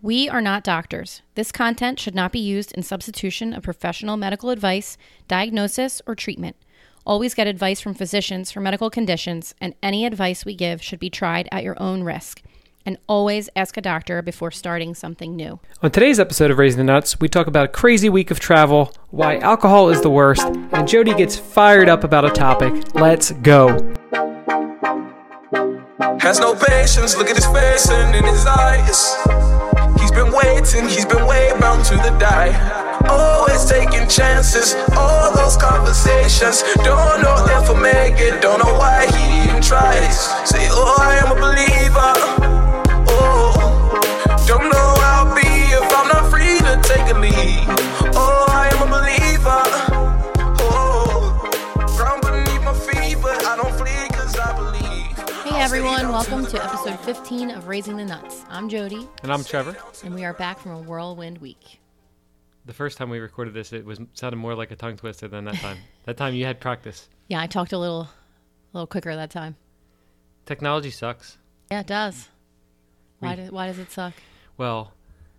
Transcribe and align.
We 0.00 0.28
are 0.28 0.40
not 0.40 0.62
doctors. 0.62 1.22
This 1.34 1.50
content 1.50 1.98
should 1.98 2.14
not 2.14 2.30
be 2.30 2.38
used 2.38 2.70
in 2.72 2.84
substitution 2.84 3.52
of 3.52 3.64
professional 3.64 4.16
medical 4.16 4.50
advice, 4.50 4.96
diagnosis, 5.26 6.00
or 6.06 6.14
treatment. 6.14 6.54
Always 7.04 7.34
get 7.34 7.48
advice 7.48 7.80
from 7.80 7.94
physicians 7.94 8.52
for 8.52 8.60
medical 8.60 8.90
conditions, 8.90 9.56
and 9.60 9.74
any 9.82 10.06
advice 10.06 10.44
we 10.44 10.54
give 10.54 10.80
should 10.80 11.00
be 11.00 11.10
tried 11.10 11.48
at 11.50 11.64
your 11.64 11.74
own 11.82 12.04
risk. 12.04 12.42
And 12.86 12.96
always 13.08 13.50
ask 13.56 13.76
a 13.76 13.80
doctor 13.80 14.22
before 14.22 14.52
starting 14.52 14.94
something 14.94 15.34
new. 15.34 15.58
On 15.82 15.90
today's 15.90 16.20
episode 16.20 16.52
of 16.52 16.58
Raising 16.58 16.78
the 16.78 16.84
Nuts, 16.84 17.18
we 17.18 17.28
talk 17.28 17.48
about 17.48 17.64
a 17.64 17.68
crazy 17.68 18.08
week 18.08 18.30
of 18.30 18.38
travel, 18.38 18.94
why 19.10 19.38
alcohol 19.38 19.88
is 19.88 20.00
the 20.00 20.10
worst, 20.10 20.46
and 20.46 20.86
Jody 20.86 21.12
gets 21.12 21.36
fired 21.36 21.88
up 21.88 22.04
about 22.04 22.24
a 22.24 22.30
topic. 22.30 22.94
Let's 22.94 23.32
go. 23.32 23.70
Has 26.20 26.38
no 26.38 26.54
patience, 26.54 27.16
look 27.16 27.28
at 27.28 27.34
his 27.34 27.46
face 27.46 27.90
and 27.90 28.14
in 28.14 28.24
his 28.24 28.46
eyes. 28.46 29.57
Been 30.18 30.32
waiting, 30.32 30.88
he's 30.88 31.06
been 31.06 31.24
way 31.26 31.52
bound 31.60 31.84
to 31.84 31.94
the 31.94 32.10
die. 32.18 32.50
Always 33.08 33.64
taking 33.66 34.08
chances, 34.08 34.74
all 34.96 35.32
those 35.32 35.56
conversations. 35.56 36.64
Don't 36.82 37.22
know 37.22 37.36
if 37.46 37.70
I 37.70 37.80
make 37.80 38.18
it, 38.18 38.42
don't 38.42 38.58
know 38.58 38.74
why 38.74 39.06
he 39.14 39.48
even 39.48 39.62
tries. 39.62 40.18
Say, 40.44 40.66
oh, 40.72 40.96
I 40.98 41.18
am 41.22 41.30
a 41.30 41.38
believer. 41.38 42.14
Oh, 43.14 44.42
don't 44.44 44.68
know 44.68 44.88
how 44.98 45.22
I'll 45.22 45.34
be 45.36 45.46
if 45.46 45.86
I'm 45.96 46.08
not 46.08 46.28
free 46.32 46.58
to 46.66 46.80
take 46.82 47.14
a 47.14 47.18
lead. 47.20 47.57
Everyone, 55.78 56.08
welcome 56.08 56.44
to 56.44 56.60
episode 56.60 56.98
15 57.00 57.52
of 57.52 57.68
Raising 57.68 57.96
the 57.96 58.04
Nuts. 58.04 58.44
I'm 58.48 58.68
Jody, 58.68 59.06
And 59.22 59.32
I'm 59.32 59.44
Trevor. 59.44 59.76
and 60.02 60.12
we 60.12 60.24
are 60.24 60.34
back 60.34 60.58
from 60.58 60.72
a 60.72 60.80
whirlwind 60.80 61.38
week. 61.38 61.78
The 62.66 62.72
first 62.72 62.98
time 62.98 63.10
we 63.10 63.20
recorded 63.20 63.54
this, 63.54 63.72
it 63.72 63.84
was 63.84 64.00
sounded 64.12 64.38
more 64.38 64.56
like 64.56 64.72
a 64.72 64.76
tongue 64.76 64.96
twister 64.96 65.28
than 65.28 65.44
that 65.44 65.54
time. 65.54 65.78
that 66.04 66.16
time 66.16 66.34
you 66.34 66.44
had 66.44 66.58
practice. 66.58 67.08
Yeah, 67.28 67.40
I 67.40 67.46
talked 67.46 67.72
a 67.72 67.78
little, 67.78 68.00
a 68.00 68.10
little 68.72 68.88
quicker 68.88 69.14
that 69.14 69.30
time. 69.30 69.54
Technology 70.46 70.90
sucks. 70.90 71.38
Yeah, 71.70 71.78
it 71.82 71.86
does. 71.86 72.28
Why, 73.20 73.36
do, 73.36 73.42
why 73.50 73.68
does 73.68 73.78
it 73.78 73.92
suck? 73.92 74.14
Well, 74.56 74.92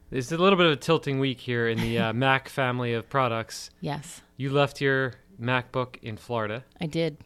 it's 0.10 0.32
a 0.32 0.38
little 0.38 0.56
bit 0.58 0.68
of 0.68 0.72
a 0.72 0.78
tilting 0.78 1.20
week 1.20 1.42
here 1.42 1.68
in 1.68 1.82
the 1.82 2.00
uh, 2.00 2.14
Mac 2.14 2.48
family 2.48 2.94
of 2.94 3.10
products. 3.10 3.72
Yes, 3.82 4.22
You 4.38 4.52
left 4.52 4.80
your 4.80 5.16
MacBook 5.38 5.98
in 6.02 6.16
Florida, 6.16 6.64
I 6.80 6.86
did. 6.86 7.18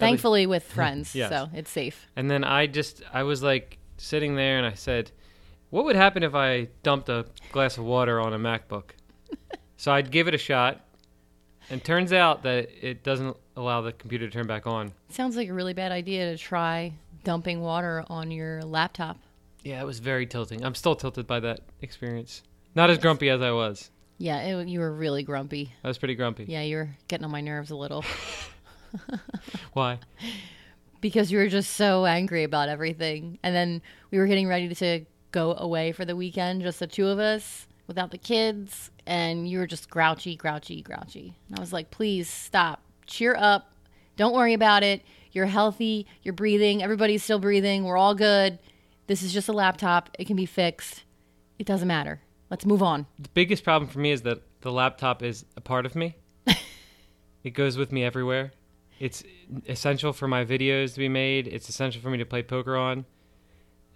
Thankfully, 0.00 0.46
with 0.46 0.62
friends, 0.78 1.14
Yes. 1.14 1.30
so 1.30 1.48
it's 1.54 1.70
safe. 1.70 2.06
and 2.16 2.30
then 2.30 2.44
I 2.44 2.66
just 2.66 3.02
I 3.12 3.22
was 3.22 3.42
like 3.42 3.78
sitting 3.96 4.36
there 4.36 4.58
and 4.58 4.66
I 4.66 4.74
said, 4.74 5.10
"What 5.70 5.84
would 5.84 5.96
happen 5.96 6.22
if 6.22 6.34
I 6.34 6.68
dumped 6.82 7.08
a 7.08 7.26
glass 7.52 7.78
of 7.78 7.84
water 7.84 8.20
on 8.20 8.32
a 8.32 8.38
MacBook?" 8.38 8.90
so 9.76 9.92
I'd 9.92 10.10
give 10.10 10.28
it 10.28 10.34
a 10.34 10.38
shot, 10.38 10.80
and 11.70 11.82
turns 11.82 12.12
out 12.12 12.42
that 12.44 12.68
it 12.80 13.02
doesn't 13.02 13.36
allow 13.56 13.80
the 13.80 13.92
computer 13.92 14.26
to 14.26 14.32
turn 14.32 14.46
back 14.46 14.66
on. 14.66 14.92
Sounds 15.10 15.36
like 15.36 15.48
a 15.48 15.52
really 15.54 15.74
bad 15.74 15.90
idea 15.92 16.30
to 16.32 16.38
try 16.38 16.92
dumping 17.24 17.60
water 17.60 18.04
on 18.08 18.30
your 18.30 18.62
laptop. 18.62 19.18
Yeah, 19.64 19.80
it 19.80 19.84
was 19.84 19.98
very 19.98 20.26
tilting. 20.26 20.64
I'm 20.64 20.74
still 20.76 20.94
tilted 20.94 21.26
by 21.26 21.40
that 21.40 21.60
experience. 21.82 22.42
Not 22.76 22.90
as 22.90 22.98
grumpy 22.98 23.28
as 23.28 23.42
I 23.42 23.50
was. 23.50 23.90
Yeah, 24.18 24.38
it, 24.40 24.68
you 24.68 24.78
were 24.80 24.92
really 24.92 25.22
grumpy. 25.24 25.72
I 25.84 25.88
was 25.88 25.98
pretty 25.98 26.14
grumpy. 26.14 26.44
Yeah, 26.48 26.62
you 26.62 26.76
were 26.76 26.88
getting 27.08 27.24
on 27.24 27.30
my 27.32 27.40
nerves 27.40 27.70
a 27.70 27.76
little 27.76 28.04
Why? 29.72 29.98
because 31.00 31.30
you 31.30 31.38
were 31.38 31.48
just 31.48 31.74
so 31.74 32.06
angry 32.06 32.44
about 32.44 32.68
everything. 32.68 33.38
And 33.42 33.54
then 33.54 33.82
we 34.10 34.18
were 34.18 34.26
getting 34.26 34.48
ready 34.48 34.72
to 34.74 35.04
go 35.30 35.54
away 35.54 35.92
for 35.92 36.04
the 36.04 36.16
weekend, 36.16 36.62
just 36.62 36.80
the 36.80 36.86
two 36.86 37.08
of 37.08 37.18
us 37.18 37.66
without 37.86 38.10
the 38.10 38.18
kids. 38.18 38.90
And 39.06 39.48
you 39.48 39.58
were 39.58 39.66
just 39.66 39.90
grouchy, 39.90 40.36
grouchy, 40.36 40.82
grouchy. 40.82 41.38
And 41.48 41.58
I 41.58 41.60
was 41.60 41.72
like, 41.72 41.90
please 41.90 42.28
stop. 42.28 42.82
Cheer 43.06 43.36
up. 43.38 43.72
Don't 44.16 44.34
worry 44.34 44.54
about 44.54 44.82
it. 44.82 45.02
You're 45.32 45.46
healthy. 45.46 46.06
You're 46.22 46.34
breathing. 46.34 46.82
Everybody's 46.82 47.22
still 47.22 47.38
breathing. 47.38 47.84
We're 47.84 47.96
all 47.96 48.14
good. 48.14 48.58
This 49.06 49.22
is 49.22 49.32
just 49.32 49.48
a 49.48 49.52
laptop. 49.52 50.10
It 50.18 50.26
can 50.26 50.36
be 50.36 50.46
fixed. 50.46 51.04
It 51.58 51.66
doesn't 51.66 51.88
matter. 51.88 52.20
Let's 52.50 52.66
move 52.66 52.82
on. 52.82 53.06
The 53.18 53.28
biggest 53.30 53.64
problem 53.64 53.90
for 53.90 53.98
me 53.98 54.10
is 54.10 54.22
that 54.22 54.42
the 54.60 54.72
laptop 54.72 55.22
is 55.22 55.44
a 55.56 55.60
part 55.60 55.86
of 55.86 55.94
me. 55.94 56.16
it 57.44 57.50
goes 57.50 57.76
with 57.76 57.92
me 57.92 58.04
everywhere. 58.04 58.52
It's 58.98 59.22
essential 59.68 60.12
for 60.12 60.26
my 60.28 60.44
videos 60.44 60.94
to 60.94 60.98
be 60.98 61.08
made. 61.08 61.46
It's 61.46 61.68
essential 61.68 62.02
for 62.02 62.10
me 62.10 62.18
to 62.18 62.26
play 62.26 62.42
poker 62.42 62.76
on. 62.76 63.04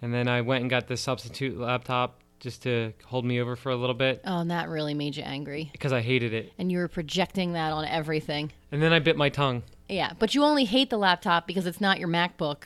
And 0.01 0.13
then 0.13 0.27
I 0.27 0.41
went 0.41 0.61
and 0.61 0.69
got 0.69 0.87
this 0.87 1.01
substitute 1.01 1.57
laptop 1.57 2.19
just 2.39 2.63
to 2.63 2.91
hold 3.05 3.23
me 3.23 3.39
over 3.39 3.55
for 3.55 3.69
a 3.71 3.75
little 3.75 3.95
bit 3.95 4.21
Oh, 4.25 4.39
and 4.39 4.51
that 4.51 4.67
really 4.67 4.93
made 4.93 5.15
you 5.15 5.23
angry. 5.23 5.69
because 5.71 5.93
I 5.93 6.01
hated 6.01 6.33
it. 6.33 6.51
And 6.57 6.69
you 6.71 6.77
were 6.79 6.89
projecting 6.89 7.53
that 7.53 7.71
on 7.71 7.85
everything. 7.85 8.51
And 8.71 8.81
then 8.81 8.91
I 8.91 8.99
bit 8.99 9.15
my 9.15 9.29
tongue. 9.29 9.63
Yeah, 9.87 10.11
but 10.19 10.35
you 10.35 10.43
only 10.43 10.65
hate 10.65 10.89
the 10.89 10.97
laptop 10.97 11.47
because 11.47 11.65
it's 11.65 11.79
not 11.79 11.99
your 11.99 12.09
MacBook. 12.09 12.63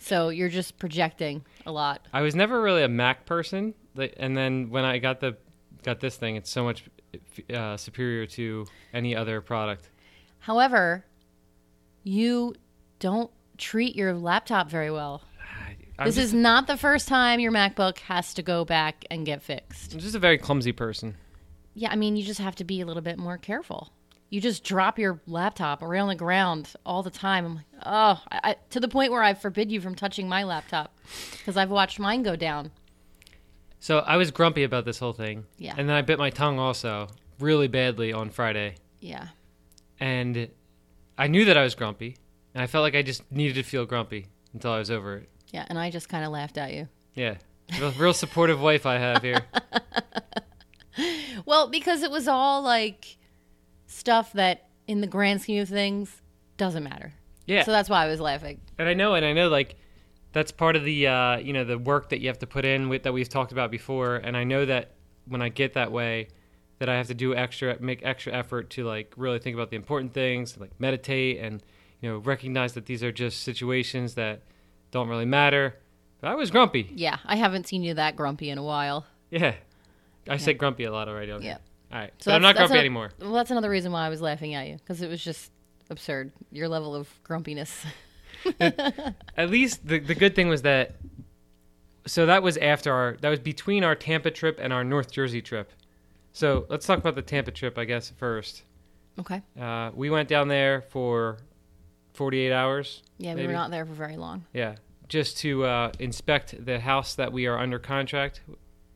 So 0.00 0.28
you're 0.30 0.48
just 0.48 0.78
projecting 0.78 1.44
a 1.66 1.72
lot. 1.72 2.06
I 2.12 2.22
was 2.22 2.34
never 2.34 2.60
really 2.60 2.82
a 2.84 2.88
Mac 2.88 3.26
person, 3.26 3.74
and 4.16 4.36
then 4.36 4.70
when 4.70 4.84
I 4.84 4.98
got 4.98 5.18
the 5.20 5.36
got 5.82 5.98
this 6.00 6.16
thing, 6.16 6.36
it's 6.36 6.50
so 6.50 6.62
much 6.62 6.84
uh, 7.52 7.76
superior 7.76 8.24
to 8.26 8.66
any 8.92 9.16
other 9.16 9.40
product. 9.40 9.88
However, 10.38 11.04
you 12.02 12.54
don't 12.98 13.30
treat 13.56 13.96
your 13.96 14.14
laptop 14.14 14.70
very 14.70 14.90
well. 14.90 15.22
I'm 15.98 16.06
this 16.06 16.14
just, 16.14 16.28
is 16.28 16.34
not 16.34 16.68
the 16.68 16.76
first 16.76 17.08
time 17.08 17.40
your 17.40 17.50
MacBook 17.50 17.98
has 17.98 18.34
to 18.34 18.42
go 18.42 18.64
back 18.64 19.04
and 19.10 19.26
get 19.26 19.42
fixed. 19.42 19.92
I'm 19.92 19.98
just 19.98 20.14
a 20.14 20.20
very 20.20 20.38
clumsy 20.38 20.70
person. 20.70 21.16
Yeah, 21.74 21.90
I 21.90 21.96
mean, 21.96 22.16
you 22.16 22.22
just 22.22 22.40
have 22.40 22.54
to 22.56 22.64
be 22.64 22.80
a 22.80 22.86
little 22.86 23.02
bit 23.02 23.18
more 23.18 23.36
careful. 23.36 23.92
You 24.30 24.40
just 24.40 24.62
drop 24.62 24.98
your 24.98 25.20
laptop 25.26 25.82
around 25.82 26.08
the 26.08 26.14
ground 26.14 26.72
all 26.84 27.02
the 27.02 27.10
time. 27.10 27.46
I'm 27.46 27.54
like, 27.56 27.64
oh, 27.84 28.22
I, 28.30 28.40
I, 28.50 28.56
to 28.70 28.80
the 28.80 28.88
point 28.88 29.10
where 29.10 29.22
I 29.22 29.34
forbid 29.34 29.72
you 29.72 29.80
from 29.80 29.94
touching 29.94 30.28
my 30.28 30.44
laptop 30.44 30.94
because 31.32 31.56
I've 31.56 31.70
watched 31.70 31.98
mine 31.98 32.22
go 32.22 32.36
down. 32.36 32.70
So 33.80 34.00
I 34.00 34.16
was 34.16 34.30
grumpy 34.30 34.64
about 34.64 34.84
this 34.84 34.98
whole 34.98 35.12
thing. 35.12 35.46
Yeah. 35.56 35.74
And 35.76 35.88
then 35.88 35.96
I 35.96 36.02
bit 36.02 36.18
my 36.18 36.30
tongue 36.30 36.58
also 36.58 37.08
really 37.40 37.68
badly 37.68 38.12
on 38.12 38.30
Friday. 38.30 38.74
Yeah. 39.00 39.28
And 39.98 40.48
I 41.18 41.26
knew 41.26 41.44
that 41.46 41.56
I 41.58 41.62
was 41.62 41.74
grumpy, 41.74 42.16
and 42.54 42.62
I 42.62 42.66
felt 42.66 42.82
like 42.82 42.94
I 42.94 43.02
just 43.02 43.30
needed 43.30 43.54
to 43.56 43.62
feel 43.62 43.84
grumpy 43.84 44.26
until 44.54 44.70
I 44.70 44.78
was 44.78 44.90
over 44.90 45.16
it. 45.16 45.28
Yeah, 45.52 45.66
and 45.68 45.78
I 45.78 45.90
just 45.90 46.08
kind 46.08 46.24
of 46.24 46.30
laughed 46.30 46.56
at 46.56 46.72
you. 46.72 46.88
Yeah. 47.14 47.36
Real, 47.78 47.92
real 47.98 48.12
supportive 48.14 48.60
wife 48.60 48.86
I 48.86 48.98
have 48.98 49.22
here. 49.22 49.42
Well, 51.46 51.68
because 51.68 52.02
it 52.02 52.10
was 52.10 52.26
all 52.28 52.62
like 52.62 53.16
stuff 53.86 54.32
that, 54.32 54.68
in 54.86 55.00
the 55.00 55.06
grand 55.06 55.40
scheme 55.40 55.62
of 55.62 55.68
things, 55.68 56.20
doesn't 56.56 56.82
matter. 56.82 57.14
Yeah. 57.46 57.62
So 57.62 57.70
that's 57.70 57.88
why 57.88 58.04
I 58.04 58.08
was 58.08 58.20
laughing. 58.20 58.60
and 58.78 58.88
I 58.88 58.94
know, 58.94 59.14
and 59.14 59.24
I 59.24 59.32
know, 59.32 59.48
like 59.48 59.76
that's 60.32 60.50
part 60.52 60.76
of 60.76 60.84
the 60.84 61.06
uh, 61.06 61.38
you 61.38 61.52
know 61.52 61.64
the 61.64 61.78
work 61.78 62.10
that 62.10 62.20
you 62.20 62.28
have 62.28 62.40
to 62.40 62.46
put 62.46 62.64
in 62.64 62.88
with 62.88 63.04
that 63.04 63.12
we've 63.12 63.28
talked 63.28 63.52
about 63.52 63.70
before. 63.70 64.16
And 64.16 64.36
I 64.36 64.44
know 64.44 64.66
that 64.66 64.96
when 65.26 65.40
I 65.40 65.48
get 65.48 65.74
that 65.74 65.92
way, 65.92 66.28
that 66.78 66.88
I 66.88 66.96
have 66.96 67.08
to 67.08 67.14
do 67.14 67.34
extra, 67.34 67.76
make 67.80 68.04
extra 68.04 68.32
effort 68.32 68.70
to 68.70 68.84
like 68.84 69.12
really 69.16 69.38
think 69.38 69.54
about 69.54 69.70
the 69.70 69.76
important 69.76 70.12
things, 70.14 70.56
like 70.58 70.70
meditate, 70.78 71.38
and 71.40 71.62
you 72.00 72.10
know 72.10 72.18
recognize 72.18 72.74
that 72.74 72.86
these 72.86 73.02
are 73.02 73.12
just 73.12 73.42
situations 73.42 74.14
that 74.14 74.42
don't 74.90 75.08
really 75.08 75.24
matter. 75.26 75.76
But 76.20 76.28
I 76.30 76.34
was 76.34 76.50
grumpy. 76.50 76.90
Yeah, 76.94 77.18
I 77.24 77.36
haven't 77.36 77.66
seen 77.68 77.82
you 77.82 77.94
that 77.94 78.16
grumpy 78.16 78.50
in 78.50 78.58
a 78.58 78.62
while. 78.62 79.06
Yeah, 79.30 79.54
I 80.28 80.36
said 80.36 80.58
grumpy 80.58 80.84
a 80.84 80.92
lot 80.92 81.08
already. 81.08 81.32
On 81.32 81.42
Yeah. 81.42 81.58
All 81.90 81.98
right, 81.98 82.12
So 82.18 82.32
I'm 82.32 82.42
not 82.42 82.54
grumpy 82.54 82.76
a- 82.76 82.80
anymore. 82.80 83.10
Well, 83.18 83.32
that's 83.32 83.50
another 83.50 83.70
reason 83.70 83.92
why 83.92 84.04
I 84.04 84.08
was 84.10 84.20
laughing 84.20 84.54
at 84.54 84.66
you 84.68 84.76
because 84.76 85.00
it 85.00 85.08
was 85.08 85.22
just 85.24 85.50
absurd. 85.90 86.32
Your 86.52 86.68
level 86.68 86.94
of 86.94 87.08
grumpiness. 87.24 87.84
At 88.60 89.50
least 89.50 89.86
the 89.86 89.98
the 89.98 90.14
good 90.14 90.34
thing 90.34 90.48
was 90.48 90.62
that. 90.62 90.96
So 92.06 92.26
that 92.26 92.42
was 92.42 92.56
after 92.56 92.92
our 92.92 93.16
that 93.20 93.28
was 93.28 93.38
between 93.40 93.84
our 93.84 93.94
Tampa 93.94 94.30
trip 94.30 94.58
and 94.62 94.72
our 94.72 94.84
North 94.84 95.10
Jersey 95.12 95.42
trip. 95.42 95.72
So 96.38 96.66
let's 96.68 96.86
talk 96.86 97.00
about 97.00 97.16
the 97.16 97.22
Tampa 97.22 97.50
trip, 97.50 97.76
I 97.76 97.84
guess 97.84 98.10
first. 98.10 98.62
Okay. 99.18 99.42
Uh, 99.60 99.90
we 99.92 100.08
went 100.08 100.28
down 100.28 100.46
there 100.46 100.82
for 100.82 101.38
48 102.14 102.52
hours. 102.52 103.02
Yeah, 103.18 103.34
we 103.34 103.44
were 103.44 103.52
not 103.52 103.72
there 103.72 103.84
for 103.84 103.92
very 103.92 104.16
long. 104.16 104.44
Yeah, 104.52 104.76
just 105.08 105.38
to 105.38 105.64
uh, 105.64 105.92
inspect 105.98 106.64
the 106.64 106.78
house 106.78 107.16
that 107.16 107.32
we 107.32 107.46
are 107.46 107.58
under 107.58 107.80
contract 107.80 108.42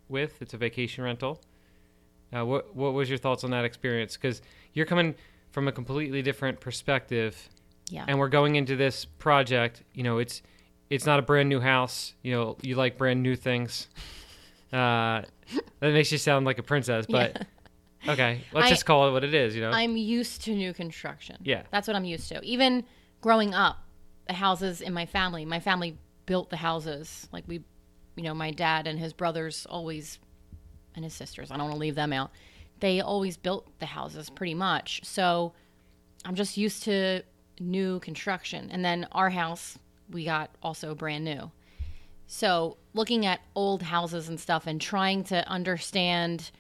with. 0.08 0.40
It's 0.40 0.54
a 0.54 0.56
vacation 0.56 1.02
rental. 1.02 1.40
Uh, 2.32 2.46
what 2.46 2.76
what 2.76 2.92
was 2.92 3.08
your 3.08 3.18
thoughts 3.18 3.42
on 3.42 3.50
that 3.50 3.64
experience? 3.64 4.16
Because 4.16 4.40
you're 4.72 4.86
coming 4.86 5.16
from 5.50 5.66
a 5.66 5.72
completely 5.72 6.22
different 6.22 6.60
perspective, 6.60 7.48
Yeah. 7.90 8.04
and 8.06 8.20
we're 8.20 8.28
going 8.28 8.54
into 8.54 8.76
this 8.76 9.04
project. 9.04 9.82
You 9.94 10.04
know, 10.04 10.18
it's 10.18 10.42
it's 10.90 11.06
not 11.06 11.18
a 11.18 11.22
brand 11.22 11.48
new 11.48 11.58
house. 11.58 12.14
You 12.22 12.34
know, 12.34 12.56
you 12.62 12.76
like 12.76 12.96
brand 12.96 13.20
new 13.20 13.34
things. 13.34 13.88
Uh, 14.72 15.20
that 15.80 15.92
makes 15.92 16.12
you 16.12 16.18
sound 16.18 16.46
like 16.46 16.58
a 16.58 16.62
princess, 16.62 17.06
but 17.08 17.46
okay, 18.08 18.40
let's 18.52 18.66
I- 18.66 18.70
just 18.70 18.86
call 18.86 19.08
it 19.08 19.12
what 19.12 19.24
it 19.24 19.34
is. 19.34 19.54
You 19.54 19.62
know, 19.62 19.70
I'm 19.70 19.96
used 19.96 20.42
to 20.44 20.54
new 20.54 20.72
construction. 20.72 21.36
Yeah. 21.42 21.62
That's 21.70 21.86
what 21.86 21.96
I'm 21.96 22.04
used 22.04 22.28
to. 22.28 22.42
Even 22.42 22.84
growing 23.20 23.54
up, 23.54 23.78
the 24.26 24.34
houses 24.34 24.80
in 24.80 24.92
my 24.92 25.06
family, 25.06 25.44
my 25.44 25.60
family 25.60 25.98
built 26.26 26.50
the 26.50 26.56
houses. 26.56 27.28
Like 27.32 27.44
we, 27.46 27.62
you 28.16 28.22
know, 28.22 28.34
my 28.34 28.50
dad 28.50 28.86
and 28.86 28.98
his 28.98 29.12
brothers 29.12 29.66
always 29.68 30.18
and 30.94 31.04
his 31.04 31.14
sisters. 31.14 31.50
I 31.50 31.56
don't 31.56 31.64
want 31.64 31.74
to 31.74 31.80
leave 31.80 31.94
them 31.94 32.12
out. 32.12 32.30
They 32.80 33.00
always 33.00 33.36
built 33.36 33.66
the 33.78 33.86
houses 33.86 34.28
pretty 34.30 34.54
much. 34.54 35.00
So 35.04 35.52
I'm 36.24 36.34
just 36.34 36.56
used 36.56 36.82
to 36.84 37.22
new 37.60 38.00
construction. 38.00 38.68
And 38.70 38.84
then 38.84 39.06
our 39.12 39.30
house, 39.30 39.78
we 40.10 40.24
got 40.24 40.50
also 40.62 40.94
brand 40.94 41.24
new. 41.24 41.50
So 42.34 42.78
looking 42.94 43.26
at 43.26 43.42
old 43.54 43.82
houses 43.82 44.30
and 44.30 44.40
stuff 44.40 44.66
and 44.66 44.80
trying 44.80 45.24
to 45.24 45.46
understand 45.46 46.50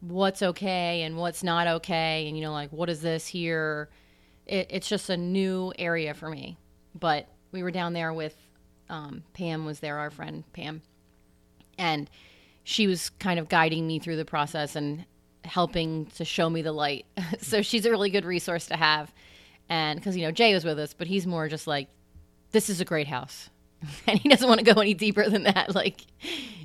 what's 0.00 0.40
okay 0.40 1.02
and 1.02 1.18
what's 1.18 1.42
not 1.42 1.66
okay, 1.66 2.26
and 2.26 2.34
you 2.34 2.42
know, 2.42 2.52
like 2.52 2.72
what 2.72 2.88
is 2.88 3.02
this 3.02 3.26
here? 3.26 3.90
It, 4.46 4.68
it's 4.70 4.88
just 4.88 5.10
a 5.10 5.18
new 5.18 5.74
area 5.78 6.14
for 6.14 6.30
me. 6.30 6.56
But 6.98 7.28
we 7.52 7.62
were 7.62 7.70
down 7.70 7.92
there 7.92 8.10
with 8.14 8.34
um, 8.88 9.22
Pam 9.34 9.66
was 9.66 9.80
there, 9.80 9.98
our 9.98 10.10
friend 10.10 10.44
Pam, 10.54 10.80
and 11.76 12.08
she 12.64 12.86
was 12.86 13.10
kind 13.10 13.38
of 13.38 13.50
guiding 13.50 13.86
me 13.86 13.98
through 13.98 14.16
the 14.16 14.24
process 14.24 14.76
and 14.76 15.04
helping 15.44 16.06
to 16.16 16.24
show 16.24 16.48
me 16.48 16.62
the 16.62 16.72
light. 16.72 17.04
so 17.42 17.60
she's 17.60 17.84
a 17.84 17.90
really 17.90 18.08
good 18.08 18.24
resource 18.24 18.64
to 18.68 18.78
have. 18.78 19.12
And 19.68 20.00
because, 20.00 20.16
you 20.16 20.22
know, 20.22 20.32
Jay 20.32 20.54
was 20.54 20.64
with 20.64 20.78
us, 20.78 20.94
but 20.94 21.06
he's 21.06 21.26
more 21.26 21.48
just 21.48 21.66
like, 21.66 21.88
this 22.52 22.70
is 22.70 22.80
a 22.80 22.86
great 22.86 23.08
house. 23.08 23.50
and 24.06 24.18
he 24.18 24.28
doesn't 24.28 24.48
want 24.48 24.60
to 24.60 24.74
go 24.74 24.80
any 24.80 24.94
deeper 24.94 25.28
than 25.28 25.44
that. 25.44 25.74
Like, 25.74 26.06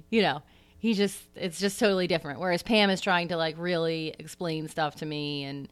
you 0.09 0.21
know, 0.21 0.41
he 0.79 0.93
just, 0.93 1.21
it's 1.35 1.59
just 1.59 1.79
totally 1.79 2.07
different. 2.07 2.39
Whereas 2.39 2.63
Pam 2.63 2.89
is 2.89 2.99
trying 2.99 3.27
to 3.27 3.37
like 3.37 3.55
really 3.59 4.15
explain 4.17 4.67
stuff 4.67 4.95
to 4.95 5.05
me 5.05 5.43
and, 5.43 5.69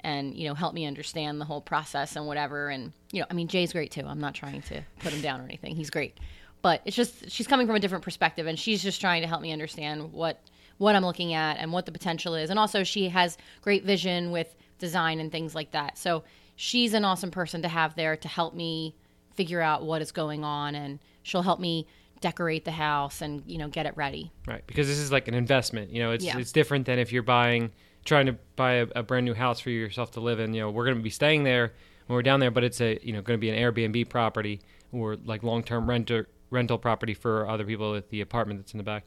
and, 0.00 0.34
you 0.34 0.46
know, 0.46 0.54
help 0.54 0.74
me 0.74 0.86
understand 0.86 1.40
the 1.40 1.44
whole 1.44 1.60
process 1.60 2.14
and 2.14 2.26
whatever. 2.26 2.68
And, 2.68 2.92
you 3.10 3.20
know, 3.20 3.26
I 3.30 3.34
mean, 3.34 3.48
Jay's 3.48 3.72
great 3.72 3.90
too. 3.90 4.06
I'm 4.06 4.20
not 4.20 4.34
trying 4.34 4.62
to 4.62 4.82
put 5.00 5.12
him 5.12 5.22
down 5.22 5.40
or 5.40 5.44
anything. 5.44 5.74
He's 5.74 5.90
great. 5.90 6.18
But 6.62 6.82
it's 6.84 6.94
just, 6.94 7.30
she's 7.30 7.46
coming 7.46 7.66
from 7.66 7.74
a 7.74 7.80
different 7.80 8.04
perspective 8.04 8.46
and 8.46 8.58
she's 8.58 8.82
just 8.82 9.00
trying 9.00 9.22
to 9.22 9.28
help 9.28 9.42
me 9.42 9.52
understand 9.52 10.12
what, 10.12 10.40
what 10.78 10.94
I'm 10.94 11.04
looking 11.04 11.34
at 11.34 11.58
and 11.58 11.72
what 11.72 11.86
the 11.86 11.92
potential 11.92 12.34
is. 12.34 12.50
And 12.50 12.58
also, 12.58 12.84
she 12.84 13.08
has 13.08 13.36
great 13.60 13.84
vision 13.84 14.30
with 14.30 14.54
design 14.78 15.20
and 15.20 15.32
things 15.32 15.54
like 15.54 15.72
that. 15.72 15.98
So 15.98 16.24
she's 16.56 16.94
an 16.94 17.04
awesome 17.04 17.30
person 17.30 17.62
to 17.62 17.68
have 17.68 17.94
there 17.96 18.16
to 18.16 18.28
help 18.28 18.54
me 18.54 18.94
figure 19.34 19.60
out 19.60 19.84
what 19.84 20.02
is 20.02 20.12
going 20.12 20.44
on, 20.44 20.74
and 20.74 20.98
she'll 21.22 21.42
help 21.42 21.60
me 21.60 21.86
decorate 22.20 22.64
the 22.64 22.70
house 22.70 23.20
and 23.20 23.42
you 23.46 23.58
know 23.58 23.68
get 23.68 23.86
it 23.86 23.96
ready. 23.96 24.32
Right, 24.46 24.66
because 24.66 24.86
this 24.88 24.98
is 24.98 25.12
like 25.12 25.28
an 25.28 25.34
investment. 25.34 25.90
You 25.90 26.02
know, 26.02 26.10
it's 26.12 26.24
Yeah. 26.24 26.38
it's 26.38 26.52
different 26.52 26.86
than 26.86 26.98
if 26.98 27.12
you're 27.12 27.22
buying, 27.22 27.72
trying 28.04 28.26
to 28.26 28.36
buy 28.56 28.74
a, 28.74 28.86
a 28.96 29.02
brand 29.02 29.26
new 29.26 29.34
house 29.34 29.60
for 29.60 29.70
yourself 29.70 30.12
to 30.12 30.20
live 30.20 30.40
in. 30.40 30.54
You 30.54 30.62
know, 30.62 30.70
we're 30.70 30.84
going 30.84 30.96
to 30.96 31.02
be 31.02 31.10
staying 31.10 31.44
there 31.44 31.72
when 32.06 32.14
we're 32.14 32.22
down 32.22 32.40
there, 32.40 32.50
but 32.50 32.64
it's 32.64 32.80
a 32.80 32.98
you 33.02 33.12
know 33.12 33.20
going 33.22 33.38
to 33.38 33.40
be 33.40 33.50
an 33.50 33.56
Airbnb 33.56 34.08
property 34.08 34.60
or 34.92 35.16
like 35.16 35.42
long 35.42 35.62
term 35.62 35.88
renter 35.88 36.28
rental 36.50 36.78
property 36.78 37.14
for 37.14 37.48
other 37.48 37.64
people 37.64 37.94
at 37.94 38.10
the 38.10 38.20
apartment 38.20 38.60
that's 38.60 38.72
in 38.72 38.78
the 38.78 38.84
back. 38.84 39.06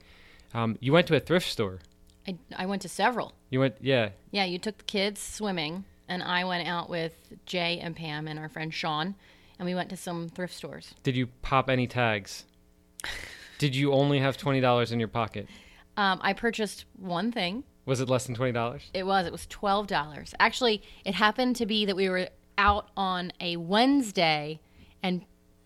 Um, 0.54 0.78
you 0.82 0.92
went 0.94 1.08
to 1.08 1.16
a 1.16 1.20
thrift 1.20 1.48
store. 1.50 1.80
I, 2.28 2.38
I 2.56 2.66
went 2.66 2.82
to 2.82 2.90
several. 2.90 3.34
You 3.50 3.62
went, 3.62 3.76
yeah. 3.80 4.10
Yeah, 4.32 4.44
you 4.44 4.60
took 4.60 4.78
the 4.80 4.84
kids 4.84 5.22
swimming, 5.22 5.86
and 6.10 6.22
I 6.22 6.44
went 6.44 6.68
out 6.68 6.90
with 6.90 7.14
Jay 7.46 7.80
and 7.80 7.96
Pam 7.96 8.28
and 8.28 8.38
our 8.38 8.50
friend 8.50 8.74
Sean, 8.74 9.16
and 9.60 9.66
we 9.66 9.76
went 9.76 9.90
to 9.90 9.98
some 9.98 10.30
thrift 10.30 10.54
stores. 10.54 10.94
Did 11.04 11.16
you 11.16 11.28
pop 11.42 11.70
any 11.70 11.88
tags? 11.88 12.46
Did 13.58 13.76
you 13.76 13.92
only 13.94 14.20
have 14.20 14.38
twenty 14.38 14.62
dollars 14.62 14.92
in 14.92 15.00
your 15.00 15.08
pocket? 15.08 15.48
Um, 15.96 16.20
I 16.22 16.34
purchased 16.34 16.86
one 16.96 17.32
thing. 17.32 17.64
Was 17.86 18.02
it 18.02 18.10
less 18.10 18.26
than 18.26 18.36
twenty 18.36 18.52
dollars? 18.52 18.90
It 18.94 19.06
was. 19.06 19.26
It 19.26 19.32
was 19.32 19.46
twelve 19.48 19.88
dollars. 19.88 20.34
Actually, 20.40 20.84
it 21.06 21.16
happened 21.16 21.56
to 21.58 21.66
be 21.66 21.86
that 21.86 21.96
we 21.96 22.10
were 22.10 22.30
out 22.58 22.90
on 22.96 23.32
a 23.40 23.58
Wednesday, 23.58 24.60
and 25.02 25.24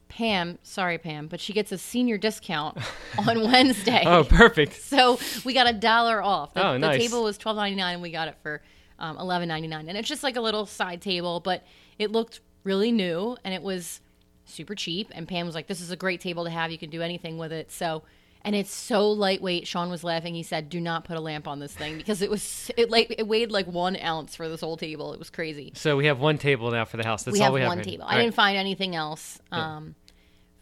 Pam, 0.08 0.58
sorry 0.62 0.98
Pam, 0.98 1.28
but 1.28 1.40
she 1.40 1.54
gets 1.54 1.72
a 1.72 1.78
senior 1.78 2.18
discount 2.18 2.78
on 3.28 3.44
Wednesday. 3.44 4.04
Oh, 4.06 4.24
perfect. 4.24 4.74
So 4.82 5.20
we 5.46 5.54
got 5.54 5.70
a 5.70 5.74
dollar 5.74 6.22
off. 6.22 6.54
The, 6.54 6.66
Oh, 6.68 6.74
the 6.74 6.80
nice. 6.80 7.00
table 7.02 7.24
was 7.24 7.38
twelve 7.38 7.58
ninety 7.58 7.76
nine, 7.78 7.94
and 7.96 8.02
we 8.02 8.12
got 8.12 8.28
it 8.30 8.36
for 8.44 8.62
um, 9.00 9.18
eleven 9.18 9.48
ninety 9.50 9.68
nine. 9.68 9.90
And 9.90 9.98
it's 9.98 10.08
just 10.08 10.24
like 10.24 10.36
a 10.38 10.42
little 10.42 10.66
side 10.66 11.02
table, 11.02 11.40
but 11.42 11.66
it 12.00 12.12
looked 12.12 12.40
really 12.64 12.92
new, 12.92 13.38
and 13.44 13.54
it 13.54 13.62
was 13.62 14.02
super 14.46 14.76
cheap. 14.76 15.12
And 15.14 15.28
Pam 15.28 15.46
was 15.46 15.56
like, 15.56 15.68
"This 15.68 15.82
is 15.82 15.92
a 15.92 15.96
great 15.96 16.22
table 16.22 16.44
to 16.46 16.50
have. 16.50 16.72
You 16.72 16.78
can 16.78 16.90
do 16.90 17.02
anything 17.02 17.38
with 17.38 17.52
it." 17.52 17.72
So. 17.72 18.04
And 18.44 18.56
it's 18.56 18.74
so 18.74 19.12
lightweight. 19.12 19.68
Sean 19.68 19.92
was 19.92 20.04
laughing. 20.04 20.34
He 20.34 20.42
said, 20.42 20.68
"Do 20.68 20.82
not 20.82 21.06
put 21.06 21.16
a 21.16 21.20
lamp 21.20 21.48
on 21.48 21.60
this 21.60 21.76
thing 21.76 21.98
because 21.98 22.24
it 22.24 22.32
was 22.32 22.72
it 22.76 22.90
like 22.90 23.14
it 23.20 23.28
weighed 23.28 23.52
like 23.52 23.68
one 23.68 23.96
ounce 23.96 24.36
for 24.36 24.50
this 24.50 24.62
whole 24.62 24.78
table. 24.78 25.14
It 25.14 25.20
was 25.20 25.30
crazy." 25.30 25.74
So 25.76 25.96
we 25.96 26.08
have 26.08 26.20
one 26.20 26.40
table 26.40 26.72
now 26.72 26.86
for 26.86 26.98
the 26.98 27.04
house. 27.04 27.22
That's 27.22 27.34
we 27.34 27.40
all 27.42 27.46
have 27.46 27.54
we 27.54 27.62
have. 27.62 27.68
one 27.68 27.84
table. 27.84 28.04
I 28.04 28.16
right. 28.16 28.24
didn't 28.24 28.34
find 28.34 28.58
anything 28.58 28.96
else, 28.96 29.40
um, 29.52 29.94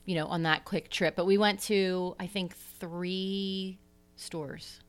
you 0.04 0.16
know, 0.16 0.26
on 0.26 0.44
that 0.44 0.66
quick 0.66 0.90
trip. 0.90 1.16
But 1.16 1.26
we 1.26 1.38
went 1.38 1.62
to 1.62 2.18
I 2.20 2.28
think 2.28 2.54
three 2.54 3.80
stores, 4.18 4.82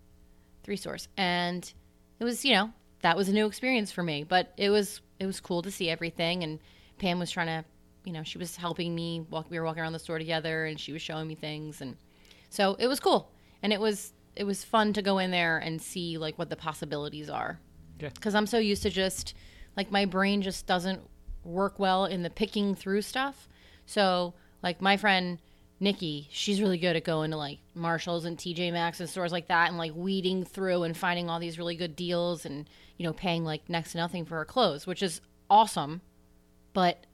three 0.65 0.77
stores, 0.77 1.07
and 1.17 1.73
it 2.19 2.25
was 2.25 2.45
you 2.45 2.55
know 2.55 2.73
that 3.03 3.17
was 3.17 3.29
a 3.29 3.33
new 3.33 3.47
experience 3.47 3.93
for 3.93 4.03
me. 4.03 4.25
But 4.25 4.53
it 4.57 4.71
was 4.71 5.01
it 5.21 5.27
was 5.27 5.39
cool 5.39 5.63
to 5.63 5.71
see 5.71 5.89
everything, 5.89 6.43
and 6.43 6.59
Pam 7.01 7.19
was 7.19 7.31
trying 7.31 7.49
to, 7.49 7.65
you 8.05 8.13
know, 8.13 8.23
she 8.23 8.39
was 8.39 8.55
helping 8.57 8.95
me 8.95 9.27
walk. 9.31 9.51
We 9.51 9.59
were 9.59 9.65
walking 9.65 9.83
around 9.83 9.93
the 9.95 9.99
store 9.99 10.19
together, 10.19 10.67
and 10.67 10.79
she 10.79 10.93
was 10.93 11.03
showing 11.03 11.27
me 11.27 11.35
things, 11.35 11.81
and 11.81 11.97
so 12.51 12.77
it 12.79 12.87
was 12.87 13.01
cool, 13.01 13.33
and 13.63 13.73
it 13.73 13.81
was 13.81 14.13
it 14.37 14.45
was 14.45 14.63
fun 14.63 14.93
to 14.93 15.03
go 15.03 15.19
in 15.19 15.33
there 15.33 15.59
and 15.59 15.83
see 15.83 16.17
like 16.17 16.39
what 16.39 16.49
the 16.49 16.57
possibilities 16.57 17.29
are 17.29 17.59
Yeah. 17.99 18.11
because 18.15 18.37
I'm 18.37 18.47
so 18.47 18.59
used 18.59 18.83
to 18.85 18.91
just 18.91 19.35
like 19.77 19.91
my 19.91 20.05
brain 20.05 20.41
just 20.41 20.67
doesn't 20.67 21.01
work 21.43 21.81
well 21.81 22.05
in 22.05 22.23
the 22.23 22.31
picking 22.31 22.77
through 22.77 23.03
stuff. 23.03 23.49
So 23.87 24.35
like 24.63 24.81
my 24.81 24.97
friend 24.97 25.41
Nikki, 25.81 26.29
she's 26.31 26.61
really 26.61 26.79
good 26.79 26.95
at 26.95 27.05
going 27.05 27.31
to 27.33 27.37
like 27.39 27.59
Marshalls 27.75 28.25
and 28.27 28.37
TJ 28.39 28.73
Maxx 28.73 29.01
and 29.01 29.09
stores 29.09 29.33
like 29.33 29.49
that 29.49 29.69
and 29.69 29.79
like 29.79 29.93
weeding 29.97 30.45
through 30.45 30.83
and 30.85 30.97
finding 30.97 31.29
all 31.31 31.41
these 31.41 31.59
really 31.59 31.75
good 31.75 31.97
deals 31.97 32.45
and 32.45 32.69
you 32.99 33.05
know 33.07 33.13
paying 33.15 33.45
like 33.45 33.69
next 33.69 33.93
to 33.93 33.99
nothing 33.99 34.25
for 34.25 34.37
her 34.37 34.45
clothes, 34.45 34.87
which 34.87 35.03
is 35.03 35.21
awesome. 35.49 36.03
But 36.73 37.05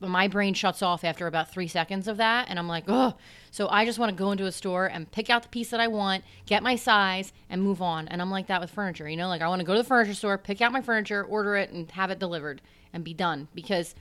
my 0.00 0.28
brain 0.28 0.54
shuts 0.54 0.80
off 0.80 1.02
after 1.02 1.26
about 1.26 1.50
three 1.50 1.66
seconds 1.66 2.06
of 2.06 2.18
that 2.18 2.46
and 2.48 2.56
i'm 2.56 2.68
like 2.68 2.84
oh 2.86 3.12
so 3.50 3.66
i 3.68 3.84
just 3.84 3.98
want 3.98 4.08
to 4.08 4.14
go 4.16 4.30
into 4.30 4.46
a 4.46 4.52
store 4.52 4.86
and 4.86 5.10
pick 5.10 5.28
out 5.28 5.42
the 5.42 5.48
piece 5.48 5.70
that 5.70 5.80
i 5.80 5.88
want 5.88 6.22
get 6.46 6.62
my 6.62 6.76
size 6.76 7.32
and 7.50 7.60
move 7.60 7.82
on 7.82 8.06
and 8.06 8.22
i'm 8.22 8.30
like 8.30 8.46
that 8.46 8.60
with 8.60 8.70
furniture 8.70 9.08
you 9.08 9.16
know 9.16 9.26
like 9.26 9.42
i 9.42 9.48
want 9.48 9.58
to 9.58 9.66
go 9.66 9.72
to 9.74 9.78
the 9.82 9.88
furniture 9.88 10.14
store 10.14 10.38
pick 10.38 10.60
out 10.60 10.70
my 10.70 10.80
furniture 10.80 11.24
order 11.24 11.56
it 11.56 11.70
and 11.70 11.90
have 11.90 12.12
it 12.12 12.20
delivered 12.20 12.62
and 12.92 13.02
be 13.02 13.12
done 13.12 13.48
because 13.56 13.96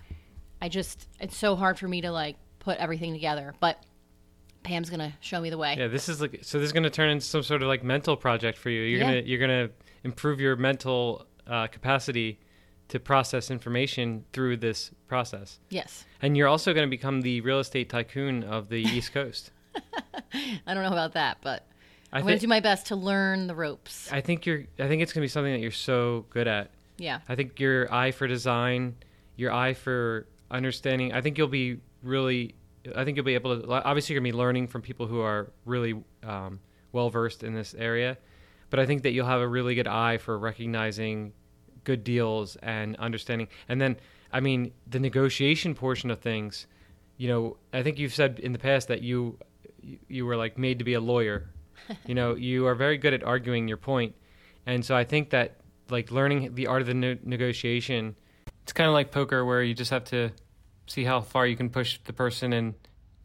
i 0.62 0.70
just 0.70 1.08
it's 1.20 1.36
so 1.36 1.56
hard 1.56 1.80
for 1.80 1.88
me 1.88 2.00
to 2.00 2.12
like 2.12 2.36
put 2.60 2.78
everything 2.78 3.12
together 3.12 3.56
but 3.60 3.84
pam's 4.62 4.92
gonna 4.92 5.14
show 5.20 5.42
me 5.42 5.50
the 5.50 5.58
way 5.58 5.74
Yeah, 5.80 5.88
this 5.88 6.10
is 6.10 6.22
like 6.22 6.42
so. 6.44 6.60
This 6.60 6.68
is 6.68 6.74
going 6.74 6.84
to 6.84 6.92
turn 6.92 7.10
into 7.10 7.26
some 7.26 7.42
sort 7.42 7.64
of 7.64 7.70
like 7.70 7.84
mental 7.84 8.16
project 8.18 8.58
for 8.60 8.70
you. 8.70 8.82
You're 8.84 9.00
Yeah. 9.00 9.06
gonna 9.08 9.22
you're 9.22 9.40
gonna 9.40 9.70
improve 10.04 10.40
your 10.40 10.56
mental 10.58 11.26
uh, 11.48 11.66
capacity 11.68 12.40
to 12.90 13.00
process 13.00 13.52
information 13.52 14.26
through 14.34 14.58
this 14.58 14.92
process, 15.08 15.60
yes 15.70 16.06
and 16.22 16.36
you're 16.36 16.48
also 16.48 16.74
going 16.74 16.86
to 16.86 16.90
become 16.90 17.22
the 17.22 17.42
real 17.42 17.60
estate 17.60 17.90
tycoon 17.90 18.44
of 18.44 18.70
the 18.70 18.82
East 18.82 19.14
Coast. 19.14 19.52
i 20.34 20.74
don't 20.74 20.82
know 20.82 20.92
about 20.92 21.14
that 21.14 21.38
but 21.44 21.68
I 22.12 22.18
i'm 22.18 22.24
gonna 22.24 22.40
do 22.40 22.48
my 22.48 22.60
best 22.62 22.88
to 22.88 22.96
learn 22.96 23.46
the 23.48 23.54
ropes 23.54 24.12
I 24.12 24.22
think 24.22 24.46
you're. 24.46 24.64
I 24.80 24.88
think 24.88 25.02
it's 25.04 25.14
going 25.14 25.22
to 25.22 25.26
be 25.26 25.28
something 25.28 25.54
that 25.54 25.60
you're 25.60 25.72
so 25.72 26.26
good 26.30 26.48
at. 26.48 26.72
yeah 26.98 27.20
I 27.30 27.36
think 27.36 27.60
your 27.60 27.94
eye 27.94 28.12
for 28.12 28.28
design, 28.28 28.96
your 29.36 29.52
eye 29.52 29.74
for 29.74 30.26
understanding. 30.50 31.14
I 31.14 31.22
think 31.22 31.38
you'll 31.38 31.48
be 31.48 31.80
really. 32.02 32.56
I 32.96 33.04
think 33.04 33.18
you'll 33.18 33.26
be 33.26 33.36
able 33.36 33.62
to. 33.62 33.70
Obviously, 33.70 34.14
you're 34.14 34.22
gonna 34.22 34.32
be 34.32 34.38
learning 34.38 34.68
from 34.68 34.82
people 34.82 35.06
who 35.06 35.20
are 35.20 35.52
really 35.66 36.02
um, 36.24 36.60
well 36.92 37.10
versed 37.10 37.44
in 37.44 37.54
this 37.54 37.76
area, 37.78 38.18
but 38.70 38.80
I 38.80 38.86
think 38.86 39.04
that 39.04 39.12
you'll 39.12 39.28
have 39.28 39.42
a 39.42 39.48
really 39.48 39.76
good 39.76 39.88
eye 39.88 40.18
for 40.18 40.40
recognizing 40.40 41.34
good 41.88 42.04
deals 42.04 42.58
and 42.58 42.96
understanding. 42.98 43.48
And 43.70 43.80
then, 43.82 43.96
I 44.32 44.40
mean, 44.42 44.74
the 44.86 45.00
negotiation 45.00 45.74
portion 45.74 46.12
of 46.12 46.20
things. 46.20 46.68
You 47.18 47.28
know, 47.32 47.58
I 47.74 47.82
think 47.84 47.98
you've 47.98 48.14
said 48.14 48.40
in 48.40 48.52
the 48.52 48.60
past 48.60 48.90
that 48.90 49.02
you 49.02 49.40
you 50.10 50.26
were 50.26 50.36
like 50.44 50.58
made 50.58 50.78
to 50.80 50.86
be 50.86 50.96
a 50.96 51.00
lawyer. 51.00 51.50
you 52.06 52.14
know, 52.14 52.36
you 52.50 52.68
are 52.68 52.76
very 52.76 52.98
good 52.98 53.14
at 53.14 53.24
arguing 53.24 53.68
your 53.68 53.78
point, 53.92 54.14
and 54.66 54.84
so 54.86 54.96
I 55.02 55.06
think 55.06 55.30
that 55.30 55.48
like 55.90 56.12
learning 56.12 56.54
the 56.56 56.68
art 56.68 56.82
of 56.82 56.88
the 56.88 56.94
ne- 56.94 57.20
negotiation. 57.24 58.16
It's 58.64 58.74
kind 58.74 58.90
of 58.90 58.94
like 58.94 59.12
poker, 59.12 59.46
where 59.46 59.64
you 59.64 59.74
just 59.74 59.92
have 59.92 60.04
to 60.16 60.32
see 60.88 61.06
how 61.06 61.22
far 61.22 61.48
you 61.48 61.56
can 61.56 61.70
push 61.70 62.00
the 62.04 62.14
person 62.14 62.52
and 62.54 62.74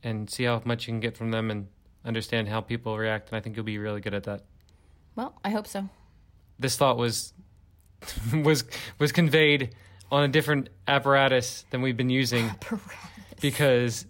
and 0.05 0.31
see 0.31 0.45
how 0.45 0.63
much 0.65 0.87
you 0.87 0.93
can 0.95 1.01
get 1.01 1.17
from 1.17 1.31
them 1.33 1.51
and 1.51 1.67
understand 2.05 2.49
how 2.49 2.61
people 2.61 2.97
react. 2.97 3.31
And 3.31 3.37
I 3.37 3.41
think 3.41 3.57
you'll 3.57 3.65
be 3.75 3.79
really 3.79 4.01
good 4.01 4.15
at 4.15 4.25
that. 4.25 4.41
well 5.17 5.33
i 5.45 5.51
hope 5.51 5.67
so 5.67 5.81
This 6.59 6.77
thought 6.77 6.97
was 6.97 7.33
was 8.45 8.65
was 8.99 9.13
conveyed 9.13 9.75
on 10.11 10.25
a 10.25 10.29
different 10.29 10.69
apparatus 10.87 11.65
than 11.71 11.83
we've 11.83 11.97
been 11.97 12.11
using 12.11 12.47
apparatus. 12.47 12.97
because 13.41 14.07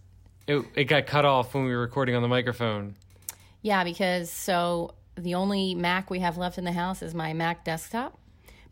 it 0.47 0.65
it 0.75 0.85
got 0.85 1.07
cut 1.07 1.25
off 1.25 1.55
when 1.55 1.65
we 1.65 1.73
were 1.73 1.81
recording 1.81 2.15
on 2.15 2.23
the 2.23 2.29
microphone. 2.29 2.97
Yeah, 3.63 3.85
because 3.85 4.31
so 4.31 4.95
the 5.15 5.35
only 5.35 5.75
Mac 5.75 6.11
we 6.11 6.21
have 6.21 6.37
left 6.39 6.59
in 6.59 6.65
the 6.65 6.73
house 6.73 7.03
is 7.03 7.15
my 7.15 7.33
Mac 7.33 7.65
desktop, 7.65 8.19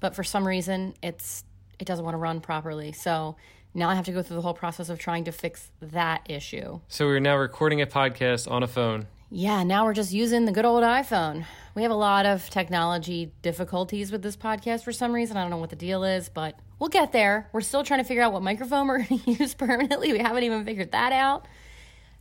but 0.00 0.14
for 0.14 0.24
some 0.24 0.46
reason 0.46 0.94
it's 1.02 1.44
it 1.78 1.86
doesn't 1.86 2.04
want 2.04 2.14
to 2.14 2.18
run 2.18 2.40
properly. 2.40 2.92
So 2.92 3.36
now 3.72 3.88
I 3.88 3.94
have 3.94 4.04
to 4.06 4.12
go 4.12 4.22
through 4.22 4.36
the 4.36 4.42
whole 4.42 4.54
process 4.54 4.88
of 4.88 4.98
trying 4.98 5.24
to 5.24 5.32
fix 5.32 5.70
that 5.80 6.26
issue. 6.28 6.80
So 6.88 7.06
we're 7.06 7.20
now 7.20 7.36
recording 7.36 7.80
a 7.80 7.86
podcast 7.86 8.50
on 8.50 8.62
a 8.62 8.68
phone. 8.68 9.06
Yeah, 9.30 9.62
now 9.62 9.84
we're 9.84 9.94
just 9.94 10.12
using 10.12 10.44
the 10.44 10.52
good 10.52 10.64
old 10.64 10.82
iPhone. 10.82 11.44
We 11.76 11.82
have 11.82 11.92
a 11.92 11.96
lot 11.96 12.26
of 12.26 12.50
technology 12.50 13.32
difficulties 13.42 14.10
with 14.10 14.22
this 14.22 14.36
podcast 14.36 14.82
for 14.82 14.90
some 14.90 15.12
reason. 15.12 15.36
I 15.36 15.42
don't 15.42 15.50
know 15.50 15.56
what 15.56 15.70
the 15.70 15.76
deal 15.76 16.02
is, 16.02 16.28
but 16.28 16.58
we'll 16.80 16.88
get 16.88 17.12
there. 17.12 17.48
We're 17.52 17.60
still 17.60 17.84
trying 17.84 18.00
to 18.00 18.04
figure 18.04 18.24
out 18.24 18.32
what 18.32 18.42
microphone 18.42 18.88
we're 18.88 19.04
going 19.04 19.20
to 19.20 19.30
use 19.32 19.54
permanently. 19.54 20.12
We 20.12 20.18
haven't 20.18 20.42
even 20.42 20.64
figured 20.64 20.90
that 20.92 21.12
out. 21.12 21.46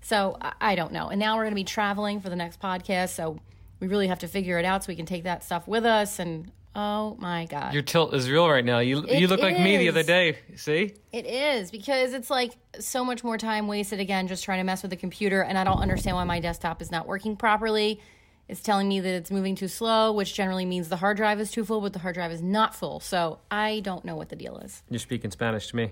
So 0.01 0.37
I, 0.61 0.75
don't 0.75 0.93
know. 0.93 1.09
And 1.09 1.19
now 1.19 1.35
we're 1.35 1.43
going 1.43 1.51
to 1.51 1.55
be 1.55 1.63
traveling 1.63 2.21
for 2.21 2.29
the 2.29 2.35
next 2.35 2.61
podcast. 2.61 3.09
So 3.09 3.39
we 3.79 3.87
really 3.87 4.07
have 4.07 4.19
to 4.19 4.27
figure 4.27 4.59
it 4.59 4.65
out 4.65 4.83
so 4.83 4.89
we 4.89 4.95
can 4.95 5.07
take 5.07 5.23
that 5.23 5.43
stuff 5.43 5.67
with 5.67 5.85
us. 5.85 6.19
And 6.19 6.51
oh 6.79 7.15
my 7.19 7.45
God. 7.45 7.73
Your 7.73 7.81
tilt 7.81 8.13
is 8.13 8.29
real 8.29 8.49
right 8.49 8.63
now. 8.63 8.79
You 8.79 8.97
you 9.01 9.25
It 9.25 9.29
look 9.29 9.41
like 9.41 9.59
me 9.59 9.77
the 9.77 9.89
other 9.89 10.03
day. 10.03 10.37
See? 10.55 10.93
It 11.11 11.25
is 11.25 11.71
because 11.71 12.13
it's 12.13 12.29
like 12.29 12.53
so 12.79 13.03
much 13.03 13.23
more 13.23 13.37
time 13.37 13.67
wasted 13.67 13.99
again 13.99 14.27
just 14.27 14.43
trying 14.43 14.59
to 14.59 14.63
mess 14.63 14.81
with 14.81 14.91
the 14.91 14.97
computer, 14.97 15.41
and 15.41 15.57
I 15.57 15.63
don't 15.63 15.79
understand 15.79 16.15
why 16.15 16.23
my 16.23 16.39
desktop 16.39 16.81
is 16.81 16.91
not 16.91 17.07
working 17.07 17.35
properly. 17.35 17.99
It's 18.47 18.61
telling 18.61 18.87
me 18.87 18.99
that 18.99 19.13
it's 19.13 19.29
moving 19.29 19.55
too 19.55 19.67
slow, 19.67 20.11
which 20.11 20.33
generally 20.33 20.65
means 20.65 20.89
the 20.89 20.95
hard 20.97 21.17
drive 21.17 21.39
is 21.39 21.51
too 21.51 21.63
full, 21.63 21.81
but 21.81 21.93
the 21.93 21.99
hard 21.99 22.15
drive 22.15 22.31
is 22.31 22.41
not 22.41 22.73
full. 22.73 22.99
So 22.99 23.39
I 23.51 23.81
don't 23.81 24.03
know 24.05 24.15
what 24.15 24.29
the 24.29 24.35
deal 24.35 24.57
is. 24.57 24.81
You're 24.89 24.99
speaking 24.99 25.29
Spanish 25.31 25.67
to 25.67 25.75
me. 25.75 25.91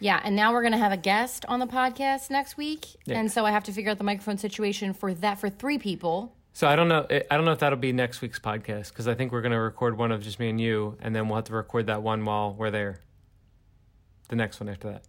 Yeah, 0.00 0.20
and 0.24 0.34
now 0.36 0.52
we're 0.52 0.62
gonna 0.62 0.78
have 0.78 0.92
a 0.92 0.96
guest 0.96 1.44
on 1.48 1.58
the 1.60 1.66
podcast 1.66 2.30
next 2.30 2.56
week, 2.56 2.86
Yeah. 3.04 3.18
and 3.18 3.30
so 3.30 3.44
I 3.44 3.50
have 3.50 3.64
to 3.64 3.72
figure 3.72 3.90
out 3.90 3.98
the 3.98 4.04
microphone 4.04 4.38
situation 4.38 4.94
for 4.94 5.12
that 5.14 5.38
for 5.40 5.50
three 5.50 5.78
people. 5.78 6.34
So 6.58 6.66
I 6.66 6.74
don't 6.74 6.88
know. 6.88 7.06
Eh, 7.08 7.22
I 7.30 7.36
don't 7.36 7.44
know 7.44 7.52
if 7.52 7.60
that'll 7.60 7.78
be 7.78 7.92
next 7.92 8.20
week's 8.20 8.40
podcast 8.40 8.88
because 8.88 9.06
I 9.06 9.14
think 9.14 9.30
we're 9.30 9.42
going 9.42 9.52
to 9.52 9.60
record 9.60 9.96
one 9.96 10.10
of 10.10 10.24
just 10.24 10.40
me 10.40 10.50
and 10.50 10.60
you, 10.60 10.98
and 11.00 11.14
then 11.14 11.28
we'll 11.28 11.36
have 11.36 11.44
to 11.44 11.52
record 11.52 11.86
that 11.86 12.02
one 12.02 12.24
while 12.24 12.52
we're 12.52 12.72
there. 12.72 12.98
The 14.28 14.34
next 14.34 14.58
one 14.58 14.68
after 14.68 14.90
that, 14.90 15.04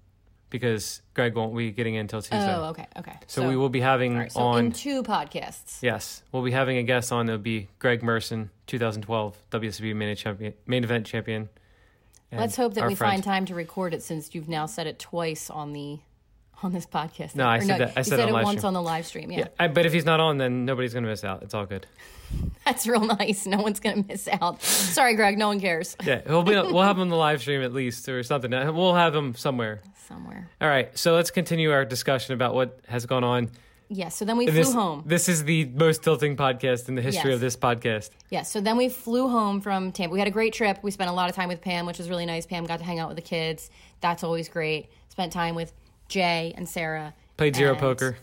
because 0.51 1.01
Greg 1.15 1.33
won't 1.33 1.57
be 1.57 1.71
getting 1.71 1.95
in 1.95 2.01
until 2.01 2.21
Tuesday. 2.21 2.53
Oh, 2.53 2.65
okay, 2.65 2.85
okay. 2.97 3.17
so, 3.25 3.47
we 3.47 3.55
will 3.55 3.69
be 3.69 3.81
having 3.81 4.15
right, 4.15 4.31
so 4.31 4.41
on. 4.41 4.73
two 4.73 5.01
podcasts. 5.01 5.81
yes, 5.81 6.21
we'll 6.31 6.43
be 6.43 6.51
having 6.51 6.77
a 6.77 6.83
guest 6.83 7.11
on. 7.11 7.27
It'll 7.27 7.41
be 7.41 7.67
Greg 7.79 8.03
Merson, 8.03 8.51
2012 8.67 9.35
WSOP 9.49 9.95
main 9.95 10.15
champion, 10.15 10.53
main 10.67 10.83
event 10.83 11.07
champion. 11.07 11.49
Let's 12.31 12.57
hope 12.57 12.75
that 12.75 12.87
we 12.87 12.93
friend. 12.93 13.13
find 13.13 13.23
time 13.23 13.45
to 13.47 13.55
record 13.55 13.95
it 13.95 14.03
since 14.03 14.35
you've 14.35 14.49
now 14.49 14.67
said 14.67 14.85
it 14.85 14.99
twice 14.99 15.49
on 15.49 15.73
the 15.73 15.97
on 16.63 16.73
this 16.73 16.85
podcast. 16.85 17.35
No, 17.35 17.47
I 17.47 17.59
said 17.59 17.79
that- 17.79 17.93
I 17.97 18.01
said 18.01 18.19
said 18.19 18.29
it 18.29 18.33
once 18.33 18.59
stream. 18.59 18.65
on 18.67 18.73
the 18.73 18.81
live 18.81 19.05
stream. 19.05 19.31
Yeah. 19.31 19.39
Yeah, 19.39 19.47
I, 19.59 19.67
but 19.67 19.85
if 19.85 19.93
he's 19.93 20.05
not 20.05 20.19
on, 20.19 20.37
then 20.37 20.65
nobody's 20.65 20.93
going 20.93 21.03
to 21.03 21.09
miss 21.09 21.23
out. 21.23 21.41
It's 21.43 21.53
all 21.53 21.65
good. 21.65 21.85
that's 22.65 22.85
real 22.87 23.01
nice. 23.01 23.45
No 23.45 23.57
one's 23.57 23.79
gonna 23.79 24.03
miss 24.07 24.27
out. 24.27 24.61
Sorry, 24.61 25.15
Greg. 25.15 25.37
No 25.37 25.47
one 25.47 25.59
cares. 25.59 25.97
Yeah, 26.03 26.21
he'll 26.27 26.43
be. 26.43 26.51
we'll 26.51 26.81
have 26.83 26.97
him 26.97 27.01
on 27.01 27.09
the 27.09 27.15
live 27.15 27.41
stream 27.41 27.61
at 27.61 27.73
least 27.73 28.07
or 28.07 28.21
something. 28.23 28.53
Uh, 28.53 28.71
we'll 28.71 28.93
have 28.93 29.15
him 29.15 29.35
somewhere. 29.35 29.81
Somewhere. 30.07 30.47
All 30.61 30.67
right, 30.67 30.95
so 30.97 31.15
let's 31.15 31.31
continue 31.31 31.71
our 31.71 31.85
discussion 31.85 32.33
about 32.33 32.53
what 32.53 32.79
has 32.87 33.05
gone 33.05 33.23
on. 33.23 33.49
Yes. 33.91 34.15
so 34.15 34.23
then 34.23 34.37
we 34.37 34.45
this, 34.45 34.67
flew 34.67 34.79
home. 34.79 35.03
This 35.07 35.27
is 35.27 35.43
the 35.45 35.65
most 35.65 36.03
tilting 36.03 36.37
podcast 36.37 36.89
in 36.89 36.93
the 36.95 37.01
history 37.01 37.31
Yes. 37.31 37.35
of 37.35 37.41
this 37.41 37.57
podcast. 37.57 38.11
Yes. 38.29 38.51
so 38.51 38.61
then 38.61 38.77
we 38.77 38.87
flew 38.87 39.27
home 39.29 39.61
from 39.61 39.91
Tampa. 39.91 40.13
We 40.13 40.19
had 40.19 40.27
a 40.27 40.31
great 40.31 40.53
trip. 40.53 40.77
We 40.83 40.91
spent 40.91 41.09
a 41.09 41.13
lot 41.13 41.27
of 41.29 41.35
time 41.35 41.47
with 41.47 41.61
Pam, 41.61 41.87
which 41.87 41.97
was 41.97 42.07
really 42.07 42.27
nice. 42.27 42.45
Pam 42.45 42.65
got 42.65 42.77
to 42.77 42.85
hang 42.85 42.99
out 42.99 43.07
with 43.07 43.15
the 43.17 43.23
kids. 43.23 43.71
That's 43.99 44.23
always 44.23 44.47
great. 44.47 44.89
Spent 45.09 45.33
time 45.33 45.55
with 45.55 45.73
Jay 46.09 46.53
and 46.57 46.67
Sarah. 46.67 47.13
Played 47.37 47.55
zero 47.55 47.71
And- 47.71 47.79
poker. 47.79 48.17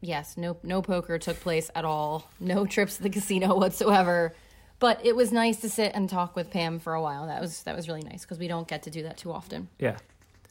Yes, 0.00 0.36
no 0.36 0.56
no 0.62 0.80
poker 0.82 1.18
took 1.18 1.40
place 1.40 1.70
at 1.74 1.84
all. 1.84 2.30
No 2.38 2.66
trips 2.74 2.96
to 2.98 3.02
the 3.02 3.10
casino 3.10 3.56
whatsoever. 3.56 4.34
But 4.80 5.04
it 5.04 5.16
was 5.16 5.32
nice 5.32 5.56
to 5.62 5.68
sit 5.68 5.90
and 5.94 6.08
talk 6.08 6.36
with 6.36 6.50
Pam 6.52 6.78
for 6.78 6.94
a 6.94 7.02
while. 7.02 7.26
That 7.26 7.40
was 7.40 7.62
that 7.64 7.74
was 7.74 7.88
really 7.88 8.02
nice 8.02 8.22
because 8.22 8.38
we 8.38 8.46
don't 8.46 8.68
get 8.68 8.82
to 8.84 8.90
do 8.90 9.02
that 9.04 9.16
too 9.16 9.32
often. 9.32 9.68
Yeah. 9.78 9.96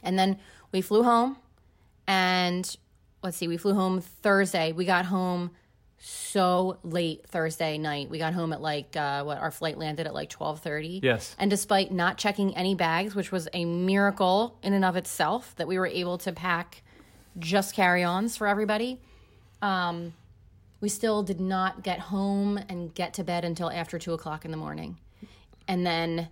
And 0.03 0.17
then 0.19 0.37
we 0.73 0.81
flew 0.81 1.03
home 1.03 1.37
and 2.07 2.75
let's 3.23 3.37
see, 3.37 3.47
we 3.47 3.57
flew 3.57 3.73
home 3.73 4.01
Thursday. 4.01 4.71
We 4.73 4.83
got 4.85 5.05
home 5.05 5.51
so 5.99 6.77
late 6.83 7.25
Thursday 7.27 7.77
night. 7.77 8.09
We 8.09 8.17
got 8.19 8.33
home 8.33 8.53
at 8.53 8.61
like 8.61 8.95
uh, 8.95 9.23
what 9.23 9.39
our 9.39 9.51
flight 9.51 9.77
landed 9.77 10.05
at 10.07 10.13
like 10.13 10.29
12:30. 10.29 11.01
Yes. 11.03 11.35
And 11.39 11.49
despite 11.49 11.91
not 11.91 12.17
checking 12.17 12.55
any 12.55 12.75
bags, 12.75 13.15
which 13.15 13.31
was 13.31 13.47
a 13.53 13.65
miracle 13.65 14.57
in 14.61 14.73
and 14.73 14.85
of 14.85 14.95
itself 14.95 15.55
that 15.57 15.67
we 15.67 15.77
were 15.77 15.87
able 15.87 16.17
to 16.19 16.31
pack 16.31 16.83
just 17.39 17.73
carry-ons 17.75 18.35
for 18.37 18.47
everybody, 18.47 18.99
um, 19.61 20.13
we 20.81 20.89
still 20.89 21.23
did 21.23 21.39
not 21.39 21.83
get 21.83 21.99
home 21.99 22.57
and 22.69 22.93
get 22.93 23.13
to 23.15 23.23
bed 23.23 23.43
until 23.45 23.69
after 23.69 23.97
two 23.99 24.13
o'clock 24.13 24.45
in 24.45 24.51
the 24.51 24.57
morning. 24.57 24.97
And 25.67 25.85
then 25.85 26.29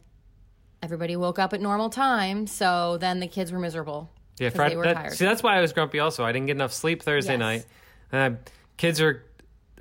everybody 0.81 1.15
woke 1.15 1.39
up 1.39 1.53
at 1.53 1.62
normal 1.62 1.89
time, 1.89 2.48
so 2.48 2.98
then 2.98 3.19
the 3.19 3.27
kids 3.27 3.51
were 3.51 3.60
miserable. 3.60 4.10
Yeah, 4.39 4.50
Friday. 4.50 4.75
that- 4.75 5.13
see, 5.13 5.25
that's 5.25 5.41
why 5.41 5.57
I 5.57 5.62
was 5.62 5.74
grumpy. 5.74 6.00
Also, 6.00 6.24
I 6.24 6.31
didn't 6.31 6.48
get 6.48 6.53
enough 6.55 6.74
sleep 6.74 7.01
Thursday 7.01 7.34
Yes. 7.34 7.39
night, 7.39 7.65
and 8.12 8.22
I, 8.38 8.51
kids 8.77 9.01
were 9.01 9.24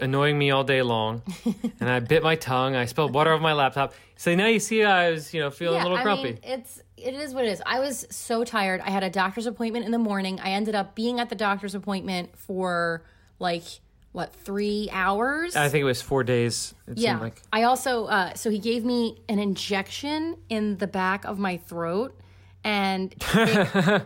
annoying 0.00 0.38
me 0.38 0.50
all 0.50 0.64
day 0.64 0.82
long, 0.82 1.22
and 1.80 1.90
I 1.90 2.00
bit 2.00 2.22
my 2.22 2.36
tongue. 2.36 2.74
I 2.74 2.86
spilled 2.86 3.14
water 3.14 3.32
over 3.32 3.42
my 3.42 3.52
laptop. 3.52 3.94
So 4.16 4.34
now 4.34 4.46
you 4.46 4.60
see, 4.60 4.84
I 4.84 5.10
was 5.10 5.32
you 5.34 5.40
know 5.40 5.50
feeling 5.50 5.80
a 5.80 5.82
little 5.82 5.98
I 5.98 6.02
grumpy. 6.02 6.32
mean, 6.32 6.38
it's 6.42 6.80
it 6.96 7.14
is 7.14 7.34
what 7.34 7.44
it 7.44 7.48
is. 7.48 7.62
I 7.64 7.80
was 7.80 8.06
so 8.10 8.44
tired. 8.44 8.80
I 8.80 8.90
had 8.90 9.02
a 9.02 9.10
doctor's 9.10 9.46
appointment 9.46 9.84
in 9.84 9.90
the 9.90 9.98
morning. 9.98 10.40
I 10.40 10.50
ended 10.50 10.74
up 10.74 10.94
being 10.94 11.20
at 11.20 11.28
the 11.28 11.34
doctor's 11.34 11.74
appointment 11.74 12.36
for 12.38 13.02
like 13.38 13.64
what 14.12 14.32
three 14.32 14.88
hours. 14.92 15.56
I 15.56 15.68
think 15.68 15.82
it 15.82 15.86
was 15.86 16.00
four 16.02 16.24
days. 16.24 16.74
It 16.86 16.98
yeah. 16.98 17.12
seemed 17.12 17.22
like. 17.22 17.42
I 17.52 17.64
also 17.64 18.06
uh, 18.06 18.34
so 18.34 18.50
he 18.50 18.58
gave 18.58 18.84
me 18.84 19.22
an 19.28 19.38
injection 19.38 20.36
in 20.48 20.78
the 20.78 20.86
back 20.86 21.24
of 21.24 21.38
my 21.38 21.56
throat, 21.56 22.18
and 22.62 23.14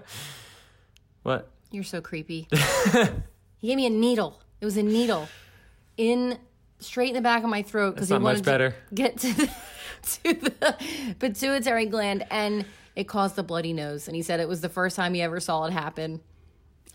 What? 1.22 1.50
You're 1.70 1.84
so 1.84 2.00
creepy. 2.00 2.48
he 3.58 3.68
gave 3.68 3.76
me 3.76 3.84
a 3.84 3.90
needle. 3.90 4.40
It 4.62 4.64
was 4.64 4.78
a 4.78 4.82
needle 4.82 5.28
in 5.98 6.38
straight 6.78 7.08
in 7.08 7.14
the 7.14 7.20
back 7.20 7.44
of 7.44 7.50
my 7.50 7.62
throat 7.62 7.94
because 7.94 8.08
he 8.08 8.14
not 8.14 8.22
much 8.22 8.28
wanted 8.36 8.44
better. 8.44 8.70
to 8.70 8.94
get 8.94 9.18
to 9.18 9.32
the, 9.34 9.46
to 10.22 10.34
the 10.34 11.14
pituitary 11.18 11.86
gland, 11.86 12.24
and 12.30 12.64
it 12.96 13.04
caused 13.04 13.38
a 13.38 13.42
bloody 13.42 13.74
nose. 13.74 14.08
And 14.08 14.16
he 14.16 14.22
said 14.22 14.40
it 14.40 14.48
was 14.48 14.62
the 14.62 14.68
first 14.70 14.96
time 14.96 15.12
he 15.12 15.20
ever 15.20 15.40
saw 15.40 15.66
it 15.66 15.72
happen. 15.72 16.20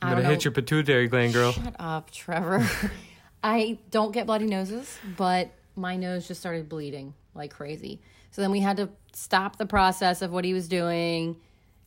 I'm 0.02 0.16
gonna 0.18 0.28
hit 0.28 0.44
your 0.44 0.52
pituitary 0.52 1.08
gland, 1.08 1.34
girl. 1.34 1.52
Shut 1.52 1.76
up, 1.80 2.10
Trevor. 2.10 2.68
I 3.44 3.78
don't 3.92 4.12
get 4.12 4.26
bloody 4.26 4.46
noses, 4.46 4.98
but 5.18 5.52
my 5.76 5.96
nose 5.96 6.28
just 6.28 6.40
started 6.40 6.70
bleeding 6.70 7.14
like 7.36 7.52
crazy. 7.52 8.02
So 8.32 8.42
then 8.42 8.52
we 8.52 8.60
had 8.60 8.78
to 8.78 8.90
stop 9.14 9.58
the 9.58 9.66
process 9.66 10.22
of 10.22 10.32
what 10.32 10.44
he 10.46 10.54
was 10.54 10.68
doing 10.68 11.38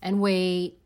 and 0.02 0.20
wait. 0.20 0.78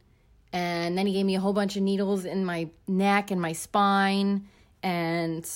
And 0.52 0.96
then 0.96 1.06
he 1.06 1.12
gave 1.12 1.26
me 1.26 1.36
a 1.36 1.40
whole 1.40 1.52
bunch 1.52 1.76
of 1.76 1.82
needles 1.82 2.24
in 2.24 2.44
my 2.44 2.68
neck 2.88 3.30
and 3.30 3.40
my 3.40 3.52
spine, 3.52 4.48
and 4.82 5.48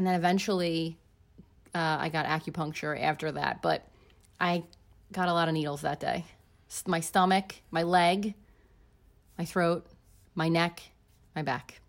and 0.00 0.06
then 0.06 0.14
eventually 0.14 0.96
uh, 1.74 1.98
I 2.00 2.08
got 2.08 2.24
acupuncture 2.24 2.98
after 2.98 3.32
that. 3.32 3.60
But 3.60 3.86
I 4.40 4.64
got 5.12 5.28
a 5.28 5.34
lot 5.34 5.46
of 5.46 5.52
needles 5.52 5.82
that 5.82 6.00
day. 6.00 6.24
My 6.86 7.00
stomach, 7.00 7.56
my 7.70 7.82
leg, 7.82 8.32
my 9.36 9.44
throat, 9.44 9.86
my 10.34 10.48
neck, 10.48 10.80
my 11.36 11.42
back. 11.42 11.82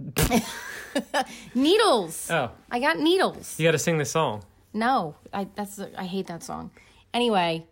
needles. 1.54 2.30
Oh, 2.30 2.52
I 2.70 2.80
got 2.80 3.00
needles. 3.00 3.60
you 3.60 3.66
got 3.66 3.72
to 3.72 3.78
sing 3.78 3.98
the 3.98 4.06
song. 4.06 4.44
No, 4.72 5.16
I 5.30 5.46
that's 5.54 5.78
I 5.78 6.04
hate 6.04 6.28
that 6.28 6.42
song. 6.42 6.70
Anyway, 7.12 7.66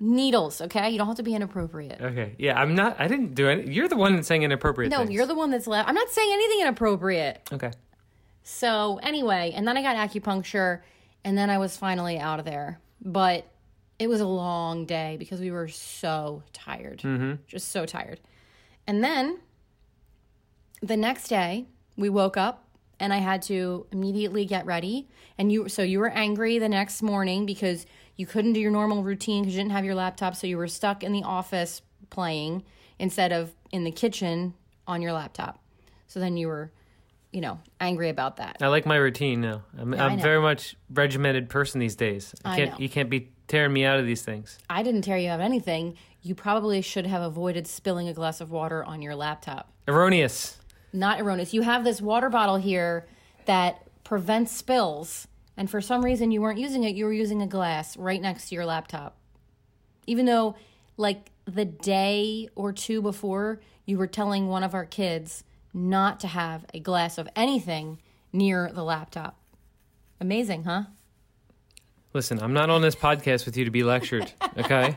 needles. 0.00 0.60
Okay, 0.60 0.90
you 0.90 0.98
don't 0.98 1.06
have 1.06 1.18
to 1.18 1.22
be 1.22 1.36
inappropriate. 1.36 2.00
Okay. 2.00 2.34
Yeah, 2.36 2.58
I'm 2.60 2.74
not. 2.74 2.96
I 2.98 3.06
didn't 3.06 3.36
do 3.36 3.48
any. 3.48 3.72
You're 3.72 3.86
the 3.86 3.96
one 3.96 4.16
that's 4.16 4.26
saying 4.26 4.42
inappropriate. 4.42 4.90
No, 4.90 4.98
things. 4.98 5.12
you're 5.12 5.26
the 5.26 5.36
one 5.36 5.52
that's 5.52 5.68
left. 5.68 5.88
I'm 5.88 5.94
not 5.94 6.08
saying 6.08 6.32
anything 6.32 6.62
inappropriate. 6.62 7.48
Okay. 7.52 7.70
So 8.50 8.98
anyway, 9.02 9.52
and 9.54 9.68
then 9.68 9.76
I 9.76 9.82
got 9.82 9.94
acupuncture, 9.94 10.80
and 11.22 11.36
then 11.36 11.50
I 11.50 11.58
was 11.58 11.76
finally 11.76 12.18
out 12.18 12.38
of 12.38 12.46
there. 12.46 12.80
But 13.04 13.46
it 13.98 14.08
was 14.08 14.22
a 14.22 14.26
long 14.26 14.86
day 14.86 15.16
because 15.18 15.38
we 15.38 15.50
were 15.50 15.68
so 15.68 16.42
tired, 16.54 17.00
mm-hmm. 17.00 17.34
just 17.46 17.68
so 17.68 17.84
tired. 17.84 18.20
And 18.86 19.04
then 19.04 19.40
the 20.80 20.96
next 20.96 21.28
day, 21.28 21.66
we 21.98 22.08
woke 22.08 22.38
up 22.38 22.64
and 22.98 23.12
I 23.12 23.18
had 23.18 23.42
to 23.42 23.86
immediately 23.92 24.46
get 24.46 24.64
ready. 24.64 25.08
And 25.36 25.52
you, 25.52 25.68
so 25.68 25.82
you 25.82 25.98
were 25.98 26.08
angry 26.08 26.58
the 26.58 26.70
next 26.70 27.02
morning 27.02 27.44
because 27.44 27.84
you 28.16 28.24
couldn't 28.24 28.54
do 28.54 28.60
your 28.60 28.70
normal 28.70 29.02
routine 29.02 29.42
because 29.42 29.56
you 29.56 29.60
didn't 29.60 29.72
have 29.72 29.84
your 29.84 29.94
laptop. 29.94 30.34
So 30.34 30.46
you 30.46 30.56
were 30.56 30.68
stuck 30.68 31.04
in 31.04 31.12
the 31.12 31.22
office 31.22 31.82
playing 32.08 32.64
instead 32.98 33.30
of 33.30 33.52
in 33.72 33.84
the 33.84 33.92
kitchen 33.92 34.54
on 34.86 35.02
your 35.02 35.12
laptop. 35.12 35.62
So 36.06 36.18
then 36.18 36.38
you 36.38 36.48
were, 36.48 36.72
you 37.32 37.40
know, 37.40 37.60
angry 37.80 38.08
about 38.08 38.36
that. 38.36 38.56
I 38.60 38.68
like 38.68 38.86
my 38.86 38.96
routine 38.96 39.40
now. 39.40 39.62
I'm, 39.78 39.94
I 39.94 40.06
I'm 40.06 40.18
very 40.18 40.40
much 40.40 40.76
regimented 40.90 41.48
person 41.48 41.80
these 41.80 41.96
days. 41.96 42.34
I 42.44 42.52
I 42.52 42.56
can't. 42.56 42.70
know. 42.72 42.76
You 42.78 42.88
can't 42.88 43.10
be 43.10 43.30
tearing 43.48 43.72
me 43.72 43.84
out 43.84 43.98
of 43.98 44.06
these 44.06 44.22
things. 44.22 44.58
I 44.68 44.82
didn't 44.82 45.02
tear 45.02 45.18
you 45.18 45.28
out 45.30 45.40
of 45.40 45.44
anything. 45.44 45.96
You 46.22 46.34
probably 46.34 46.80
should 46.82 47.06
have 47.06 47.22
avoided 47.22 47.66
spilling 47.66 48.08
a 48.08 48.12
glass 48.14 48.40
of 48.40 48.50
water 48.50 48.84
on 48.84 49.02
your 49.02 49.14
laptop. 49.14 49.72
Erroneous. 49.86 50.58
Not 50.92 51.20
erroneous. 51.20 51.52
You 51.52 51.62
have 51.62 51.84
this 51.84 52.00
water 52.00 52.28
bottle 52.30 52.56
here 52.56 53.06
that 53.44 53.86
prevents 54.04 54.52
spills, 54.52 55.28
and 55.56 55.70
for 55.70 55.80
some 55.80 56.04
reason 56.04 56.30
you 56.30 56.40
weren't 56.40 56.58
using 56.58 56.84
it. 56.84 56.94
You 56.94 57.04
were 57.04 57.12
using 57.12 57.42
a 57.42 57.46
glass 57.46 57.96
right 57.96 58.20
next 58.20 58.48
to 58.48 58.54
your 58.54 58.64
laptop. 58.64 59.16
Even 60.06 60.24
though, 60.24 60.56
like, 60.96 61.30
the 61.44 61.66
day 61.66 62.48
or 62.54 62.72
two 62.72 63.02
before, 63.02 63.60
you 63.84 63.98
were 63.98 64.06
telling 64.06 64.48
one 64.48 64.62
of 64.62 64.74
our 64.74 64.86
kids 64.86 65.44
not 65.72 66.20
to 66.20 66.26
have 66.26 66.64
a 66.74 66.80
glass 66.80 67.18
of 67.18 67.28
anything 67.36 67.98
near 68.32 68.70
the 68.72 68.82
laptop. 68.82 69.38
Amazing, 70.20 70.64
huh? 70.64 70.84
Listen, 72.12 72.40
I'm 72.42 72.52
not 72.52 72.70
on 72.70 72.82
this 72.82 72.94
podcast 72.94 73.44
with 73.44 73.56
you 73.56 73.64
to 73.64 73.70
be 73.70 73.84
lectured, 73.84 74.32
okay? 74.58 74.96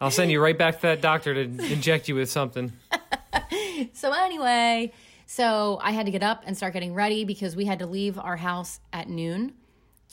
I'll 0.00 0.10
send 0.10 0.30
you 0.30 0.40
right 0.40 0.56
back 0.56 0.76
to 0.76 0.82
that 0.82 1.00
doctor 1.00 1.34
to 1.34 1.40
inject 1.40 2.08
you 2.08 2.14
with 2.14 2.30
something. 2.30 2.72
So 3.92 4.12
anyway, 4.12 4.92
so 5.26 5.78
I 5.80 5.92
had 5.92 6.06
to 6.06 6.12
get 6.12 6.22
up 6.22 6.42
and 6.46 6.56
start 6.56 6.72
getting 6.72 6.94
ready 6.94 7.24
because 7.24 7.54
we 7.54 7.64
had 7.64 7.78
to 7.78 7.86
leave 7.86 8.18
our 8.18 8.36
house 8.36 8.80
at 8.92 9.08
noon 9.08 9.52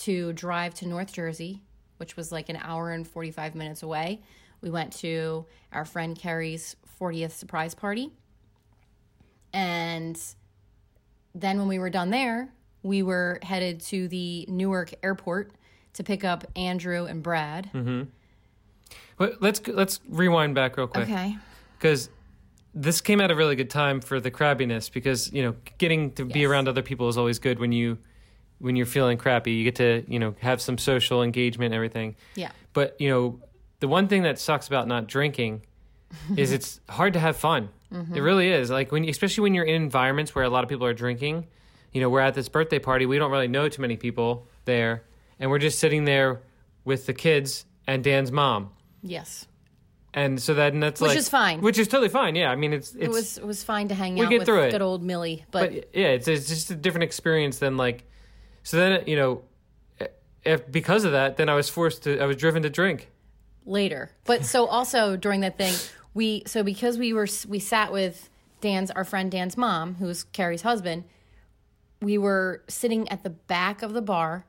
to 0.01 0.33
drive 0.33 0.75
to 0.75 0.87
North 0.87 1.13
Jersey, 1.13 1.63
which 1.97 2.15
was 2.15 2.31
like 2.31 2.49
an 2.49 2.57
hour 2.57 2.91
and 2.91 3.07
45 3.07 3.55
minutes 3.55 3.81
away. 3.81 4.21
We 4.61 4.69
went 4.69 4.93
to 4.97 5.45
our 5.71 5.85
friend 5.85 6.15
Carrie's 6.15 6.75
40th 6.99 7.31
surprise 7.31 7.73
party. 7.73 8.11
And 9.55 10.21
then 11.33 11.57
when 11.57 11.67
we 11.69 11.79
were 11.79 11.89
done 11.89 12.09
there, 12.09 12.49
we 12.83 13.01
were 13.01 13.39
headed 13.41 13.79
to 13.81 14.07
the 14.09 14.45
Newark 14.49 14.93
airport 15.01 15.51
to 15.93 16.03
pick 16.03 16.23
up 16.25 16.43
Andrew 16.57 17.05
and 17.05 17.23
Brad. 17.23 17.71
Mm-hmm. 17.73 18.03
But 19.17 19.41
let's 19.41 19.65
let's 19.67 20.01
rewind 20.09 20.55
back 20.55 20.75
real 20.77 20.87
quick. 20.87 21.05
Okay. 21.09 21.37
because 21.79 22.09
this 22.73 22.99
came 22.99 23.21
at 23.21 23.31
a 23.31 23.35
really 23.35 23.55
good 23.55 23.69
time 23.69 24.01
for 24.01 24.19
the 24.19 24.29
crabbiness 24.29 24.91
because 24.91 25.31
you 25.31 25.41
know 25.41 25.55
getting 25.77 26.11
to 26.11 26.25
be 26.25 26.45
around 26.45 26.67
other 26.67 26.81
people 26.81 27.07
is 27.07 27.17
always 27.17 27.39
good 27.39 27.57
when 27.57 27.71
you 27.71 27.97
when 28.59 28.75
you're 28.75 28.85
feeling 28.85 29.17
crappy 29.17 29.53
you 29.53 29.63
get 29.63 29.75
to 29.75 30.03
you 30.09 30.19
know 30.19 30.35
have 30.41 30.61
some 30.61 30.77
social 30.77 31.23
engagement 31.23 31.67
and 31.67 31.75
everything 31.75 32.17
Yeah. 32.35 32.51
but 32.73 32.99
you 32.99 33.09
know 33.09 33.39
the 33.79 33.87
one 33.87 34.09
thing 34.09 34.23
that 34.23 34.37
sucks 34.37 34.67
about 34.67 34.89
not 34.89 35.07
drinking 35.07 35.61
is 36.35 36.51
it's 36.51 36.81
hard 36.89 37.13
to 37.13 37.19
have 37.19 37.37
fun 37.37 37.69
it 37.91 38.19
really 38.21 38.49
is 38.49 38.69
like 38.69 38.91
when 38.91 39.07
especially 39.07 39.43
when 39.43 39.53
you're 39.53 39.63
in 39.65 39.81
environments 39.81 40.35
where 40.35 40.43
a 40.43 40.49
lot 40.49 40.63
of 40.63 40.69
people 40.69 40.85
are 40.85 40.93
drinking 40.93 41.47
you 41.93 42.01
know 42.01 42.09
we're 42.09 42.19
at 42.19 42.33
this 42.33 42.49
birthday 42.49 42.79
party 42.79 43.05
we 43.05 43.17
don't 43.17 43.31
really 43.31 43.47
know 43.47 43.69
too 43.69 43.81
many 43.81 43.95
people 43.95 44.47
there 44.65 45.03
and 45.39 45.49
we're 45.49 45.59
just 45.59 45.79
sitting 45.79 46.03
there 46.05 46.41
with 46.83 47.05
the 47.05 47.13
kids 47.13 47.65
and 47.87 48.03
dan's 48.03 48.31
mom 48.31 48.71
Yes. 49.01 49.47
and 50.13 50.41
so 50.41 50.53
then 50.53 50.79
that's 50.79 50.99
Which 50.99 51.09
like 51.09 51.17
is 51.17 51.29
fine. 51.29 51.61
which 51.61 51.77
is 51.77 51.87
totally 51.87 52.09
fine 52.09 52.35
yeah 52.35 52.49
i 52.51 52.55
mean 52.55 52.73
it's 52.73 52.93
it's 52.95 53.03
It 53.05 53.09
was 53.11 53.37
it 53.37 53.45
was 53.45 53.63
fine 53.63 53.87
to 53.89 53.95
hang 53.95 54.15
We 54.15 54.25
out 54.25 54.29
get 54.29 54.39
with 54.39 54.47
through 54.47 54.63
it. 54.63 54.71
good 54.71 54.81
old 54.81 55.03
Millie, 55.03 55.45
but, 55.51 55.71
but 55.73 55.89
yeah 55.95 56.07
it's, 56.07 56.27
it's 56.27 56.47
just 56.49 56.71
a 56.71 56.75
different 56.75 57.03
experience 57.03 57.59
than 57.59 57.77
like 57.77 58.03
so 58.63 58.77
then 58.77 59.03
you 59.07 59.15
know 59.15 59.41
eh, 60.01 60.07
if 60.43 60.69
because 60.71 61.05
of 61.05 61.11
that 61.13 61.37
then 61.37 61.47
i 61.49 61.55
was 61.55 61.69
forced 61.69 62.03
to 62.03 62.19
i 62.19 62.25
was 62.25 62.35
driven 62.35 62.63
to 62.63 62.69
drink 62.69 63.09
later. 63.67 64.11
But 64.25 64.45
so 64.45 64.67
also 64.67 65.17
during 65.17 65.39
that 65.41 65.57
thing, 65.57 65.73
we 66.15 66.41
so 66.47 66.63
because 66.63 66.97
we 66.97 67.13
were 67.13 67.27
we 67.47 67.59
sat 67.59 67.91
with 67.93 68.29
Dan's 68.61 68.89
our 68.89 69.03
friend 69.03 69.29
Dan's 69.29 69.55
mom, 69.57 69.95
who's 69.95 70.23
Carrie's 70.23 70.63
husband. 70.63 71.03
We 72.01 72.17
were 72.17 72.63
sitting 72.67 73.07
at 73.09 73.23
the 73.23 73.29
back 73.29 73.83
of 73.83 73.93
the 73.93 74.01
bar 74.01 74.45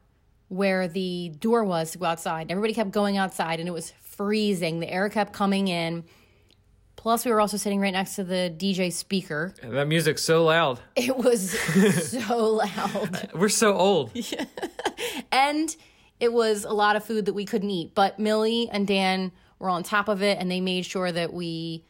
where 0.49 0.89
the 0.89 1.33
door 1.41 1.65
was 1.65 1.91
to 1.91 1.99
go 1.99 2.07
outside. 2.07 2.51
Everybody 2.51 2.73
kept 2.73 2.93
going 2.93 3.17
outside, 3.19 3.59
and 3.61 3.69
it 3.69 3.73
was 3.73 3.93
freezing. 4.03 4.81
The 4.81 4.91
air 4.91 5.09
kept 5.09 5.33
coming 5.33 5.69
in. 5.69 6.05
Plus, 6.95 7.25
we 7.25 7.31
were 7.31 7.41
also 7.41 7.57
sitting 7.57 7.79
right 7.81 7.93
next 7.93 8.17
to 8.17 8.25
the 8.25 8.53
DJ 8.57 8.93
speaker. 8.93 9.55
and 9.63 9.75
that 9.75 9.87
music's 9.87 10.23
so 10.23 10.45
loud 10.45 10.81
It 10.97 11.17
was 11.17 11.51
so 12.11 12.45
loud. 12.77 13.31
we're 13.35 13.49
so 13.49 13.75
old 13.75 14.11
and 15.33 15.77
it 16.19 16.33
was 16.33 16.65
a 16.65 16.73
lot 16.73 16.97
of 16.97 17.05
food 17.05 17.27
that 17.27 17.35
we 17.35 17.45
couldn't 17.45 17.71
eat. 17.71 17.95
But 17.95 18.19
Millie 18.19 18.69
and 18.73 18.87
Dan 18.87 19.31
were 19.59 19.71
on 19.71 19.83
top 19.83 20.09
of 20.09 20.23
it, 20.23 20.39
and 20.39 20.51
they 20.51 20.61
made 20.61 20.85
sure 20.87 21.11
that 21.11 21.33
we 21.33 21.85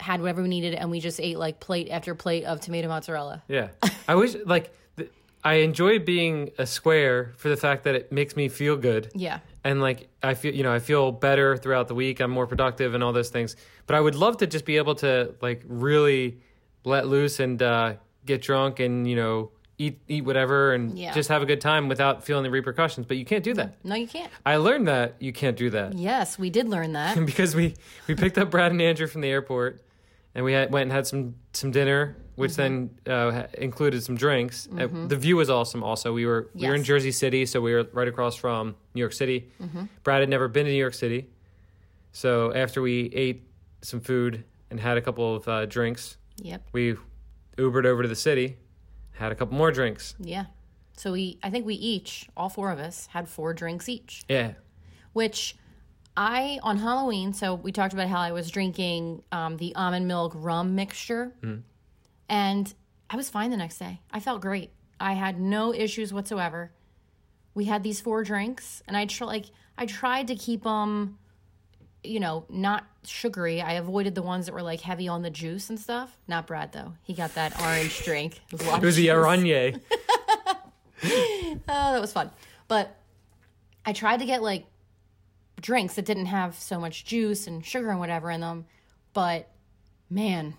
had 0.00 0.20
whatever 0.20 0.42
we 0.42 0.48
needed, 0.48 0.74
and 0.74 0.90
we 0.90 1.00
just 1.00 1.20
ate 1.20 1.38
like 1.38 1.60
plate 1.60 1.88
after 1.90 2.14
plate 2.14 2.44
of 2.44 2.60
tomato 2.60 2.88
mozzarella. 2.88 3.42
yeah 3.48 3.68
i 4.08 4.14
wish 4.14 4.34
like 4.44 4.70
th- 4.98 5.10
i 5.42 5.54
enjoy 5.54 5.98
being 5.98 6.50
a 6.58 6.66
square 6.66 7.32
for 7.38 7.48
the 7.48 7.56
fact 7.56 7.84
that 7.84 7.94
it 7.94 8.12
makes 8.12 8.36
me 8.36 8.48
feel 8.48 8.76
good 8.76 9.10
Yeah, 9.14 9.38
and 9.64 9.80
like 9.80 10.08
I 10.22 10.34
feel 10.34 10.54
you 10.54 10.62
know 10.64 10.72
I 10.72 10.80
feel 10.80 11.12
better 11.12 11.56
throughout 11.56 11.88
the 11.88 11.94
week. 11.94 12.20
I'm 12.20 12.30
more 12.30 12.46
productive 12.46 12.94
and 12.94 13.02
all 13.02 13.12
those 13.12 13.30
things. 13.30 13.56
But 13.86 13.94
I 13.96 14.00
would 14.00 14.14
love 14.16 14.36
to 14.38 14.46
just 14.46 14.64
be 14.64 14.76
able 14.76 14.96
to 14.96 15.34
like 15.40 15.62
really 15.66 16.40
let 16.84 17.06
loose 17.08 17.40
and 17.40 17.60
uh, 17.62 17.94
get 18.24 18.42
drunk 18.42 18.80
and 18.80 19.08
you 19.08 19.16
know 19.16 19.50
eat 19.78 20.00
eat 20.08 20.24
whatever 20.24 20.72
and 20.72 20.98
Yeah. 20.98 21.12
just 21.12 21.28
have 21.28 21.42
a 21.42 21.46
good 21.46 21.60
time 21.60 21.88
without 21.88 22.24
feeling 22.24 22.44
the 22.44 22.50
repercussions. 22.50 23.06
But 23.06 23.16
you 23.18 23.24
can't 23.24 23.44
do 23.44 23.54
that. 23.54 23.74
no, 23.84 23.94
you 23.94 24.06
can't. 24.08 24.30
I 24.44 24.56
learned 24.56 24.88
that 24.88 25.16
you 25.20 25.32
can't 25.32 25.56
do 25.56 25.70
that 25.70 25.94
Yes, 25.94 26.38
we 26.38 26.50
did 26.50 26.68
learn 26.68 26.92
that. 26.94 27.24
because 27.26 27.54
we 27.54 27.74
we 28.08 28.14
picked 28.14 28.38
up 28.38 28.50
Brad 28.50 28.72
and 28.72 28.80
Andrew 28.80 29.06
from 29.06 29.20
the 29.20 29.28
airport 29.28 29.82
and 30.34 30.44
we 30.44 30.52
had, 30.52 30.70
went 30.72 30.82
and 30.84 30.92
had 30.92 31.06
some 31.06 31.34
some 31.52 31.70
dinner, 31.70 32.16
which 32.36 32.52
Mm-hmm. 32.52 32.88
then 33.06 33.14
uh, 33.14 33.46
included 33.58 34.02
some 34.02 34.16
drinks. 34.16 34.68
Uh, 34.78 34.86
the 35.08 35.16
view 35.16 35.36
was 35.36 35.48
awesome. 35.50 35.82
Also, 35.82 36.12
we 36.12 36.26
were 36.26 36.48
we 36.54 36.68
were 36.68 36.74
in 36.74 36.84
Jersey 36.84 37.12
City, 37.12 37.46
so 37.46 37.60
we 37.60 37.72
were 37.72 37.86
right 37.92 38.08
across 38.08 38.34
from 38.36 38.76
New 38.94 39.00
York 39.00 39.12
City. 39.14 39.50
Mm-hmm. 39.62 39.84
Brad 40.04 40.20
had 40.20 40.28
never 40.28 40.48
been 40.48 40.66
to 40.66 40.70
New 40.72 40.76
York 40.78 40.94
City, 40.94 41.28
so 42.12 42.52
after 42.54 42.80
we 42.82 43.06
ate 43.14 43.42
some 43.82 44.00
food 44.00 44.44
and 44.70 44.80
had 44.80 44.96
a 44.96 45.00
couple 45.00 45.36
of 45.36 45.46
uh, 45.48 45.66
drinks, 45.66 46.16
Yep. 46.42 46.62
we 46.72 46.96
Ubered 47.56 47.86
over 47.86 48.02
to 48.02 48.08
the 48.08 48.14
city, 48.16 48.56
had 49.16 49.32
a 49.32 49.34
couple 49.34 49.56
more 49.56 49.72
drinks. 49.72 50.14
Yeah. 50.18 50.46
So 50.96 51.12
we, 51.12 51.38
I 51.42 51.50
think 51.50 51.66
we 51.66 51.74
each, 51.74 52.28
all 52.36 52.48
four 52.48 52.70
of 52.70 52.78
us, 52.78 53.06
had 53.08 53.28
four 53.28 53.52
drinks 53.52 53.88
each. 53.88 54.24
Yeah, 54.28 54.52
which 55.12 55.56
I 56.16 56.58
on 56.62 56.78
Halloween. 56.78 57.34
So 57.34 57.54
we 57.54 57.72
talked 57.72 57.92
about 57.92 58.08
how 58.08 58.20
I 58.20 58.32
was 58.32 58.50
drinking 58.50 59.22
um, 59.32 59.58
the 59.58 59.74
almond 59.74 60.08
milk 60.08 60.32
rum 60.34 60.74
mixture, 60.74 61.32
and 62.28 62.72
I 63.10 63.16
was 63.16 63.28
fine 63.28 63.50
the 63.50 63.56
next 63.58 63.78
day. 63.78 64.00
I 64.10 64.20
felt 64.20 64.40
great. 64.40 64.70
I 64.98 65.12
had 65.12 65.38
no 65.38 65.74
issues 65.74 66.12
whatsoever. 66.14 66.72
We 67.54 67.66
had 67.66 67.82
these 67.82 68.00
four 68.00 68.24
drinks, 68.24 68.82
and 68.88 68.96
I 68.96 69.04
tr- 69.04 69.24
like 69.24 69.46
I 69.76 69.84
tried 69.84 70.28
to 70.28 70.34
keep 70.34 70.64
them, 70.64 71.18
you 72.02 72.20
know, 72.20 72.44
not 72.48 72.84
sugary. 73.04 73.60
I 73.60 73.74
avoided 73.74 74.14
the 74.14 74.22
ones 74.22 74.46
that 74.46 74.52
were 74.52 74.62
like 74.62 74.80
heavy 74.80 75.08
on 75.08 75.22
the 75.22 75.30
juice 75.30 75.70
and 75.70 75.78
stuff. 75.78 76.18
Not 76.28 76.46
Brad 76.46 76.72
though. 76.72 76.94
He 77.02 77.14
got 77.14 77.34
that 77.34 77.60
orange 77.60 78.04
drink. 78.04 78.40
It 78.52 78.62
was, 78.62 78.66
it 78.66 78.82
was 78.82 78.96
the. 78.96 79.06
Aranye. 79.08 79.80
Oh, 81.68 81.92
that 81.92 82.00
was 82.00 82.12
fun. 82.12 82.30
But 82.68 82.96
I 83.84 83.92
tried 83.92 84.18
to 84.18 84.26
get 84.26 84.42
like 84.42 84.66
drinks 85.60 85.94
that 85.94 86.04
didn't 86.04 86.26
have 86.26 86.54
so 86.54 86.78
much 86.78 87.04
juice 87.04 87.46
and 87.46 87.64
sugar 87.64 87.90
and 87.90 87.98
whatever 87.98 88.30
in 88.30 88.40
them. 88.40 88.66
But 89.12 89.48
man, 90.10 90.54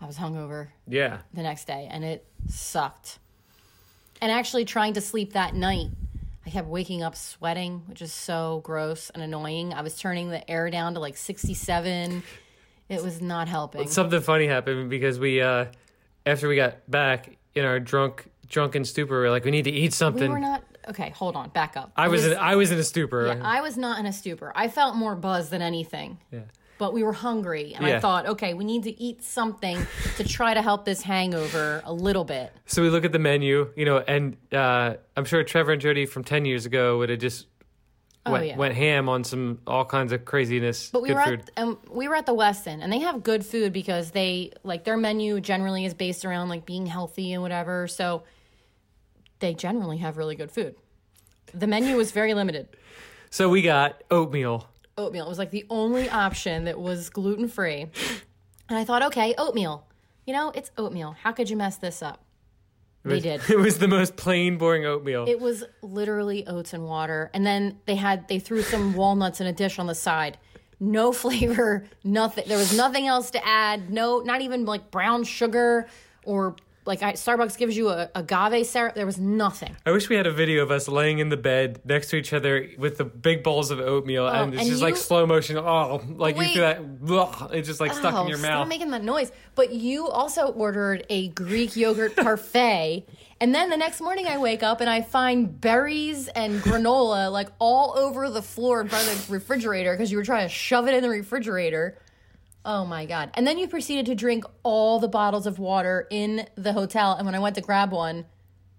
I 0.00 0.06
was 0.06 0.18
hungover 0.18 0.68
yeah, 0.86 1.18
the 1.32 1.42
next 1.42 1.66
day 1.66 1.88
and 1.90 2.04
it 2.04 2.26
sucked. 2.48 3.18
And 4.20 4.30
actually 4.30 4.64
trying 4.64 4.94
to 4.94 5.00
sleep 5.00 5.32
that 5.32 5.54
night, 5.54 5.88
I 6.46 6.50
kept 6.50 6.68
waking 6.68 7.02
up 7.02 7.16
sweating, 7.16 7.82
which 7.86 8.02
is 8.02 8.12
so 8.12 8.60
gross 8.64 9.10
and 9.10 9.22
annoying. 9.22 9.72
I 9.72 9.82
was 9.82 9.96
turning 9.96 10.28
the 10.28 10.48
air 10.50 10.68
down 10.70 10.94
to 10.94 11.00
like 11.00 11.16
67. 11.16 12.22
It 12.88 13.02
was 13.02 13.22
not 13.22 13.48
helping. 13.48 13.88
something 13.88 14.20
funny 14.20 14.46
happened 14.46 14.90
because 14.90 15.18
we 15.18 15.40
uh, 15.40 15.66
after 16.26 16.48
we 16.48 16.56
got 16.56 16.88
back 16.90 17.38
in 17.54 17.64
our 17.64 17.80
drunk 17.80 18.26
drunken 18.46 18.84
stupor, 18.84 19.20
we 19.20 19.26
are 19.26 19.30
like 19.30 19.44
we 19.44 19.50
need 19.50 19.64
to 19.64 19.70
eat 19.70 19.94
something. 19.94 20.22
we 20.22 20.28
were 20.28 20.38
not 20.38 20.62
okay. 20.88 21.10
Hold 21.10 21.34
on, 21.34 21.48
back 21.48 21.78
up. 21.78 21.92
I 21.96 22.08
was 22.08 22.26
in, 22.26 22.36
I 22.36 22.56
was 22.56 22.70
in 22.70 22.78
a 22.78 22.84
stupor. 22.84 23.26
Yeah, 23.26 23.40
I 23.42 23.62
was 23.62 23.78
not 23.78 23.98
in 23.98 24.06
a 24.06 24.12
stupor. 24.12 24.52
I 24.54 24.68
felt 24.68 24.96
more 24.96 25.14
buzzed 25.14 25.50
than 25.50 25.62
anything. 25.62 26.18
Yeah. 26.30 26.40
But 26.84 26.92
we 26.92 27.02
were 27.02 27.14
hungry, 27.14 27.72
and 27.74 27.86
I 27.86 27.98
thought, 27.98 28.26
okay, 28.26 28.52
we 28.52 28.62
need 28.62 28.82
to 28.82 29.02
eat 29.02 29.24
something 29.24 29.86
to 30.18 30.22
try 30.24 30.52
to 30.52 30.60
help 30.60 30.84
this 30.84 31.00
hangover 31.00 31.80
a 31.86 31.94
little 31.94 32.24
bit. 32.24 32.52
So 32.66 32.82
we 32.82 32.90
look 32.90 33.06
at 33.06 33.12
the 33.12 33.18
menu, 33.18 33.72
you 33.74 33.86
know, 33.86 34.00
and 34.00 34.36
uh, 34.52 34.96
I'm 35.16 35.24
sure 35.24 35.42
Trevor 35.44 35.72
and 35.72 35.80
Jody 35.80 36.04
from 36.04 36.24
10 36.24 36.44
years 36.44 36.66
ago 36.66 36.98
would 36.98 37.08
have 37.08 37.20
just 37.20 37.46
went, 38.26 38.42
Oh, 38.42 38.46
yeah. 38.46 38.56
went 38.58 38.74
ham 38.74 39.08
on 39.08 39.24
some 39.24 39.60
all 39.66 39.86
kinds 39.86 40.12
of 40.12 40.26
craziness. 40.26 40.90
But 40.90 41.00
we 41.00 41.14
were 41.14 41.22
food. 41.24 41.50
at 41.56 41.62
um, 41.62 41.78
we 41.90 42.06
were 42.06 42.16
at 42.16 42.26
the 42.26 42.34
Westin, 42.34 42.82
and 42.82 42.92
they 42.92 42.98
have 42.98 43.22
good 43.22 43.46
food 43.46 43.72
because 43.72 44.10
they 44.10 44.52
like 44.62 44.84
their 44.84 44.98
menu 44.98 45.40
generally 45.40 45.86
is 45.86 45.94
based 45.94 46.26
around 46.26 46.50
like 46.50 46.66
being 46.66 46.84
healthy 46.84 47.32
and 47.32 47.40
whatever. 47.40 47.88
So 47.88 48.24
they 49.38 49.54
generally 49.54 49.96
have 49.98 50.18
really 50.18 50.36
good 50.36 50.50
food. 50.50 50.74
The 51.54 51.66
menu 51.66 51.96
was 51.96 52.10
very 52.12 52.34
limited. 52.34 52.68
so 53.30 53.48
we 53.48 53.62
got 53.62 54.02
oatmeal. 54.10 54.68
Oatmeal 54.96 55.26
It 55.26 55.28
was 55.28 55.38
like 55.38 55.50
the 55.50 55.66
only 55.70 56.08
option 56.08 56.64
that 56.64 56.78
was 56.78 57.10
gluten 57.10 57.48
free, 57.48 57.86
and 58.68 58.78
I 58.78 58.84
thought, 58.84 59.02
okay, 59.02 59.34
oatmeal. 59.36 59.86
You 60.26 60.32
know, 60.32 60.52
it's 60.54 60.70
oatmeal. 60.78 61.16
How 61.22 61.32
could 61.32 61.50
you 61.50 61.56
mess 61.56 61.76
this 61.76 62.02
up? 62.02 62.24
It 63.04 63.08
They 63.08 63.14
was, 63.16 63.22
did. 63.22 63.40
It 63.50 63.58
was 63.58 63.78
the 63.78 63.88
most 63.88 64.16
plain, 64.16 64.56
boring 64.56 64.86
oatmeal. 64.86 65.26
It 65.28 65.40
was 65.40 65.64
literally 65.82 66.46
oats 66.46 66.72
and 66.72 66.84
water. 66.84 67.30
And 67.34 67.44
then 67.44 67.78
they 67.86 67.96
had 67.96 68.28
they 68.28 68.38
threw 68.38 68.62
some 68.62 68.94
walnuts 69.02 69.40
in 69.40 69.46
a 69.46 69.52
dish 69.52 69.78
on 69.78 69.86
the 69.86 69.94
side. 69.94 70.38
No 70.80 71.12
flavor, 71.22 71.86
nothing. 72.02 72.44
There 72.46 72.58
was 72.58 72.76
nothing 72.76 73.06
else 73.06 73.30
to 73.32 73.46
add. 73.46 73.90
No, 73.90 74.20
not 74.20 74.40
even 74.40 74.64
like 74.64 74.90
brown 74.90 75.24
sugar 75.24 75.88
or 76.24 76.56
like 76.86 77.02
I, 77.02 77.12
Starbucks 77.14 77.56
gives 77.56 77.76
you 77.76 77.88
a 77.88 78.10
agave 78.14 78.66
syrup. 78.66 78.94
There 78.94 79.06
was 79.06 79.18
nothing. 79.18 79.74
I 79.86 79.90
wish 79.90 80.08
we 80.08 80.16
had 80.16 80.26
a 80.26 80.32
video 80.32 80.62
of 80.62 80.70
us 80.70 80.86
laying 80.88 81.18
in 81.18 81.28
the 81.30 81.36
bed 81.36 81.80
next 81.84 82.08
to 82.10 82.16
each 82.16 82.32
other 82.32 82.68
with 82.78 82.98
the 82.98 83.04
big 83.04 83.42
bowls 83.42 83.70
of 83.70 83.80
oatmeal, 83.80 84.24
oh, 84.24 84.28
and 84.28 84.52
it's 84.54 84.60
Oh, 84.60 84.62
and 84.62 84.70
just 84.70 84.82
like 84.82 84.96
slow 84.96 85.26
motion. 85.26 85.56
Oh, 85.56 86.02
like 86.16 86.36
you 86.36 86.44
feel 86.44 86.62
that? 86.62 87.50
it's 87.52 87.68
just 87.68 87.80
like 87.80 87.92
stuck 87.92 88.12
in 88.12 88.18
Oh, 88.18 88.26
your 88.28 88.38
stop 88.38 88.50
mouth. 88.50 88.68
making 88.68 88.90
that 88.90 89.02
noise. 89.04 89.32
But 89.54 89.72
you 89.72 90.08
also 90.08 90.48
ordered 90.48 91.06
a 91.08 91.28
Greek 91.28 91.76
yogurt 91.76 92.16
parfait. 92.16 93.06
And 93.40 93.54
then 93.54 93.68
the 93.70 93.76
next 93.76 94.00
morning 94.00 94.26
I 94.26 94.38
wake 94.38 94.62
up 94.62 94.80
and 94.80 94.88
I 94.88 95.02
find 95.02 95.60
berries 95.60 96.28
and 96.28 96.60
granola 96.60 97.30
like 97.32 97.48
all 97.58 97.94
over 97.96 98.30
the 98.30 98.42
floor 98.42 98.80
in 98.80 98.88
front 98.88 99.06
of 99.08 99.26
the 99.26 99.32
refrigerator 99.32 99.92
because 99.92 100.10
you 100.10 100.18
were 100.18 100.24
trying 100.24 100.46
to 100.46 100.52
shove 100.54 100.86
it 100.88 100.94
in 100.94 101.02
the 101.02 101.08
refrigerator. 101.08 101.98
Oh 102.64 102.84
my 102.84 103.04
God. 103.04 103.30
And 103.34 103.46
then 103.46 103.58
you 103.58 103.68
proceeded 103.68 104.06
to 104.06 104.14
drink 104.14 104.44
all 104.62 104.98
the 104.98 105.08
bottles 105.08 105.46
of 105.46 105.58
water 105.58 106.06
in 106.10 106.46
the 106.56 106.72
hotel. 106.72 107.12
And 107.12 107.26
when 107.26 107.34
I 107.34 107.38
went 107.38 107.56
to 107.56 107.60
grab 107.60 107.92
one, 107.92 108.24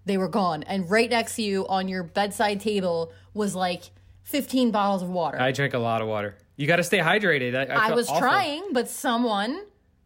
they 0.04 0.18
were 0.18 0.28
gone. 0.28 0.62
And 0.64 0.90
right 0.90 1.08
next 1.08 1.36
to 1.36 1.42
you 1.42 1.66
on 1.68 1.88
your 1.88 2.02
bedside 2.02 2.60
table 2.60 3.12
was 3.34 3.54
like 3.54 3.90
15 4.24 4.70
bottles 4.70 5.02
of 5.02 5.08
water. 5.08 5.40
I 5.40 5.52
drank 5.52 5.74
a 5.74 5.78
lot 5.78 6.02
of 6.02 6.08
water. 6.08 6.36
You 6.56 6.66
got 6.66 6.76
to 6.76 6.82
stay 6.82 6.98
hydrated. 6.98 7.54
I, 7.54 7.72
I, 7.72 7.88
I 7.90 7.94
was 7.94 8.08
awful. 8.08 8.20
trying, 8.20 8.72
but 8.72 8.88
someone 8.88 9.62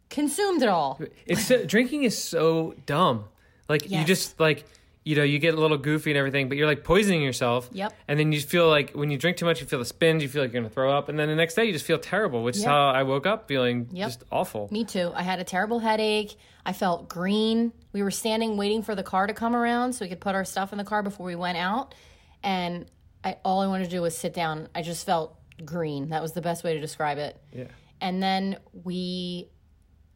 consumed 0.09 0.61
it 0.61 0.69
all. 0.69 0.99
It's 1.25 1.45
so, 1.45 1.65
drinking 1.65 2.03
is 2.03 2.17
so 2.17 2.75
dumb. 2.85 3.25
Like 3.69 3.89
you 3.89 4.03
just 4.03 4.39
like 4.39 4.65
you 5.03 5.15
know 5.15 5.23
you 5.23 5.39
get 5.39 5.53
a 5.55 5.57
little 5.57 5.77
goofy 5.77 6.11
and 6.11 6.17
everything, 6.17 6.47
but 6.47 6.57
you're 6.57 6.67
like 6.67 6.83
poisoning 6.83 7.21
yourself. 7.23 7.69
Yep. 7.71 7.93
And 8.07 8.19
then 8.19 8.31
you 8.31 8.39
feel 8.39 8.69
like 8.69 8.91
when 8.91 9.09
you 9.09 9.17
drink 9.17 9.37
too 9.37 9.45
much, 9.45 9.59
you 9.59 9.65
feel 9.67 9.79
the 9.79 9.85
spins. 9.85 10.21
You 10.21 10.29
feel 10.29 10.43
like 10.43 10.53
you're 10.53 10.61
gonna 10.61 10.71
throw 10.73 10.95
up, 10.95 11.09
and 11.09 11.17
then 11.17 11.27
the 11.27 11.35
next 11.35 11.55
day 11.55 11.65
you 11.65 11.73
just 11.73 11.85
feel 11.85 11.97
terrible, 11.99 12.43
which 12.43 12.57
is 12.57 12.63
how 12.63 12.89
I 12.89 13.03
woke 13.03 13.25
up 13.25 13.47
feeling 13.47 13.87
Yep. 13.91 14.07
just 14.07 14.23
awful. 14.31 14.67
Me 14.71 14.83
too. 14.85 15.11
I 15.15 15.23
had 15.23 15.39
a 15.39 15.43
terrible 15.43 15.79
headache. 15.79 16.35
I 16.65 16.73
felt 16.73 17.09
green. 17.09 17.73
We 17.93 18.03
were 18.03 18.11
standing 18.11 18.57
waiting 18.57 18.83
for 18.83 18.93
the 18.93 19.03
car 19.03 19.25
to 19.27 19.33
come 19.33 19.55
around 19.55 19.93
so 19.93 20.05
we 20.05 20.09
could 20.09 20.21
put 20.21 20.35
our 20.35 20.45
stuff 20.45 20.71
in 20.71 20.77
the 20.77 20.83
car 20.83 21.01
before 21.01 21.25
we 21.25 21.35
went 21.35 21.57
out. 21.57 21.95
And 22.43 22.85
I 23.23 23.37
all 23.43 23.61
I 23.61 23.67
wanted 23.67 23.85
to 23.85 23.89
do 23.89 24.01
was 24.03 24.15
sit 24.17 24.33
down. 24.33 24.67
I 24.75 24.81
just 24.83 25.05
felt 25.05 25.35
green. 25.65 26.09
That 26.09 26.21
was 26.21 26.33
the 26.33 26.41
best 26.41 26.63
way 26.63 26.73
to 26.75 26.79
describe 26.79 27.17
it. 27.17 27.39
Yeah. 27.51 27.65
And 27.99 28.21
then 28.21 28.57
we 28.83 29.49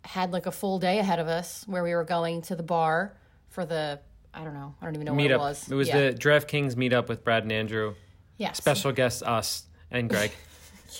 had 0.04 0.32
like 0.32 0.46
a 0.46 0.52
full 0.52 0.78
day 0.80 1.00
ahead 1.00 1.20
of 1.20 1.28
us 1.28 1.64
where 1.68 1.84
we 1.84 1.94
were 1.96 2.04
going 2.04 2.44
to 2.44 2.56
the 2.56 2.64
bar 2.64 3.16
for 3.50 3.66
the 3.66 4.00
I 4.36 4.44
don't 4.44 4.54
know. 4.54 4.76
I 4.82 4.86
don't 4.86 4.96
even 4.96 5.06
know 5.06 5.14
what 5.14 5.22
Meetup. 5.22 5.32
it 5.32 5.40
was. 5.40 5.72
It 5.72 5.76
was 5.76 5.88
yeah. 5.88 6.12
the 6.12 6.18
DraftKings 6.18 6.76
meetup 6.76 7.08
with 7.08 7.24
Brad 7.24 7.44
and 7.44 7.52
Andrew. 7.52 7.96
yes. 8.38 8.58
Special 8.58 8.92
guests 8.92 9.22
us 9.22 9.66
and 9.90 10.10
Greg. 10.10 10.32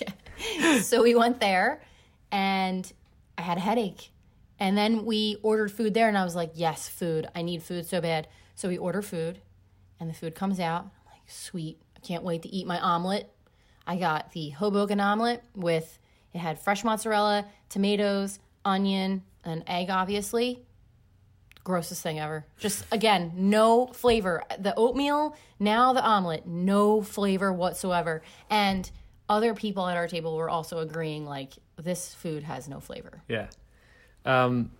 yeah. 0.00 0.80
so 0.80 1.02
we 1.02 1.14
went 1.14 1.40
there 1.40 1.82
and 2.32 2.90
I 3.36 3.42
had 3.42 3.58
a 3.58 3.60
headache. 3.60 4.10
And 4.58 4.76
then 4.76 5.04
we 5.04 5.36
ordered 5.42 5.70
food 5.70 5.92
there 5.92 6.08
and 6.08 6.16
I 6.16 6.24
was 6.24 6.34
like, 6.34 6.52
yes, 6.54 6.88
food. 6.88 7.28
I 7.34 7.42
need 7.42 7.62
food 7.62 7.86
so 7.86 8.00
bad. 8.00 8.26
So 8.54 8.68
we 8.68 8.78
order 8.78 9.02
food 9.02 9.40
and 10.00 10.08
the 10.08 10.14
food 10.14 10.34
comes 10.34 10.58
out. 10.58 10.82
I'm 10.82 11.12
like, 11.12 11.22
sweet. 11.26 11.78
I 11.94 12.00
can't 12.00 12.24
wait 12.24 12.42
to 12.42 12.48
eat 12.48 12.66
my 12.66 12.80
omelet. 12.80 13.30
I 13.86 13.96
got 13.96 14.32
the 14.32 14.50
Hoboken 14.50 14.98
omelet 14.98 15.42
with 15.54 15.98
it 16.32 16.38
had 16.38 16.58
fresh 16.58 16.84
mozzarella, 16.84 17.46
tomatoes, 17.68 18.38
onion, 18.64 19.22
and 19.44 19.62
egg 19.66 19.90
obviously. 19.90 20.65
Grossest 21.66 22.00
thing 22.00 22.20
ever. 22.20 22.46
Just 22.60 22.84
again, 22.92 23.32
no 23.34 23.88
flavor. 23.88 24.44
The 24.56 24.72
oatmeal, 24.76 25.36
now 25.58 25.92
the 25.92 26.00
omelet, 26.00 26.46
no 26.46 27.02
flavor 27.02 27.52
whatsoever. 27.52 28.22
And 28.48 28.88
other 29.28 29.52
people 29.52 29.88
at 29.88 29.96
our 29.96 30.06
table 30.06 30.36
were 30.36 30.48
also 30.48 30.78
agreeing 30.78 31.26
like 31.26 31.54
this 31.76 32.14
food 32.14 32.44
has 32.44 32.68
no 32.68 32.78
flavor. 32.78 33.20
Yeah. 33.26 33.48
Um, 34.24 34.70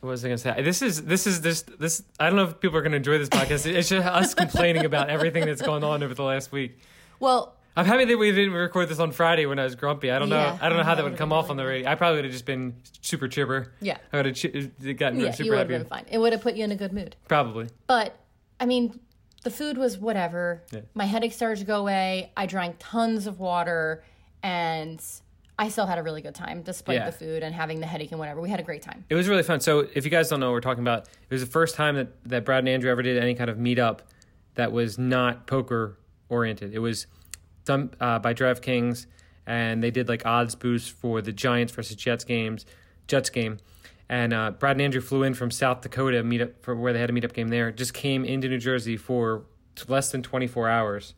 what 0.00 0.10
was 0.10 0.22
I 0.26 0.28
gonna 0.28 0.36
say? 0.36 0.60
This 0.60 0.82
is 0.82 1.04
this 1.04 1.26
is 1.26 1.40
this 1.40 1.62
this. 1.62 2.02
I 2.20 2.26
don't 2.26 2.36
know 2.36 2.44
if 2.44 2.60
people 2.60 2.76
are 2.76 2.82
gonna 2.82 2.98
enjoy 2.98 3.16
this 3.16 3.30
podcast. 3.30 3.64
It's 3.64 3.88
just 3.88 4.06
us 4.06 4.34
complaining 4.44 4.84
about 4.84 5.08
everything 5.08 5.46
that's 5.46 5.62
going 5.62 5.84
on 5.84 6.02
over 6.02 6.12
the 6.12 6.22
last 6.22 6.52
week. 6.52 6.78
Well, 7.18 7.56
I'm 7.76 7.86
happy 7.86 8.04
that 8.04 8.18
we 8.18 8.30
didn't 8.32 8.52
record 8.52 8.88
this 8.88 8.98
on 8.98 9.12
Friday 9.12 9.46
when 9.46 9.58
I 9.58 9.64
was 9.64 9.74
grumpy. 9.76 10.10
I 10.10 10.18
don't 10.18 10.28
know. 10.28 10.36
Yeah, 10.36 10.58
I 10.60 10.68
don't 10.68 10.76
know 10.78 10.84
how 10.84 10.94
that 10.94 11.04
would 11.04 11.16
come 11.16 11.32
off 11.32 11.48
on 11.48 11.56
the 11.56 11.64
radio. 11.64 11.90
I 11.90 11.94
probably 11.94 12.16
would 12.18 12.24
have 12.26 12.32
just 12.32 12.44
been 12.44 12.76
super 13.00 13.28
chipper. 13.28 13.72
Yeah. 13.80 13.96
I 14.12 14.16
would 14.18 14.26
have 14.26 14.34
ch- 14.34 14.46
gotten 14.96 15.20
yeah, 15.20 15.30
super 15.30 15.44
you 15.44 15.50
would 15.52 15.58
have 15.58 15.68
happy. 15.70 15.78
been 15.82 15.86
fine. 15.86 16.04
It 16.10 16.18
would 16.18 16.32
have 16.32 16.42
put 16.42 16.54
you 16.54 16.64
in 16.64 16.72
a 16.72 16.76
good 16.76 16.92
mood. 16.92 17.16
Probably. 17.28 17.68
But 17.86 18.14
I 18.60 18.66
mean, 18.66 19.00
the 19.42 19.50
food 19.50 19.78
was 19.78 19.96
whatever. 19.96 20.62
My 20.94 21.04
headache 21.06 21.32
started 21.32 21.60
to 21.60 21.64
go 21.64 21.80
away. 21.80 22.30
I 22.36 22.44
drank 22.46 22.76
tons 22.78 23.26
of 23.26 23.40
water 23.40 24.04
and 24.42 25.02
I 25.58 25.68
still 25.68 25.86
had 25.86 25.98
a 25.98 26.02
really 26.02 26.20
good 26.22 26.34
time 26.34 26.62
despite 26.62 26.96
Yeah. 26.96 27.06
the 27.06 27.12
food 27.12 27.42
and 27.42 27.54
having 27.54 27.80
the 27.80 27.86
headache 27.86 28.10
and 28.10 28.18
whatever. 28.18 28.40
We 28.40 28.50
had 28.50 28.60
a 28.60 28.64
great 28.64 28.82
time. 28.82 29.04
It 29.08 29.14
was 29.14 29.28
really 29.28 29.42
fun. 29.42 29.60
So 29.60 29.86
if 29.94 30.04
you 30.04 30.10
guys 30.10 30.28
don't 30.28 30.40
know 30.40 30.46
what 30.48 30.52
we're 30.54 30.60
talking 30.60 30.82
about, 30.84 31.04
it 31.06 31.30
was 31.30 31.40
the 31.40 31.50
first 31.50 31.74
time 31.74 31.96
that, 31.96 32.08
that 32.26 32.44
Brad 32.44 32.58
and 32.60 32.68
Andrew 32.68 32.90
ever 32.90 33.02
did 33.02 33.16
any 33.16 33.34
kind 33.34 33.48
of 33.48 33.56
meetup 33.56 34.00
that 34.56 34.72
was 34.72 34.98
not 34.98 35.46
poker 35.46 35.98
oriented. 36.28 36.74
It 36.74 36.80
was 36.80 37.06
done 37.64 37.90
uh, 38.00 38.18
by 38.18 38.34
DraftKings, 38.34 39.06
and 39.46 39.82
they 39.82 39.90
did 39.90 40.08
like 40.08 40.24
odds 40.26 40.54
boosts 40.54 40.88
for 40.88 41.20
the 41.22 41.32
Giants 41.32 41.72
versus 41.72 41.96
Jets 41.96 42.24
games, 42.24 42.66
Jets 43.08 43.30
game. 43.30 43.58
And 44.08 44.34
uh, 44.34 44.50
Brad 44.52 44.76
and 44.76 44.82
Andrew 44.82 45.00
flew 45.00 45.22
in 45.22 45.32
from 45.34 45.50
South 45.50 45.80
Dakota 45.80 46.22
meet 46.22 46.42
up 46.42 46.50
for 46.62 46.76
where 46.76 46.92
they 46.92 47.00
had 47.00 47.08
a 47.08 47.12
meetup 47.12 47.32
game 47.32 47.48
there. 47.48 47.70
Just 47.72 47.94
came 47.94 48.24
into 48.24 48.48
New 48.48 48.58
Jersey 48.58 48.96
for 48.96 49.44
less 49.88 50.10
than 50.12 50.22
24 50.22 50.68
hours, 50.68 51.14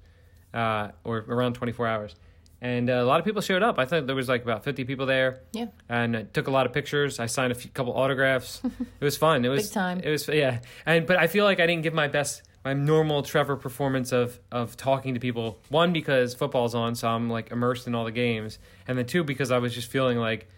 uh, 0.53 0.89
or 1.03 1.19
around 1.29 1.55
24 1.55 1.87
hours. 1.89 2.15
And 2.61 2.89
uh, 2.89 2.95
a 2.95 3.05
lot 3.05 3.19
of 3.19 3.27
people 3.27 3.43
showed 3.43 3.63
up. 3.63 3.79
I 3.79 3.85
thought 3.85 4.07
there 4.07 4.15
was 4.17 4.29
like 4.29 4.43
about 4.43 4.65
50 4.65 4.85
people 4.85 5.05
there 5.07 5.41
Yeah. 5.53 5.67
and 5.89 6.17
I 6.17 6.23
took 6.23 6.47
a 6.47 6.51
lot 6.51 6.65
of 6.67 6.73
pictures. 6.73 7.19
I 7.21 7.27
signed 7.27 7.53
a 7.53 7.55
few, 7.55 7.71
couple 7.71 7.93
autographs. 7.95 8.63
It 9.01 9.05
was 9.05 9.17
fun. 9.19 9.45
It 9.45 9.49
was 9.49 9.65
Big 9.69 9.75
time. 9.75 10.01
It 10.01 10.09
was 10.11 10.27
yeah. 10.29 10.61
And 10.87 11.05
but 11.07 11.17
I 11.19 11.27
feel 11.27 11.45
like 11.45 11.61
I 11.61 11.67
didn't 11.67 11.83
give 11.83 11.93
my 11.95 12.09
best, 12.09 12.43
my 12.65 12.73
normal 12.73 13.23
Trevor 13.23 13.57
performance 13.57 14.13
of 14.13 14.41
of 14.51 14.77
talking 14.77 15.15
to 15.15 15.21
people. 15.21 15.59
One 15.69 15.93
because 15.93 16.35
football's 16.35 16.75
on, 16.75 16.95
so 16.95 17.09
I'm 17.09 17.29
like 17.29 17.51
immersed 17.51 17.87
in 17.87 17.95
all 17.95 18.05
the 18.05 18.13
games, 18.13 18.59
and 18.89 18.97
then 18.97 19.07
two 19.07 19.25
because 19.25 19.51
I 19.51 19.59
was 19.59 19.75
just 19.75 19.91
feeling 19.91 20.19
like 20.19 20.49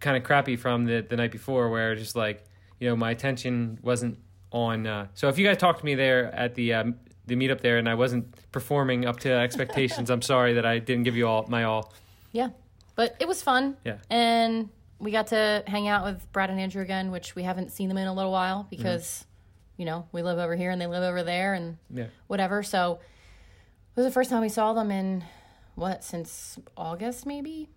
kind 0.00 0.16
of 0.16 0.22
crappy 0.22 0.56
from 0.56 0.84
the 0.84 1.04
the 1.08 1.16
night 1.16 1.32
before, 1.32 1.68
where 1.68 1.94
just 1.94 2.16
like 2.16 2.44
you 2.80 2.88
know 2.88 2.96
my 2.96 3.10
attention 3.10 3.78
wasn't 3.82 4.18
on. 4.50 4.86
Uh, 4.86 5.08
so 5.14 5.28
if 5.28 5.38
you 5.38 5.46
guys 5.46 5.58
talked 5.58 5.80
to 5.80 5.84
me 5.84 5.94
there 5.94 6.34
at 6.34 6.54
the 6.54 6.74
um, 6.74 6.94
the 7.26 7.36
meetup 7.36 7.60
there, 7.60 7.78
and 7.78 7.88
I 7.88 7.94
wasn't 7.94 8.34
performing 8.50 9.04
up 9.04 9.20
to 9.20 9.30
expectations, 9.30 10.10
I'm 10.10 10.22
sorry 10.22 10.54
that 10.54 10.64
I 10.64 10.78
didn't 10.78 11.04
give 11.04 11.16
you 11.16 11.28
all 11.28 11.46
my 11.48 11.64
all. 11.64 11.92
Yeah. 12.32 12.50
But 12.94 13.14
it 13.20 13.28
was 13.28 13.42
fun. 13.42 13.76
Yeah. 13.84 13.98
And 14.10 14.70
we 14.98 15.12
got 15.12 15.28
to 15.28 15.62
hang 15.66 15.86
out 15.86 16.04
with 16.04 16.32
Brad 16.32 16.50
and 16.50 16.58
Andrew 16.58 16.82
again, 16.82 17.12
which 17.12 17.36
we 17.36 17.44
haven't 17.44 17.70
seen 17.70 17.88
them 17.88 17.96
in 17.96 18.08
a 18.08 18.12
little 18.12 18.32
while 18.32 18.66
because, 18.68 19.24
you 19.78 19.86
know, 19.86 20.06
we 20.12 20.22
live 20.22 20.38
over 20.38 20.54
here 20.54 20.70
and 20.70 20.78
they 20.80 20.86
live 20.86 21.02
over 21.02 21.22
there 21.22 21.54
and 21.54 21.78
Yeah. 21.88 22.08
whatever. 22.26 22.62
So 22.62 22.98
it 23.96 23.96
was 23.96 24.04
the 24.04 24.12
first 24.12 24.28
time 24.28 24.42
we 24.42 24.50
saw 24.50 24.74
them 24.74 24.90
in 24.90 25.24
what, 25.74 26.04
since 26.04 26.58
August 26.76 27.24
maybe? 27.24 27.70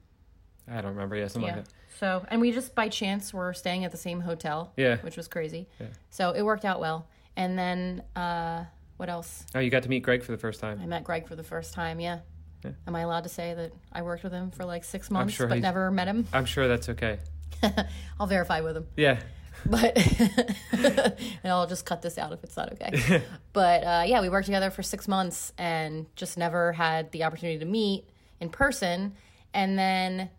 I 0.70 0.82
don't 0.82 0.92
remember. 0.92 1.16
Yeah, 1.16 1.28
something 1.28 1.48
yeah. 1.50 1.56
like 1.58 1.66
that. 1.66 1.74
So, 2.00 2.26
and 2.30 2.42
we 2.42 2.52
just 2.52 2.74
by 2.76 2.90
chance 2.90 3.34
were 3.34 3.54
staying 3.54 3.86
at 3.86 3.92
the 3.92 3.98
same 3.98 4.22
hotel. 4.22 4.74
Yeah. 4.76 4.98
Which 4.98 5.16
was 5.16 5.28
crazy. 5.28 5.68
Yeah. 5.80 5.88
So 6.10 6.32
it 6.32 6.42
worked 6.42 6.66
out 6.66 6.80
well. 6.80 7.08
And 7.38 7.58
then, 7.58 8.04
uh, 8.16 8.66
what 8.98 9.10
else? 9.10 9.46
Oh, 9.56 9.60
you 9.60 9.70
got 9.70 9.84
to 9.84 9.90
meet 9.90 10.02
Greg 10.02 10.24
for 10.24 10.32
the 10.32 10.38
first 10.38 10.60
time. 10.60 10.80
I 10.82 10.86
met 10.86 11.04
Greg 11.04 11.28
for 11.28 11.36
the 11.36 11.44
first 11.44 11.74
time. 11.74 12.00
Yeah. 12.00 12.20
Yeah. 12.64 12.72
Am 12.88 12.96
I 12.96 13.02
allowed 13.02 13.24
to 13.24 13.30
say 13.30 13.54
that 13.54 13.72
I 13.92 14.02
worked 14.02 14.24
with 14.24 14.34
him 14.34 14.52
for 14.52 14.66
like 14.66 14.84
six 14.84 15.10
months, 15.10 15.34
sure 15.34 15.48
but 15.48 15.60
never 15.60 15.90
met 15.92 16.08
him? 16.08 16.28
I'm 16.34 16.46
sure 16.46 16.68
that's 16.68 16.90
okay. 16.90 17.20
I'll 18.20 18.28
verify 18.28 18.62
with 18.62 18.78
him. 18.78 18.88
Yeah. 18.96 19.20
But 19.66 19.98
and 20.72 21.16
I'll 21.46 21.68
just 21.68 21.86
cut 21.86 22.02
this 22.02 22.18
out 22.18 22.34
if 22.34 22.44
it's 22.44 22.58
not 22.58 22.74
okay. 22.74 23.22
but 23.54 23.84
uh, 23.84 24.04
yeah, 24.06 24.22
we 24.22 24.30
worked 24.30 24.46
together 24.46 24.70
for 24.70 24.84
six 24.84 25.08
months 25.08 25.54
and 25.58 26.06
just 26.16 26.38
never 26.38 26.74
had 26.74 27.12
the 27.12 27.24
opportunity 27.24 27.60
to 27.60 27.66
meet 27.66 28.06
in 28.40 28.50
person. 28.50 29.14
And 29.54 29.78
then 29.78 30.30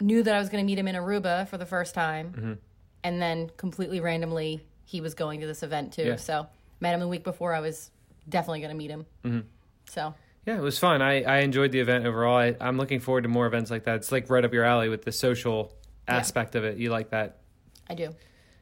knew 0.00 0.22
that 0.22 0.34
I 0.34 0.38
was 0.38 0.48
going 0.48 0.62
to 0.62 0.66
meet 0.66 0.78
him 0.78 0.88
in 0.88 0.94
Aruba 0.94 1.48
for 1.48 1.58
the 1.58 1.66
first 1.66 1.94
time. 1.94 2.32
Mm-hmm. 2.32 2.52
And 3.04 3.22
then 3.22 3.50
completely 3.56 4.00
randomly, 4.00 4.64
he 4.84 5.00
was 5.00 5.14
going 5.14 5.40
to 5.40 5.46
this 5.46 5.62
event 5.62 5.92
too. 5.92 6.04
Yeah. 6.04 6.16
So 6.16 6.46
met 6.80 6.94
him 6.94 7.00
the 7.00 7.08
week 7.08 7.24
before. 7.24 7.54
I 7.54 7.60
was 7.60 7.90
definitely 8.28 8.60
going 8.60 8.70
to 8.70 8.76
meet 8.76 8.90
him. 8.90 9.06
Mm-hmm. 9.24 9.40
So 9.88 10.14
Yeah, 10.46 10.56
it 10.56 10.62
was 10.62 10.78
fun. 10.78 11.02
I, 11.02 11.22
I 11.22 11.38
enjoyed 11.38 11.72
the 11.72 11.80
event 11.80 12.06
overall. 12.06 12.36
I, 12.36 12.56
I'm 12.60 12.76
looking 12.76 13.00
forward 13.00 13.22
to 13.22 13.28
more 13.28 13.46
events 13.46 13.70
like 13.70 13.84
that. 13.84 13.96
It's 13.96 14.12
like 14.12 14.30
right 14.30 14.44
up 14.44 14.52
your 14.52 14.64
alley 14.64 14.88
with 14.88 15.04
the 15.04 15.12
social 15.12 15.72
aspect 16.06 16.54
of 16.54 16.64
it. 16.64 16.78
You 16.78 16.90
like 16.90 17.10
that. 17.10 17.38
I 17.88 17.94
do. 17.94 18.14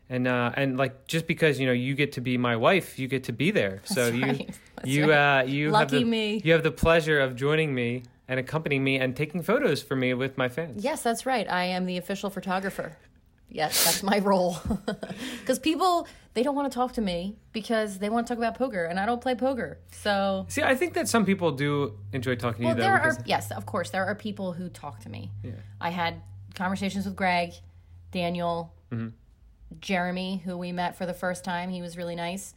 And 0.09 0.29
uh, 0.29 0.53
and 0.55 0.77
like 0.77 1.07
just 1.07 1.27
because 1.27 1.59
you 1.59 1.67
know 1.67 1.73
you 1.73 1.95
get 1.95 2.13
to 2.13 2.21
be 2.21 2.39
my 2.39 2.57
wife, 2.57 2.99
you 2.99 3.09
get 3.09 3.25
to 3.25 3.33
be 3.33 3.51
there. 3.51 3.83
So 3.85 4.11
That's 4.11 4.17
you 4.17 4.23
right. 4.25 4.59
You 4.85 5.13
uh, 5.13 5.45
you 5.47 5.75
have 5.75 5.91
the, 5.91 6.05
me. 6.05 6.41
You 6.45 6.53
have 6.53 6.63
the 6.63 6.71
pleasure 6.71 7.19
of 7.19 7.35
joining 7.35 7.75
me 7.75 8.05
and 8.29 8.39
accompanying 8.39 8.85
me 8.85 8.99
and 8.99 9.17
taking 9.17 9.43
photos 9.43 9.83
for 9.83 9.97
me 9.97 10.15
with 10.15 10.39
my 10.39 10.49
fans. 10.49 10.85
Yes, 10.85 11.03
that's 11.03 11.27
right. 11.27 11.51
I 11.51 11.65
am 11.65 11.87
the 11.87 11.97
official 11.97 12.31
photographer. 12.31 12.97
Yes, 13.49 13.85
that's 13.85 14.03
my 14.03 14.19
role. 14.19 14.59
Because 15.41 15.61
people, 15.61 16.09
they 16.35 16.43
don't 16.43 16.57
want 16.57 16.71
to 16.71 16.75
talk 16.75 16.95
to 16.95 17.01
me 17.01 17.37
because 17.53 17.99
they 17.99 18.09
want 18.09 18.27
to 18.27 18.35
talk 18.35 18.39
about 18.39 18.59
poker, 18.59 18.85
and 18.85 18.99
I 18.99 19.07
don't 19.07 19.21
play 19.21 19.37
poker. 19.37 19.79
So, 19.93 20.45
See, 20.49 20.63
I 20.63 20.75
think 20.75 20.95
that 20.95 21.07
some 21.09 21.25
people 21.25 21.53
do 21.53 21.97
enjoy 22.13 22.35
talking 22.35 22.63
to 22.63 22.67
well, 22.67 22.77
you 22.77 22.83
though. 22.83 22.89
there 22.89 22.99
because, 22.99 23.19
are, 23.19 23.25
yes, 23.27 23.53
of 23.53 23.65
course, 23.65 23.91
there 23.91 24.05
are 24.05 24.17
people 24.17 24.53
who 24.53 24.69
talk 24.69 24.99
to 25.01 25.09
me. 25.09 25.31
Yeah. 25.45 25.53
I 25.81 25.91
had 25.91 26.21
conversations 26.57 27.05
with 27.05 27.15
Greg, 27.15 27.53
Daniel, 28.11 28.73
Mm-hmm. 28.93 29.09
Jeremy, 29.81 30.43
who 30.45 30.57
we 30.57 30.73
met 30.73 30.97
for 30.97 31.07
the 31.07 31.15
first 31.15 31.45
time. 31.45 31.71
He 31.71 31.83
was 31.83 31.97
really 31.97 32.15
nice. 32.15 32.55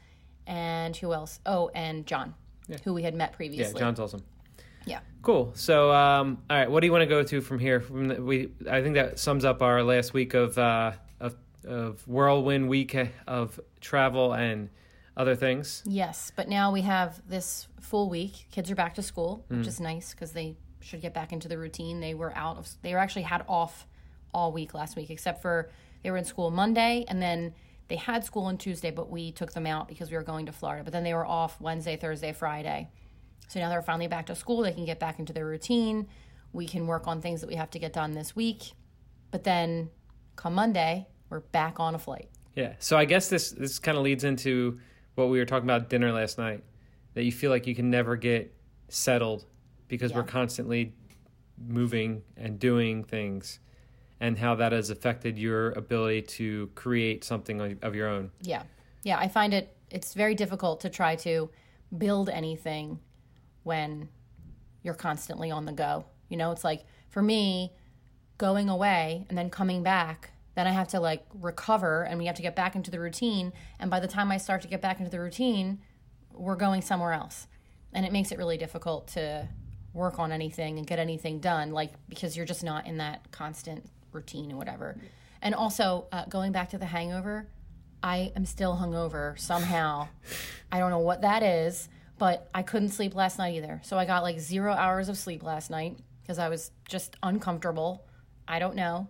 And 0.47 0.95
who 0.95 1.13
else? 1.13 1.39
Oh, 1.45 1.69
and 1.75 2.05
John, 2.05 2.33
who 2.83 2.93
we 2.93 3.03
had 3.03 3.13
met 3.13 3.33
previously. 3.33 3.73
Yeah. 3.73 3.79
John's 3.79 3.99
awesome. 3.99 4.23
Yeah. 4.85 4.99
Cool. 5.21 5.51
So, 5.55 5.91
um, 5.91 6.41
all 6.49 6.57
right, 6.57 6.71
what 6.71 6.79
do 6.79 6.87
you 6.87 6.91
want 6.91 7.03
to 7.03 7.07
go 7.07 7.21
to 7.21 7.41
from 7.41 7.59
here? 7.59 7.79
From 7.79 8.07
the, 8.07 8.21
we, 8.21 8.49
I 8.69 8.81
think 8.81 8.95
that 8.95 9.19
sums 9.19 9.45
up 9.45 9.61
our 9.61 9.83
last 9.83 10.13
week 10.13 10.33
of 10.33 10.57
uh, 10.57 10.93
of, 11.19 11.35
of 11.65 12.07
whirlwind 12.07 12.69
week 12.69 12.97
of 13.27 13.59
travel 13.81 14.33
and 14.33 14.69
other 15.17 15.35
things. 15.35 15.83
Yes, 15.85 16.31
but 16.35 16.47
now 16.47 16.71
we 16.71 16.81
have 16.81 17.21
this 17.27 17.67
full 17.81 18.09
week. 18.09 18.47
Kids 18.51 18.71
are 18.71 18.75
back 18.75 18.95
to 18.95 19.03
school, 19.03 19.45
which 19.49 19.67
is 19.67 19.79
nice 19.79 20.11
because 20.11 20.31
they 20.31 20.55
should 20.79 21.01
get 21.01 21.13
back 21.13 21.33
into 21.33 21.49
the 21.49 21.57
routine. 21.57 21.99
They 21.99 22.13
were 22.13 22.35
out 22.35 22.57
of, 22.57 22.69
they 22.81 22.93
were 22.93 22.99
actually 22.99 23.23
had 23.23 23.43
off 23.47 23.85
all 24.33 24.53
week 24.53 24.73
last 24.73 24.95
week, 24.95 25.09
except 25.09 25.41
for 25.41 25.69
they 26.03 26.11
were 26.11 26.17
in 26.17 26.25
school 26.25 26.51
Monday 26.51 27.05
and 27.07 27.21
then 27.21 27.53
they 27.87 27.95
had 27.95 28.23
school 28.23 28.45
on 28.45 28.57
Tuesday, 28.57 28.91
but 28.91 29.09
we 29.09 29.31
took 29.31 29.53
them 29.53 29.65
out 29.65 29.87
because 29.87 30.11
we 30.11 30.17
were 30.17 30.23
going 30.23 30.45
to 30.45 30.51
Florida. 30.51 30.83
But 30.83 30.93
then 30.93 31.03
they 31.03 31.13
were 31.13 31.25
off 31.25 31.59
Wednesday, 31.59 31.97
Thursday, 31.97 32.33
Friday. 32.33 32.89
So 33.47 33.59
now 33.59 33.69
they're 33.69 33.81
finally 33.81 34.07
back 34.07 34.27
to 34.27 34.35
school. 34.35 34.61
They 34.61 34.71
can 34.71 34.85
get 34.85 34.99
back 34.99 35.17
into 35.17 35.33
their 35.33 35.47
routine. 35.47 36.07
We 36.53 36.67
can 36.67 36.85
work 36.85 37.07
on 37.07 37.19
things 37.21 37.41
that 37.41 37.47
we 37.47 37.55
have 37.55 37.71
to 37.71 37.79
get 37.79 37.93
done 37.93 38.13
this 38.13 38.35
week. 38.35 38.73
But 39.31 39.43
then 39.43 39.89
come 40.35 40.53
Monday, 40.53 41.07
we're 41.29 41.39
back 41.39 41.79
on 41.79 41.95
a 41.95 41.99
flight. 41.99 42.29
Yeah. 42.55 42.73
So 42.79 42.97
I 42.97 43.05
guess 43.05 43.29
this 43.29 43.51
this 43.51 43.79
kind 43.79 43.97
of 43.97 44.03
leads 44.03 44.23
into 44.23 44.79
what 45.15 45.29
we 45.29 45.39
were 45.39 45.45
talking 45.45 45.65
about 45.65 45.89
dinner 45.89 46.11
last 46.11 46.37
night. 46.37 46.63
That 47.15 47.23
you 47.23 47.31
feel 47.31 47.49
like 47.49 47.65
you 47.65 47.75
can 47.75 47.89
never 47.89 48.15
get 48.15 48.53
settled 48.87 49.45
because 49.87 50.13
we're 50.13 50.23
constantly 50.23 50.93
moving 51.57 52.21
and 52.37 52.59
doing 52.59 53.03
things, 53.03 53.59
and 54.19 54.37
how 54.37 54.55
that 54.55 54.71
has 54.71 54.89
affected 54.89 55.37
your 55.37 55.71
ability 55.71 56.21
to 56.21 56.69
create 56.75 57.23
something 57.23 57.77
of- 57.81 57.95
your 57.95 58.07
own. 58.07 58.31
Yeah. 58.41 58.63
Yeah, 59.03 59.17
I 59.17 59.27
find 59.27 59.53
it 59.53 59.75
it's 59.89 60.13
very 60.13 60.35
difficult 60.35 60.81
to 60.81 60.89
try 60.89 61.15
to 61.15 61.49
build 61.97 62.29
anything 62.29 62.99
when 63.63 64.09
you're 64.83 64.93
constantly 64.93 65.49
on 65.49 65.65
the 65.65 65.71
go. 65.71 66.05
You 66.27 66.37
know, 66.37 66.51
it's 66.51 66.63
like 66.63 66.85
for 67.09 67.21
me 67.21 67.73
going 68.37 68.69
away 68.69 69.25
and 69.29 69.37
then 69.37 69.49
coming 69.49 69.81
back, 69.83 70.31
then 70.55 70.67
I 70.67 70.71
have 70.71 70.89
to 70.89 70.99
like 70.99 71.25
recover 71.33 72.03
and 72.03 72.19
we 72.19 72.27
have 72.27 72.35
to 72.35 72.41
get 72.41 72.55
back 72.55 72.75
into 72.75 72.91
the 72.91 72.99
routine 72.99 73.51
and 73.79 73.89
by 73.89 73.99
the 73.99 74.07
time 74.07 74.31
I 74.31 74.37
start 74.37 74.61
to 74.61 74.67
get 74.67 74.81
back 74.81 74.99
into 74.99 75.09
the 75.09 75.19
routine, 75.19 75.79
we're 76.33 76.55
going 76.55 76.81
somewhere 76.81 77.13
else. 77.13 77.47
And 77.91 78.05
it 78.05 78.11
makes 78.11 78.31
it 78.31 78.37
really 78.37 78.57
difficult 78.57 79.07
to 79.09 79.47
work 79.93 80.19
on 80.19 80.31
anything 80.31 80.77
and 80.77 80.85
get 80.85 80.99
anything 80.99 81.39
done 81.39 81.71
like 81.71 81.91
because 82.07 82.37
you're 82.37 82.45
just 82.45 82.63
not 82.63 82.85
in 82.85 82.97
that 82.97 83.31
constant 83.31 83.89
routine 84.11 84.51
or 84.51 84.57
whatever. 84.57 84.97
And 85.41 85.55
also, 85.55 86.07
uh, 86.11 86.25
going 86.25 86.51
back 86.51 86.69
to 86.69 86.77
the 86.77 86.85
hangover, 86.85 87.47
I 88.01 88.31
am 88.35 88.45
still 88.45 88.77
hungover 88.77 89.39
somehow. 89.39 90.07
I 90.71 90.79
don't 90.79 90.89
know 90.89 90.99
what 90.99 91.21
that 91.21 91.43
is, 91.43 91.89
but 92.17 92.49
I 92.53 92.61
couldn't 92.61 92.89
sleep 92.89 93.15
last 93.15 93.37
night 93.37 93.55
either. 93.55 93.81
So 93.83 93.97
I 93.97 94.05
got 94.05 94.23
like 94.23 94.39
zero 94.39 94.73
hours 94.73 95.09
of 95.09 95.17
sleep 95.17 95.43
last 95.43 95.69
night 95.69 95.97
because 96.21 96.39
I 96.39 96.49
was 96.49 96.71
just 96.87 97.15
uncomfortable. 97.23 98.05
I 98.47 98.59
don't 98.59 98.75
know. 98.75 99.07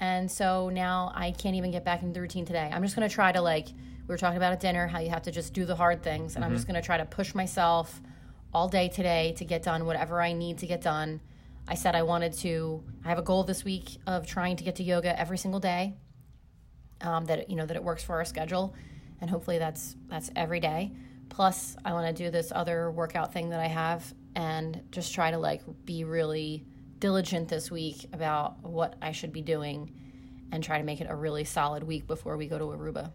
And 0.00 0.30
so 0.30 0.68
now 0.70 1.12
I 1.14 1.30
can't 1.30 1.56
even 1.56 1.70
get 1.70 1.84
back 1.84 2.02
into 2.02 2.14
the 2.14 2.20
routine 2.20 2.44
today. 2.44 2.70
I'm 2.72 2.82
just 2.82 2.96
going 2.96 3.08
to 3.08 3.14
try 3.14 3.32
to, 3.32 3.40
like, 3.40 3.68
we 3.68 4.12
were 4.12 4.18
talking 4.18 4.36
about 4.36 4.52
at 4.52 4.60
dinner, 4.60 4.86
how 4.86 4.98
you 4.98 5.08
have 5.10 5.22
to 5.22 5.30
just 5.30 5.54
do 5.54 5.64
the 5.64 5.76
hard 5.76 6.02
things. 6.02 6.36
And 6.36 6.44
I'm 6.44 6.52
just 6.52 6.66
going 6.66 6.74
to 6.74 6.84
try 6.84 6.98
to 6.98 7.06
push 7.06 7.34
myself 7.34 8.02
all 8.52 8.68
day 8.68 8.88
today 8.88 9.34
to 9.38 9.44
get 9.44 9.62
done 9.62 9.86
whatever 9.86 10.20
I 10.20 10.32
need 10.32 10.58
to 10.58 10.66
get 10.66 10.82
done. 10.82 11.20
I 11.66 11.74
said 11.74 11.94
I 11.94 12.02
wanted 12.02 12.34
to, 12.34 12.84
I 13.04 13.08
have 13.08 13.18
a 13.18 13.22
goal 13.22 13.44
this 13.44 13.64
week 13.64 13.96
of 14.06 14.26
trying 14.26 14.56
to 14.56 14.64
get 14.64 14.76
to 14.76 14.82
yoga 14.82 15.18
every 15.18 15.38
single 15.38 15.60
day 15.60 15.94
um, 17.00 17.24
that 17.26 17.50
you 17.50 17.56
know 17.56 17.66
that 17.66 17.76
it 17.76 17.82
works 17.82 18.02
for 18.02 18.16
our 18.16 18.24
schedule, 18.24 18.74
and 19.20 19.30
hopefully 19.30 19.58
that's 19.58 19.96
that's 20.08 20.30
every 20.36 20.60
day. 20.60 20.92
Plus, 21.28 21.76
I 21.84 21.92
want 21.92 22.14
to 22.14 22.24
do 22.24 22.30
this 22.30 22.52
other 22.54 22.90
workout 22.90 23.32
thing 23.32 23.50
that 23.50 23.60
I 23.60 23.66
have, 23.66 24.12
and 24.34 24.82
just 24.90 25.14
try 25.14 25.30
to 25.30 25.38
like 25.38 25.62
be 25.84 26.04
really 26.04 26.64
diligent 26.98 27.48
this 27.48 27.70
week 27.70 28.06
about 28.12 28.62
what 28.62 28.96
I 29.02 29.12
should 29.12 29.32
be 29.32 29.42
doing, 29.42 29.92
and 30.52 30.62
try 30.62 30.78
to 30.78 30.84
make 30.84 31.00
it 31.00 31.06
a 31.08 31.14
really 31.14 31.44
solid 31.44 31.82
week 31.82 32.06
before 32.06 32.36
we 32.36 32.46
go 32.46 32.58
to 32.58 32.64
Aruba. 32.64 33.12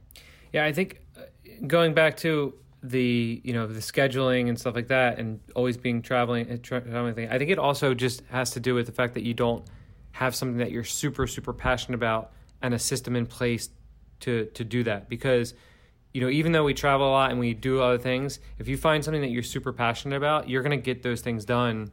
Yeah, 0.54 0.66
I 0.66 0.74
think 0.74 1.02
uh, 1.18 1.22
going 1.68 1.94
back 1.94 2.18
to 2.18 2.56
the 2.82 3.42
you 3.44 3.54
know 3.54 3.68
the 3.68 3.80
scheduling 3.80 4.48
and 4.48 4.60
stuff 4.60 4.76
like 4.76 4.88
that, 4.88 5.20
and 5.20 5.40
always 5.56 5.78
being 5.78 6.02
traveling, 6.02 6.50
uh, 6.52 6.58
traveling 6.62 7.14
thing. 7.14 7.30
I 7.30 7.38
think 7.38 7.50
it 7.50 7.60
also 7.60 7.94
just 7.94 8.22
has 8.30 8.52
to 8.52 8.60
do 8.60 8.74
with 8.76 8.86
the 8.86 8.92
fact 8.92 9.14
that 9.16 9.24
you 9.24 9.34
don't 9.34 9.66
have 10.12 10.36
something 10.36 10.58
that 10.58 10.72
you're 10.72 10.84
super 10.84 11.28
super 11.28 11.54
passionate 11.54 11.96
about 11.96 12.32
and 12.62 12.74
a 12.74 12.80
system 12.80 13.16
in 13.16 13.26
place 13.26 13.70
to 14.22 14.46
to 14.54 14.64
do 14.64 14.84
that. 14.84 15.10
Because 15.10 15.54
you 16.14 16.22
know 16.22 16.30
even 16.30 16.52
though 16.52 16.64
we 16.64 16.74
travel 16.74 17.08
a 17.08 17.12
lot 17.12 17.32
and 17.32 17.40
we 17.40 17.54
do 17.54 17.82
other 17.82 18.00
things 18.00 18.40
if 18.58 18.68
you 18.68 18.76
find 18.76 19.06
something 19.06 19.22
that 19.22 19.30
you're 19.30 19.44
super 19.44 19.72
passionate 19.72 20.16
about 20.16 20.50
you're 20.50 20.64
going 20.64 20.72
to 20.72 20.84
get 20.84 21.04
those 21.04 21.22
things 21.22 21.46
done 21.46 21.92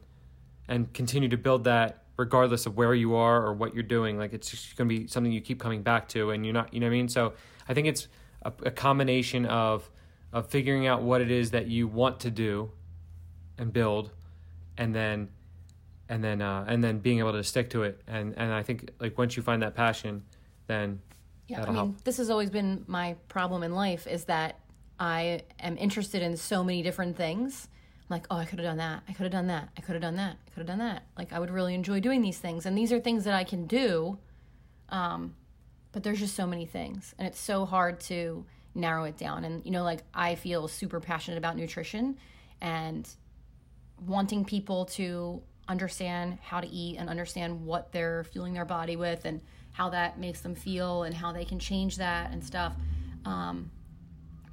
and 0.69 0.91
continue 0.95 1.29
to 1.29 1.37
build 1.37 1.65
that 1.65 2.05
regardless 2.17 2.65
of 2.65 2.79
where 2.79 2.95
you 2.95 3.15
are 3.15 3.45
or 3.45 3.53
what 3.53 3.75
you're 3.75 3.83
doing. 3.83 4.19
Like 4.19 4.33
it's 4.33 4.51
just 4.51 4.75
going 4.77 4.89
to 4.89 4.99
be 5.01 5.07
something 5.07 5.31
you 5.31 5.43
keep 5.43 5.61
coming 5.61 5.83
back 5.83 6.09
to 6.09 6.31
and 6.31 6.47
you're 6.47 6.55
not 6.55 6.73
you 6.73 6.81
know 6.81 6.87
what 6.87 6.93
i 6.93 6.97
mean? 6.97 7.09
So 7.09 7.35
i 7.69 7.75
think 7.75 7.89
it's 7.89 8.09
a, 8.43 8.53
a 8.65 8.71
combination 8.71 9.47
of 9.47 9.91
of 10.33 10.49
figuring 10.49 10.87
out 10.87 11.03
what 11.03 11.21
it 11.21 11.31
is 11.31 11.51
that 11.53 11.67
you 11.67 11.87
want 11.89 12.21
to 12.21 12.31
do 12.31 12.71
and 13.59 13.73
build 13.73 14.11
and 14.77 14.95
then 14.95 15.29
and 16.09 16.23
then 16.23 16.43
uh, 16.43 16.65
and 16.69 16.83
then 16.85 16.99
being 16.99 17.19
able 17.19 17.33
to 17.33 17.43
stick 17.43 17.71
to 17.71 17.83
it 17.83 18.01
and 18.07 18.35
and 18.37 18.53
i 18.53 18.63
think 18.63 18.91
like 19.01 19.17
once 19.17 19.37
you 19.37 19.43
find 19.43 19.63
that 19.63 19.75
passion 19.75 20.23
then 20.67 21.01
Yeah, 21.47 21.63
I 21.63 21.67
mean, 21.67 21.75
help. 21.75 22.05
this 22.05 22.17
has 22.19 22.29
always 22.29 22.51
been 22.51 22.85
my 22.87 23.17
problem 23.29 23.63
in 23.63 23.75
life 23.75 24.07
is 24.07 24.25
that 24.25 24.59
I 24.99 25.43
am 25.61 25.77
interested 25.79 26.23
in 26.23 26.37
so 26.37 26.65
many 26.65 26.83
different 26.83 27.17
things. 27.17 27.69
I'm 28.01 28.15
like, 28.17 28.27
oh, 28.31 28.37
I 28.37 28.47
could 28.47 28.59
have 28.59 28.67
done 28.67 28.79
that. 28.79 29.03
I 29.09 29.13
could 29.13 29.25
have 29.25 29.33
done 29.33 29.47
that. 29.49 29.69
I 29.77 29.81
could 29.83 29.93
have 29.95 30.03
done 30.03 30.17
that. 30.17 30.39
I 30.47 30.51
could 30.51 30.61
have 30.61 30.67
done 30.67 30.79
that. 30.79 31.03
Like, 31.19 31.33
I 31.33 31.39
would 31.39 31.51
really 31.51 31.75
enjoy 31.75 32.01
doing 32.01 32.23
these 32.23 32.39
things, 32.39 32.65
and 32.67 32.77
these 32.77 32.93
are 32.93 32.99
things 32.99 33.25
that 33.25 33.35
I 33.35 33.45
can 33.45 33.67
do. 33.67 34.19
Um, 34.89 35.35
but 35.93 36.03
there's 36.03 36.19
just 36.19 36.35
so 36.35 36.47
many 36.47 36.67
things, 36.67 37.15
and 37.19 37.29
it's 37.29 37.39
so 37.39 37.65
hard 37.67 38.01
to 38.11 38.45
narrow 38.77 39.05
it 39.05 39.17
down. 39.17 39.45
And 39.45 39.65
you 39.65 39.71
know, 39.71 39.83
like 39.83 40.03
I 40.15 40.35
feel 40.35 40.69
super 40.69 41.01
passionate 41.01 41.39
about 41.39 41.57
nutrition, 41.57 42.17
and 42.61 43.09
wanting 44.07 44.45
people 44.45 44.85
to 44.85 45.43
understand 45.69 46.39
how 46.43 46.61
to 46.61 46.69
eat 46.69 46.97
and 46.99 47.09
understand 47.09 47.65
what 47.65 47.91
they're 47.93 48.25
fueling 48.25 48.53
their 48.53 48.65
body 48.65 48.97
with 48.97 49.25
and 49.25 49.41
how 49.73 49.91
that 49.91 50.19
makes 50.19 50.41
them 50.41 50.55
feel 50.55 51.03
and 51.03 51.15
how 51.15 51.33
they 51.33 51.45
can 51.45 51.59
change 51.59 51.97
that 51.97 52.31
and 52.31 52.45
stuff. 52.45 52.75
Um, 53.25 53.71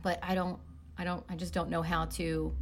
but 0.02 0.20
I 0.24 0.36
don't, 0.36 0.60
I 0.98 1.04
don't, 1.04 1.24
I 1.30 1.36
just 1.36 1.54
don't 1.54 1.70
know 1.70 1.82
how 1.82 2.06
to 2.06 2.54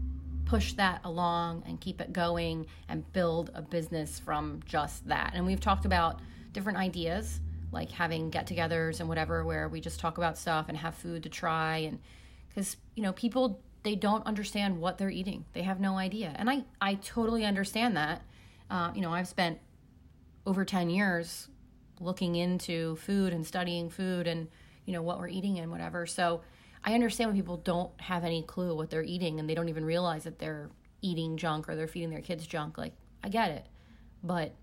push 0.45 0.73
that 0.73 1.01
along 1.05 1.63
and 1.65 1.79
keep 1.79 2.01
it 2.01 2.11
going 2.11 2.67
and 2.89 3.09
build 3.13 3.51
a 3.55 3.61
business 3.61 4.19
from 4.19 4.61
just 4.65 5.07
that. 5.07 5.31
And 5.33 5.45
we've 5.45 5.61
talked 5.61 5.85
about 5.85 6.19
different 6.51 6.77
ideas 6.77 7.39
like 7.71 7.91
having 7.91 8.29
get-togethers 8.29 8.99
and 8.99 9.07
whatever 9.07 9.45
where 9.45 9.69
we 9.69 9.79
just 9.79 9.99
talk 9.99 10.17
about 10.17 10.37
stuff 10.37 10.65
and 10.67 10.77
have 10.77 10.95
food 10.95 11.23
to 11.23 11.29
try 11.29 11.77
and 11.77 11.99
because 12.49 12.77
you 12.95 13.03
know 13.03 13.13
people 13.13 13.61
they 13.83 13.95
don't 13.95 14.25
understand 14.27 14.79
what 14.79 14.99
they're 14.99 15.09
eating. 15.09 15.43
They 15.53 15.63
have 15.63 15.79
no 15.79 15.97
idea. 15.97 16.33
And 16.35 16.49
i 16.49 16.63
i 16.79 16.95
totally 16.95 17.45
understand 17.45 17.97
that. 17.97 18.21
Uh, 18.69 18.91
you 18.95 19.01
know 19.01 19.11
i've 19.11 19.27
spent 19.27 19.59
over 20.45 20.65
10 20.65 20.89
years 20.89 21.49
looking 21.99 22.35
into 22.35 22.95
food 22.95 23.31
and 23.33 23.45
studying 23.45 23.89
food 23.89 24.27
and 24.27 24.47
you 24.85 24.93
know 24.93 25.01
what 25.01 25.19
we're 25.19 25.27
eating 25.27 25.59
and 25.59 25.71
whatever. 25.71 26.05
So 26.05 26.41
i 26.83 26.93
understand 26.93 27.29
when 27.29 27.37
people 27.37 27.57
don't 27.57 27.91
have 28.01 28.23
any 28.23 28.43
clue 28.43 28.75
what 28.75 28.89
they're 28.89 29.03
eating 29.03 29.39
and 29.39 29.49
they 29.49 29.55
don't 29.55 29.69
even 29.69 29.85
realize 29.85 30.23
that 30.23 30.39
they're 30.39 30.69
eating 31.01 31.37
junk 31.37 31.67
or 31.67 31.75
they're 31.75 31.87
feeding 31.87 32.09
their 32.09 32.21
kids 32.21 32.45
junk. 32.45 32.77
Like 32.77 32.93
i 33.23 33.29
get 33.29 33.51
it. 33.51 33.65
But 34.23 34.53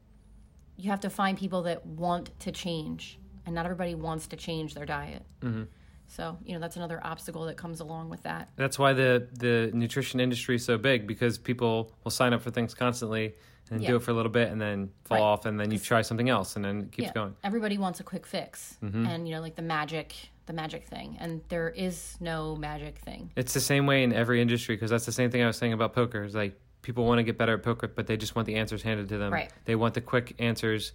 you 0.79 0.91
have 0.91 1.01
to 1.01 1.11
find 1.11 1.37
people 1.37 1.63
that 1.63 1.85
want 1.85 2.31
to 2.41 2.53
change 2.53 3.19
and 3.45 3.55
not 3.55 3.65
everybody 3.67 3.95
wants 3.95 4.27
to 4.29 4.37
change 4.37 4.75
their 4.75 4.87
diet 4.87 5.23
mm-hmm. 5.43 5.65
so 6.07 6.39
you 6.45 6.55
know 6.55 6.61
that's 6.61 6.77
another 6.77 7.01
obstacle 7.05 7.45
that 7.47 7.57
comes 7.57 7.81
along 7.81 8.09
with 8.09 8.23
that 8.23 8.49
That's 8.57 8.79
why 8.79 8.93
the 8.95 9.27
the 9.33 9.71
nutrition 9.75 10.21
industry 10.21 10.55
is 10.57 10.65
so 10.65 10.79
big 10.79 11.07
because 11.07 11.37
people 11.37 11.93
will 12.05 12.11
sign 12.11 12.33
up 12.33 12.41
for 12.43 12.51
things 12.51 12.75
constantly 12.75 13.35
and 13.71 13.83
Yeah. 13.83 13.89
do 13.89 13.97
it 13.97 14.03
for 14.03 14.13
a 14.13 14.15
little 14.15 14.33
bit 14.33 14.49
and 14.51 14.59
then 14.61 14.91
fall 15.05 15.19
Right. 15.19 15.25
off 15.25 15.45
and 15.47 15.59
then 15.61 15.71
you 15.71 15.79
try 15.79 16.01
something 16.03 16.29
else 16.31 16.57
and 16.57 16.65
then 16.65 16.81
it 16.83 16.93
keeps 16.93 17.09
yeah, 17.09 17.13
going. 17.13 17.35
everybody 17.45 17.77
wants 17.77 18.01
a 18.01 18.05
quick 18.05 18.25
fix 18.27 18.79
mm-hmm. 18.83 19.05
and 19.07 19.29
you 19.29 19.35
know 19.35 19.41
like 19.43 19.57
the 19.57 19.63
magic 19.63 20.15
the 20.47 20.53
magic 20.55 20.87
thing 20.87 21.17
and 21.21 21.43
there 21.49 21.69
is 21.69 22.17
no 22.21 22.57
magic 22.57 22.99
thing 22.99 23.31
It's 23.37 23.53
the 23.53 23.61
same 23.61 23.85
way 23.85 24.03
in 24.03 24.13
every 24.15 24.41
industry 24.41 24.75
because 24.77 24.91
that's 24.91 25.05
the 25.05 25.13
same 25.13 25.31
thing 25.31 25.43
I 25.43 25.47
was 25.47 25.59
saying 25.59 25.75
about 25.75 25.93
poker. 25.93 26.25
Is 26.25 26.35
like 26.35 26.59
people 26.83 27.05
want 27.05 27.19
to 27.19 27.23
get 27.23 27.39
better 27.39 27.55
at 27.55 27.63
poker, 27.63 27.89
but 27.89 28.07
they 28.07 28.17
just 28.17 28.37
want 28.37 28.47
the 28.47 28.57
answers 28.57 28.83
handed 28.83 29.09
to 29.09 29.19
them. 29.19 29.33
Right. 29.33 29.51
They 29.65 29.75
want 29.75 29.95
the 29.95 30.01
quick 30.01 30.35
answers, 30.39 30.93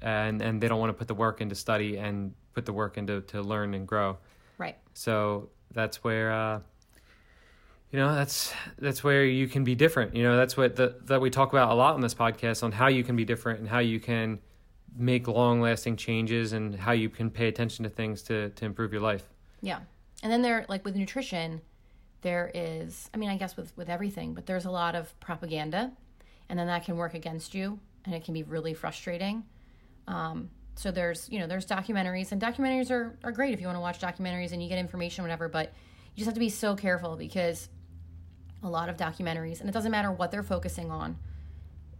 and 0.00 0.40
and 0.42 0.60
they 0.60 0.68
don't 0.68 0.80
want 0.80 0.90
to 0.90 0.94
put 0.94 1.08
the 1.08 1.14
work 1.14 1.40
into 1.40 1.54
study 1.54 1.96
and 1.98 2.34
put 2.54 2.66
the 2.66 2.72
work 2.72 2.96
into 2.96 3.20
to 3.20 3.42
learn 3.42 3.74
and 3.74 3.86
grow. 3.86 4.18
right 4.58 4.76
So 4.94 5.50
that's 5.72 6.02
where, 6.02 6.32
uh, 6.32 6.60
you 7.90 7.98
know, 7.98 8.14
that's 8.14 8.52
that's 8.78 9.04
where 9.04 9.24
you 9.24 9.46
can 9.46 9.62
be 9.62 9.74
different. 9.74 10.16
You 10.16 10.22
know, 10.22 10.36
that's 10.36 10.56
what 10.56 10.76
the, 10.76 10.96
that 11.04 11.20
we 11.20 11.30
talk 11.30 11.52
about 11.52 11.70
a 11.70 11.74
lot 11.74 11.94
on 11.94 12.00
this 12.00 12.14
podcast 12.14 12.62
on 12.62 12.72
how 12.72 12.88
you 12.88 13.04
can 13.04 13.14
be 13.14 13.24
different 13.24 13.60
and 13.60 13.68
how 13.68 13.78
you 13.78 14.00
can 14.00 14.40
make 14.96 15.28
long 15.28 15.60
lasting 15.60 15.96
changes 15.96 16.54
and 16.54 16.74
how 16.74 16.92
you 16.92 17.10
can 17.10 17.30
pay 17.30 17.48
attention 17.48 17.84
to 17.84 17.90
things 17.90 18.22
to 18.22 18.48
to 18.50 18.64
improve 18.64 18.92
your 18.92 19.02
life. 19.02 19.28
Yeah. 19.60 19.80
And 20.22 20.32
then 20.32 20.42
there 20.42 20.64
like 20.68 20.84
with 20.84 20.96
nutrition, 20.96 21.60
there 22.26 22.50
is 22.52 23.08
I 23.14 23.18
mean, 23.18 23.30
I 23.30 23.36
guess 23.36 23.56
with 23.56 23.72
with 23.76 23.88
everything, 23.88 24.34
but 24.34 24.46
there's 24.46 24.64
a 24.64 24.70
lot 24.70 24.96
of 24.96 25.18
propaganda 25.20 25.92
and 26.48 26.58
then 26.58 26.66
that 26.66 26.84
can 26.84 26.96
work 26.96 27.14
against 27.14 27.54
you 27.54 27.78
and 28.04 28.14
it 28.16 28.24
can 28.24 28.34
be 28.34 28.42
really 28.42 28.74
frustrating. 28.74 29.44
Um, 30.08 30.50
so 30.74 30.90
there's, 30.90 31.28
you 31.30 31.38
know, 31.38 31.46
there's 31.46 31.66
documentaries 31.66 32.32
and 32.32 32.42
documentaries 32.42 32.90
are, 32.90 33.16
are 33.22 33.30
great 33.30 33.54
if 33.54 33.60
you 33.60 33.66
want 33.66 33.76
to 33.76 33.80
watch 33.80 34.00
documentaries 34.00 34.50
and 34.50 34.60
you 34.60 34.68
get 34.68 34.78
information 34.78 35.22
whatever, 35.22 35.48
but 35.48 35.72
you 36.14 36.16
just 36.16 36.26
have 36.26 36.34
to 36.34 36.40
be 36.40 36.48
so 36.48 36.74
careful 36.74 37.16
because 37.16 37.68
a 38.64 38.68
lot 38.68 38.88
of 38.88 38.96
documentaries 38.96 39.60
and 39.60 39.68
it 39.68 39.72
doesn't 39.72 39.92
matter 39.92 40.10
what 40.10 40.32
they're 40.32 40.42
focusing 40.42 40.90
on. 40.90 41.16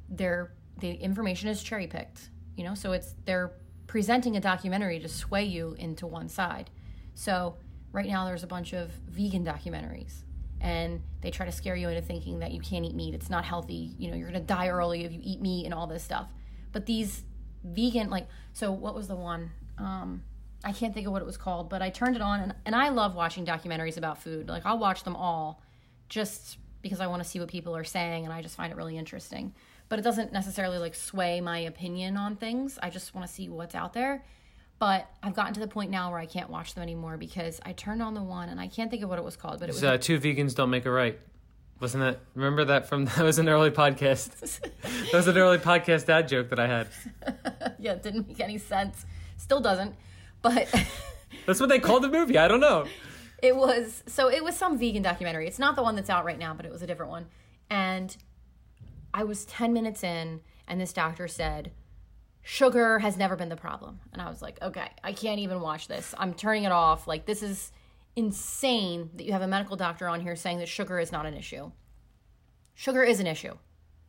They're 0.09 0.53
the 0.81 0.91
information 0.91 1.49
is 1.49 1.63
cherry 1.63 1.87
picked, 1.87 2.31
you 2.57 2.65
know, 2.65 2.75
so 2.75 2.91
it's 2.91 3.15
they're 3.27 3.53
presenting 3.87 4.37
a 4.37 4.41
documentary 4.41 4.99
to 4.99 5.09
sway 5.09 5.45
you 5.45 5.77
into 5.79 6.05
one 6.05 6.29
side. 6.29 6.69
So 7.15 7.57
right 7.97 8.07
now 8.07 8.27
there's 8.27 8.45
a 8.45 8.47
bunch 8.47 8.75
of 8.75 8.91
vegan 9.09 9.43
documentaries 9.43 10.23
and 10.61 11.03
they 11.23 11.31
try 11.31 11.47
to 11.47 11.53
scare 11.53 11.75
you 11.75 11.89
into 11.89 12.03
thinking 12.03 12.41
that 12.41 12.53
you 12.53 12.61
can't 12.61 12.85
eat 12.85 12.95
meat. 12.95 13.15
It's 13.15 13.31
not 13.31 13.45
healthy. 13.45 13.95
You 13.99 14.11
know 14.11 14.17
you're 14.17 14.31
to 14.31 14.39
die 14.41 14.69
early 14.69 15.05
if 15.05 15.13
you 15.13 15.21
eat 15.23 15.41
meat 15.41 15.65
and 15.65 15.73
all 15.73 15.87
this 15.87 16.05
stuff. 16.05 16.29
But 16.73 16.87
these 16.87 17.25
vegan 17.65 18.11
like 18.11 18.29
so 18.53 18.71
what 18.71 18.95
was 18.95 19.09
the 19.09 19.17
one? 19.17 19.51
Um 19.79 20.23
i 20.65 20.73
can't 20.73 20.95
think 20.95 21.07
of 21.07 21.13
what 21.13 21.21
it 21.21 21.27
was 21.27 21.37
called 21.37 21.69
but 21.69 21.83
i 21.83 21.91
turned 21.91 22.17
it 22.17 22.23
on 22.23 22.41
and, 22.41 22.55
and 22.65 22.75
i 22.75 22.89
love 22.89 23.15
watching 23.15 23.47
documentaries 23.47 23.97
about 23.97 24.23
food. 24.23 24.49
Like 24.49 24.67
i'll 24.67 24.79
watch 24.79 25.03
them 25.05 25.17
all 25.17 25.63
just 26.09 26.59
because 26.83 27.01
i 27.01 27.07
want 27.07 27.23
to 27.23 27.29
see 27.29 27.39
what 27.41 27.49
people 27.49 27.75
are 27.77 27.85
saying 27.85 28.25
and 28.25 28.33
i 28.33 28.43
just 28.43 28.57
find 28.57 28.73
it 28.73 28.77
really 28.77 28.99
interesting. 28.99 29.55
But 29.89 29.99
it 29.99 30.03
doesn't 30.03 30.33
necessarily 30.33 30.79
like 30.79 30.95
sway 30.95 31.41
my 31.41 31.61
opinion 31.61 32.17
on 32.17 32.37
things. 32.37 32.79
I 32.83 32.91
just 32.91 33.15
want 33.15 33.27
to 33.27 33.33
see 33.33 33.49
what's 33.49 33.75
out 33.75 33.93
there 33.93 34.25
but 34.79 35.11
I've 35.23 35.35
gotten 35.35 35.55
to 35.55 35.61
the 35.61 35.69
point 35.69 35.91
now 35.91 36.11
where 36.11 36.19
I 36.19 36.27
can't 36.27 36.51
watch 36.51 36.75
them 36.75 36.83
anymore 36.83 37.17
because 37.17 37.61
I 37.65 37.73
turned 37.73 38.03
on 38.03 38.15
the 38.15 38.23
one 38.23 38.49
and 38.49 38.61
I 38.61 38.69
can't 38.69 38.91
think 38.91 39.03
of 39.03 39.09
what 39.09 39.19
it 39.19 39.25
was 39.25 39.37
called, 39.37 39.61
but 39.61 39.69
it 39.69 39.73
was 39.73 39.83
uh, 39.83 39.97
two 39.99 40.21
vegans 40.21 40.55
don't 40.55 40.71
make 40.71 40.85
a 40.85 40.91
right. 40.91 41.19
Wasn't 41.81 42.03
that? 42.03 42.21
Remember 42.35 42.65
that 42.67 42.89
from 42.89 43.05
that 43.17 43.19
was 43.19 43.39
an 43.39 43.49
early 43.49 43.71
podcast. 43.71 44.61
that 44.83 45.15
was 45.15 45.29
an 45.29 45.37
early 45.37 45.59
podcast 45.59 46.07
dad 46.07 46.29
joke 46.29 46.51
that 46.51 46.59
I 46.59 46.67
had. 46.67 46.89
yeah, 47.79 47.93
it 47.93 48.03
didn't 48.03 48.29
make 48.29 48.41
any 48.41 48.59
sense. 48.59 49.05
Still 49.37 49.61
doesn't. 49.61 49.95
But 50.43 50.69
That's 51.47 51.61
what 51.61 51.69
they 51.69 51.79
called 51.79 52.03
the 52.03 52.09
movie. 52.09 52.39
I 52.39 52.49
don't 52.49 52.61
know. 52.61 52.87
it 53.43 53.57
was 53.57 54.03
so 54.07 54.31
it 54.31 54.45
was 54.45 54.57
some 54.57 54.79
vegan 54.79 55.03
documentary. 55.03 55.47
It's 55.47 55.59
not 55.59 55.77
the 55.77 55.83
one 55.83 55.97
that's 55.97 56.11
out 56.11 56.25
right 56.25 56.39
now, 56.39 56.55
but 56.55 56.67
it 56.67 56.73
was 56.73 56.83
a 56.83 56.87
different 56.87 57.11
one. 57.11 57.27
And 57.69 58.17
I 59.13 59.25
was 59.25 59.45
10 59.47 59.73
minutes 59.73 60.05
in 60.05 60.41
and 60.69 60.81
this 60.81 60.93
doctor 60.93 61.29
said, 61.29 61.73
"Sugar 62.49 63.01
has 63.01 63.17
never 63.17 63.35
been 63.35 63.49
the 63.49 63.57
problem." 63.57 63.99
And 64.13 64.23
I 64.23 64.29
was 64.29 64.41
like, 64.41 64.63
"Okay, 64.63 64.89
I 65.03 65.13
can't 65.13 65.41
even 65.41 65.61
watch 65.61 65.89
this. 65.89 66.15
I'm 66.17 66.33
turning 66.33 66.63
it 66.63 66.71
off. 66.71 67.09
Like 67.09 67.27
this 67.27 67.43
is 67.43 67.73
insane 68.15 69.11
that 69.17 69.25
you 69.25 69.33
have 69.33 69.43
a 69.43 69.49
medical 69.49 69.77
doctor 69.77 70.07
on 70.09 70.21
here 70.21 70.37
saying 70.37 70.59
that 70.59 70.69
sugar 70.69 71.01
is 71.01 71.11
not 71.11 71.27
an 71.27 71.35
issue. 71.35 71.73
Sugar 72.75 73.03
is 73.03 73.19
an 73.19 73.27
issue. 73.27 73.55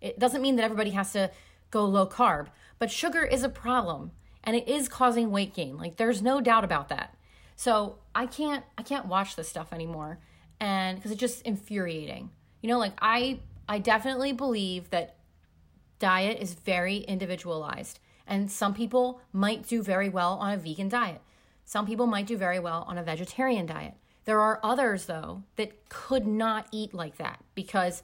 It 0.01 0.19
doesn't 0.19 0.43
mean 0.43 0.55
that 0.57 0.63
everybody 0.63 0.91
has 0.91 1.11
to 1.13 1.31
go 1.71 1.83
low 1.83 2.05
carb, 2.05 2.47
but 2.77 2.91
sugar 2.91 3.23
is 3.23 3.41
a 3.41 3.49
problem 3.49 4.11
and 4.43 4.55
it 4.55 4.67
is 4.67 4.87
causing 4.87 5.31
weight 5.31 5.55
gain. 5.55 5.75
Like 5.75 5.97
there's 5.97 6.21
no 6.21 6.39
doubt 6.39 6.63
about 6.63 6.89
that. 6.89 7.17
So, 7.55 7.97
I 8.13 8.27
can't 8.27 8.63
I 8.77 8.83
can't 8.83 9.07
watch 9.07 9.35
this 9.35 9.49
stuff 9.49 9.73
anymore 9.73 10.19
and 10.59 10.95
because 10.95 11.09
it's 11.09 11.19
just 11.19 11.41
infuriating. 11.41 12.29
You 12.61 12.69
know, 12.69 12.77
like 12.77 12.93
I 13.01 13.39
I 13.67 13.79
definitely 13.79 14.31
believe 14.31 14.91
that 14.91 15.15
diet 15.97 16.37
is 16.39 16.53
very 16.53 16.97
individualized 16.97 17.99
and 18.27 18.51
some 18.51 18.73
people 18.73 19.21
might 19.31 19.67
do 19.67 19.81
very 19.81 20.09
well 20.09 20.33
on 20.33 20.53
a 20.53 20.57
vegan 20.57 20.89
diet. 20.89 21.21
Some 21.65 21.85
people 21.85 22.07
might 22.07 22.27
do 22.27 22.37
very 22.37 22.59
well 22.59 22.85
on 22.87 22.97
a 22.97 23.03
vegetarian 23.03 23.65
diet. 23.65 23.93
There 24.25 24.41
are 24.41 24.59
others, 24.63 25.05
though, 25.05 25.43
that 25.55 25.89
could 25.89 26.27
not 26.27 26.67
eat 26.71 26.93
like 26.93 27.17
that 27.17 27.43
because 27.55 28.03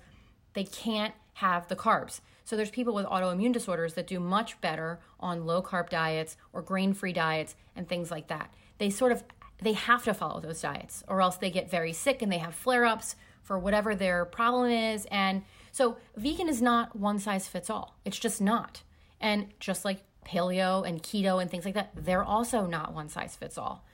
they 0.53 0.63
can't 0.63 1.13
have 1.33 1.67
the 1.67 1.75
carbs. 1.75 2.21
So 2.45 2.55
there's 2.55 2.69
people 2.69 2.93
with 2.93 3.05
autoimmune 3.05 3.53
disorders 3.53 3.93
that 3.93 4.07
do 4.07 4.19
much 4.19 4.59
better 4.61 4.99
on 5.19 5.45
low 5.45 5.61
carb 5.61 5.89
diets 5.89 6.37
or 6.51 6.61
grain 6.61 6.93
free 6.93 7.13
diets 7.13 7.55
and 7.75 7.87
things 7.87 8.11
like 8.11 8.27
that. 8.27 8.53
They 8.77 8.89
sort 8.89 9.11
of 9.11 9.23
they 9.61 9.73
have 9.73 10.03
to 10.03 10.13
follow 10.13 10.41
those 10.41 10.61
diets 10.61 11.03
or 11.07 11.21
else 11.21 11.37
they 11.37 11.49
get 11.49 11.69
very 11.69 11.93
sick 11.93 12.21
and 12.21 12.31
they 12.31 12.37
have 12.39 12.53
flare 12.53 12.85
ups 12.85 13.15
for 13.41 13.57
whatever 13.57 13.95
their 13.95 14.25
problem 14.25 14.69
is. 14.69 15.05
And 15.09 15.43
so 15.71 15.97
vegan 16.17 16.49
is 16.49 16.61
not 16.61 16.95
one 16.95 17.19
size 17.19 17.47
fits 17.47 17.69
all. 17.69 17.97
It's 18.03 18.19
just 18.19 18.41
not. 18.41 18.83
And 19.21 19.47
just 19.59 19.85
like 19.85 20.03
paleo 20.25 20.87
and 20.87 21.01
keto 21.03 21.41
and 21.41 21.49
things 21.49 21.65
like 21.65 21.73
that, 21.73 21.91
they're 21.95 22.23
also 22.23 22.65
not 22.65 22.93
one 22.93 23.09
size 23.09 23.35
fits 23.35 23.57
all. 23.57 23.85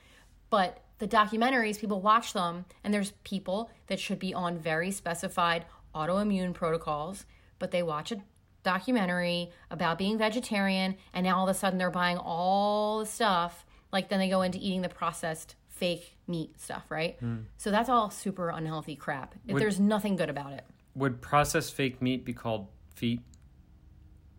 But 0.50 0.82
the 0.98 1.08
documentaries, 1.08 1.78
people 1.78 2.00
watch 2.00 2.32
them, 2.32 2.64
and 2.84 2.92
there's 2.92 3.12
people 3.24 3.70
that 3.86 3.98
should 4.00 4.18
be 4.18 4.34
on 4.34 4.58
very 4.58 4.90
specified 4.90 5.64
autoimmune 5.94 6.52
protocols, 6.54 7.24
but 7.58 7.70
they 7.70 7.82
watch 7.82 8.12
a 8.12 8.22
documentary 8.62 9.50
about 9.70 9.96
being 9.98 10.18
vegetarian, 10.18 10.96
and 11.14 11.24
now 11.24 11.38
all 11.38 11.48
of 11.48 11.54
a 11.54 11.58
sudden 11.58 11.78
they're 11.78 11.90
buying 11.90 12.18
all 12.18 12.98
the 13.00 13.06
stuff. 13.06 13.64
Like 13.92 14.08
then 14.08 14.18
they 14.18 14.28
go 14.28 14.42
into 14.42 14.58
eating 14.58 14.82
the 14.82 14.88
processed 14.88 15.54
fake 15.68 16.16
meat 16.26 16.60
stuff, 16.60 16.84
right? 16.90 17.16
Hmm. 17.20 17.38
So 17.56 17.70
that's 17.70 17.88
all 17.88 18.10
super 18.10 18.50
unhealthy 18.50 18.96
crap. 18.96 19.34
Would- 19.48 19.62
There's 19.62 19.80
nothing 19.80 20.16
good 20.16 20.28
about 20.28 20.52
it. 20.52 20.64
Would 20.94 21.20
processed 21.22 21.74
fake 21.74 22.02
meat 22.02 22.24
be 22.24 22.32
called 22.34 22.66
feet? 22.94 23.20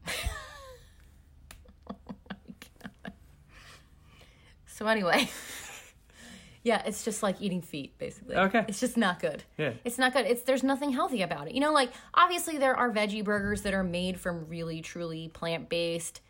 So 4.81 4.87
anyway, 4.87 5.29
yeah, 6.63 6.81
it's 6.87 7.05
just 7.05 7.21
like 7.21 7.39
eating 7.39 7.61
feet, 7.61 7.99
basically. 7.99 8.35
Okay. 8.35 8.65
it's 8.67 8.79
just 8.79 8.97
not 8.97 9.19
good. 9.19 9.43
Yeah. 9.55 9.73
it's 9.85 9.99
not 9.99 10.11
good. 10.11 10.25
It's 10.25 10.41
there's 10.41 10.63
nothing 10.63 10.91
healthy 10.91 11.21
about 11.21 11.47
it. 11.47 11.53
You 11.53 11.59
know, 11.59 11.71
like 11.71 11.93
obviously 12.15 12.57
there 12.57 12.75
are 12.75 12.89
veggie 12.91 13.23
burgers 13.23 13.61
that 13.61 13.75
are 13.75 13.83
made 13.83 14.19
from 14.19 14.47
really 14.47 14.81
truly 14.81 15.27
plant 15.27 15.69
based, 15.69 16.21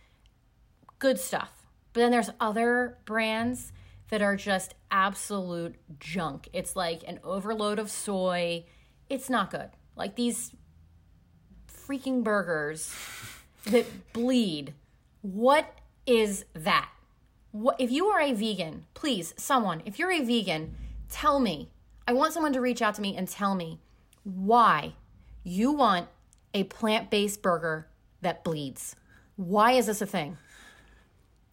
good 0.99 1.17
stuff. 1.17 1.65
But 1.93 2.01
then 2.01 2.11
there's 2.11 2.29
other 2.41 2.97
brands 3.05 3.71
that 4.09 4.21
are 4.21 4.35
just 4.35 4.73
absolute 4.91 5.75
junk. 5.97 6.49
It's 6.51 6.75
like 6.75 7.03
an 7.07 7.21
overload 7.23 7.79
of 7.79 7.89
soy. 7.89 8.65
It's 9.09 9.29
not 9.29 9.49
good. 9.49 9.69
Like 9.95 10.17
these 10.17 10.51
freaking 11.73 12.21
burgers 12.21 12.93
that 13.67 13.85
bleed. 14.11 14.73
What 15.21 15.73
is 16.05 16.43
that? 16.53 16.89
What 17.51 17.75
if 17.79 17.91
you 17.91 18.07
are 18.07 18.21
a 18.21 18.33
vegan, 18.33 18.85
please, 18.93 19.33
someone, 19.37 19.81
if 19.85 19.99
you're 19.99 20.11
a 20.11 20.23
vegan, 20.23 20.75
tell 21.09 21.39
me. 21.39 21.69
I 22.07 22.13
want 22.13 22.33
someone 22.33 22.53
to 22.53 22.61
reach 22.61 22.81
out 22.81 22.95
to 22.95 23.01
me 23.01 23.15
and 23.15 23.27
tell 23.27 23.55
me 23.55 23.79
why 24.23 24.93
you 25.43 25.71
want 25.71 26.07
a 26.53 26.63
plant-based 26.63 27.41
burger 27.41 27.87
that 28.21 28.43
bleeds. 28.43 28.95
Why 29.35 29.73
is 29.73 29.85
this 29.85 30.01
a 30.01 30.05
thing? 30.05 30.37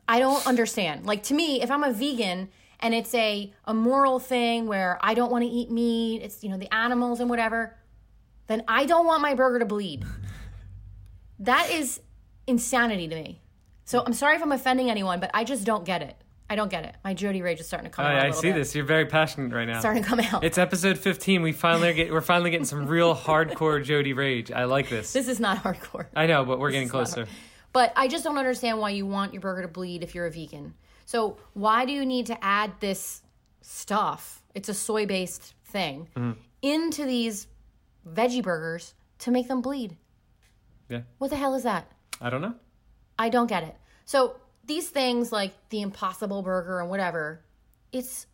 I 0.09 0.21
don't 0.21 0.47
understand. 0.47 1.05
Like 1.05 1.23
to 1.25 1.35
me, 1.35 1.63
if 1.63 1.71
I'm 1.71 1.85
a 1.85 1.93
vegan 1.93 2.49
and 2.81 2.95
it's 2.95 3.15
a 3.15 3.53
a 3.65 3.75
moral 3.75 4.19
thing 4.19 4.67
where 4.67 4.99
I 5.03 5.15
don't 5.15 5.31
want 5.31 5.45
to 5.45 5.51
eat 5.51 5.71
meat, 5.71 6.23
it's 6.23 6.43
you 6.43 6.51
know 6.51 6.59
the 6.59 6.73
animals 6.73 7.21
and 7.21 7.29
whatever, 7.29 7.77
then 8.47 8.63
I 8.69 8.87
don't 8.87 9.07
want 9.07 9.21
my 9.21 9.35
burger 9.35 9.59
to 9.59 9.67
bleed. 9.67 10.05
That 11.41 11.71
is 11.71 12.01
insanity 12.47 13.09
to 13.09 13.15
me. 13.15 13.41
So 13.89 14.03
I'm 14.05 14.13
sorry 14.13 14.37
if 14.37 14.43
I'm 14.43 14.53
offending 14.53 14.91
anyone, 14.91 15.19
but 15.19 15.31
I 15.33 15.45
just 15.45 15.65
don't 15.65 15.85
get 15.87 16.03
it. 16.03 16.15
I 16.51 16.57
don't 16.57 16.71
get 16.71 16.85
it. 16.85 16.95
My 17.03 17.15
Jody 17.15 17.41
rage 17.41 17.59
is 17.59 17.67
starting 17.67 17.91
to 17.91 17.95
come 17.95 18.05
out. 18.05 18.15
a 18.23 18.27
I, 18.27 18.31
see 18.33 18.49
bit. 18.49 18.57
this. 18.57 18.75
You're 18.75 18.85
very 18.85 19.07
passionate 19.07 19.51
right 19.55 19.67
now. 19.67 19.81
Starting 19.81 20.03
to 20.03 20.09
come 20.09 20.21
out. 20.21 20.45
It's 20.45 20.59
episode 20.59 20.99
15. 20.99 21.41
We 21.41 21.53
finally 21.53 21.95
get 21.95 22.13
we're 22.13 22.21
finally 22.21 22.51
getting 22.51 22.67
some 22.67 22.87
real 22.87 23.17
hardcore 23.27 23.83
Jody 23.83 24.13
rage. 24.13 24.53
I 24.53 24.65
like 24.65 24.91
this. 24.91 25.15
this 25.15 25.27
is 25.27 25.41
not 25.41 25.63
hardcore. 25.63 26.05
I 26.15 26.27
know, 26.27 26.45
but 26.45 26.59
we're 26.59 26.71
getting 26.71 26.91
closer. 26.91 27.27
But 27.73 27.95
I 27.97 28.09
just 28.09 28.25
don't 28.25 28.37
understand 28.37 28.79
why 28.79 28.91
you 28.91 29.07
want 29.07 29.33
your 29.33 29.41
burger 29.41 29.63
to 29.63 29.69
bleed 29.69 30.03
if 30.03 30.15
you're 30.15 30.27
a 30.27 30.31
vegan. 30.31 30.75
So 31.07 31.39
why 31.55 31.87
do 31.87 31.93
you 31.93 32.05
need 32.05 32.27
to 32.27 32.45
add 32.45 32.73
this 32.81 33.23
stuff? 33.63 34.43
It's 34.55 34.69
a 34.69 34.75
soy 34.75 35.07
based 35.07 35.55
thing 35.65 36.09
Mm-hmm. 36.15 36.33
into 36.61 37.05
these 37.07 37.47
veggie 38.07 38.43
burgers 38.43 38.93
to 39.21 39.31
make 39.31 39.49
them 39.49 39.63
bleed. 39.63 39.97
Yeah. 40.91 41.03
What 41.17 41.31
the 41.31 41.37
hell 41.37 41.55
is 41.55 41.63
that? 41.63 41.91
I 42.21 42.29
don't 42.29 42.43
know. 42.43 42.55
I 43.19 43.29
don't 43.29 43.47
get 43.47 43.65
it. 43.65 43.77
So 44.05 44.37
these 44.65 44.89
things 44.89 45.33
like 45.33 45.55
the 45.71 45.83
Impossible 45.83 46.43
Burger 46.43 46.81
and 46.81 46.89
whatever, 46.89 47.45
it's 47.93 48.27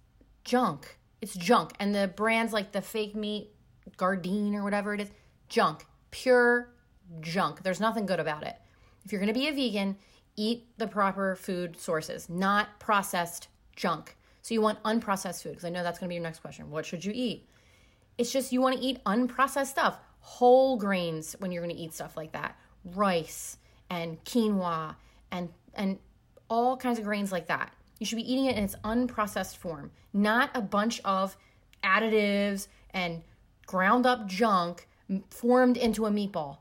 junk. 0.44 0.98
It's 1.20 1.34
junk. 1.34 1.72
And 1.80 1.94
the 1.94 2.08
brands 2.08 2.52
like 2.52 2.72
the 2.72 2.82
fake 2.82 3.14
meat 3.14 3.50
Gardein 3.96 4.54
or 4.54 4.62
whatever 4.62 4.94
it 4.94 5.00
is, 5.00 5.10
junk. 5.48 5.86
Pure 6.10 6.68
junk. 7.20 7.62
There's 7.62 7.80
nothing 7.80 8.06
good 8.06 8.20
about 8.20 8.42
it. 8.44 8.56
If 9.04 9.12
you're 9.12 9.20
going 9.20 9.32
to 9.32 9.38
be 9.38 9.48
a 9.48 9.52
vegan, 9.52 9.96
eat 10.36 10.66
the 10.78 10.86
proper 10.86 11.36
food 11.36 11.78
sources, 11.78 12.28
not 12.28 12.80
processed 12.80 13.48
junk. 13.76 14.16
So 14.42 14.54
you 14.54 14.60
want 14.60 14.82
unprocessed 14.82 15.42
food 15.42 15.50
because 15.50 15.64
I 15.64 15.70
know 15.70 15.82
that's 15.82 15.98
going 15.98 16.08
to 16.08 16.10
be 16.10 16.16
your 16.16 16.22
next 16.22 16.40
question. 16.40 16.70
What 16.70 16.86
should 16.86 17.04
you 17.04 17.12
eat? 17.14 17.48
It's 18.18 18.32
just 18.32 18.52
you 18.52 18.60
want 18.60 18.76
to 18.76 18.82
eat 18.82 19.02
unprocessed 19.04 19.66
stuff, 19.66 19.98
whole 20.20 20.76
grains 20.76 21.34
when 21.38 21.50
you're 21.50 21.62
going 21.62 21.74
to 21.74 21.80
eat 21.80 21.92
stuff 21.92 22.16
like 22.16 22.32
that, 22.32 22.56
rice 22.84 23.58
and 23.94 24.22
quinoa 24.24 24.96
and 25.30 25.48
and 25.74 25.98
all 26.48 26.76
kinds 26.76 26.98
of 26.98 27.04
grains 27.04 27.32
like 27.32 27.46
that. 27.46 27.72
You 27.98 28.06
should 28.06 28.16
be 28.16 28.30
eating 28.30 28.46
it 28.46 28.56
in 28.56 28.64
its 28.64 28.76
unprocessed 28.84 29.56
form, 29.56 29.90
not 30.12 30.50
a 30.54 30.60
bunch 30.60 31.00
of 31.04 31.36
additives 31.82 32.68
and 32.90 33.22
ground 33.66 34.06
up 34.06 34.26
junk 34.26 34.88
formed 35.30 35.76
into 35.76 36.06
a 36.06 36.10
meatball. 36.10 36.58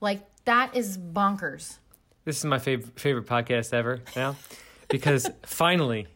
Like 0.00 0.20
that 0.44 0.76
is 0.76 0.98
bonkers. 0.98 1.78
This 2.24 2.38
is 2.38 2.44
my 2.44 2.58
fav- 2.58 2.98
favorite 2.98 3.26
podcast 3.26 3.72
ever 3.72 4.00
now 4.14 4.36
because 4.88 5.28
finally 5.44 6.06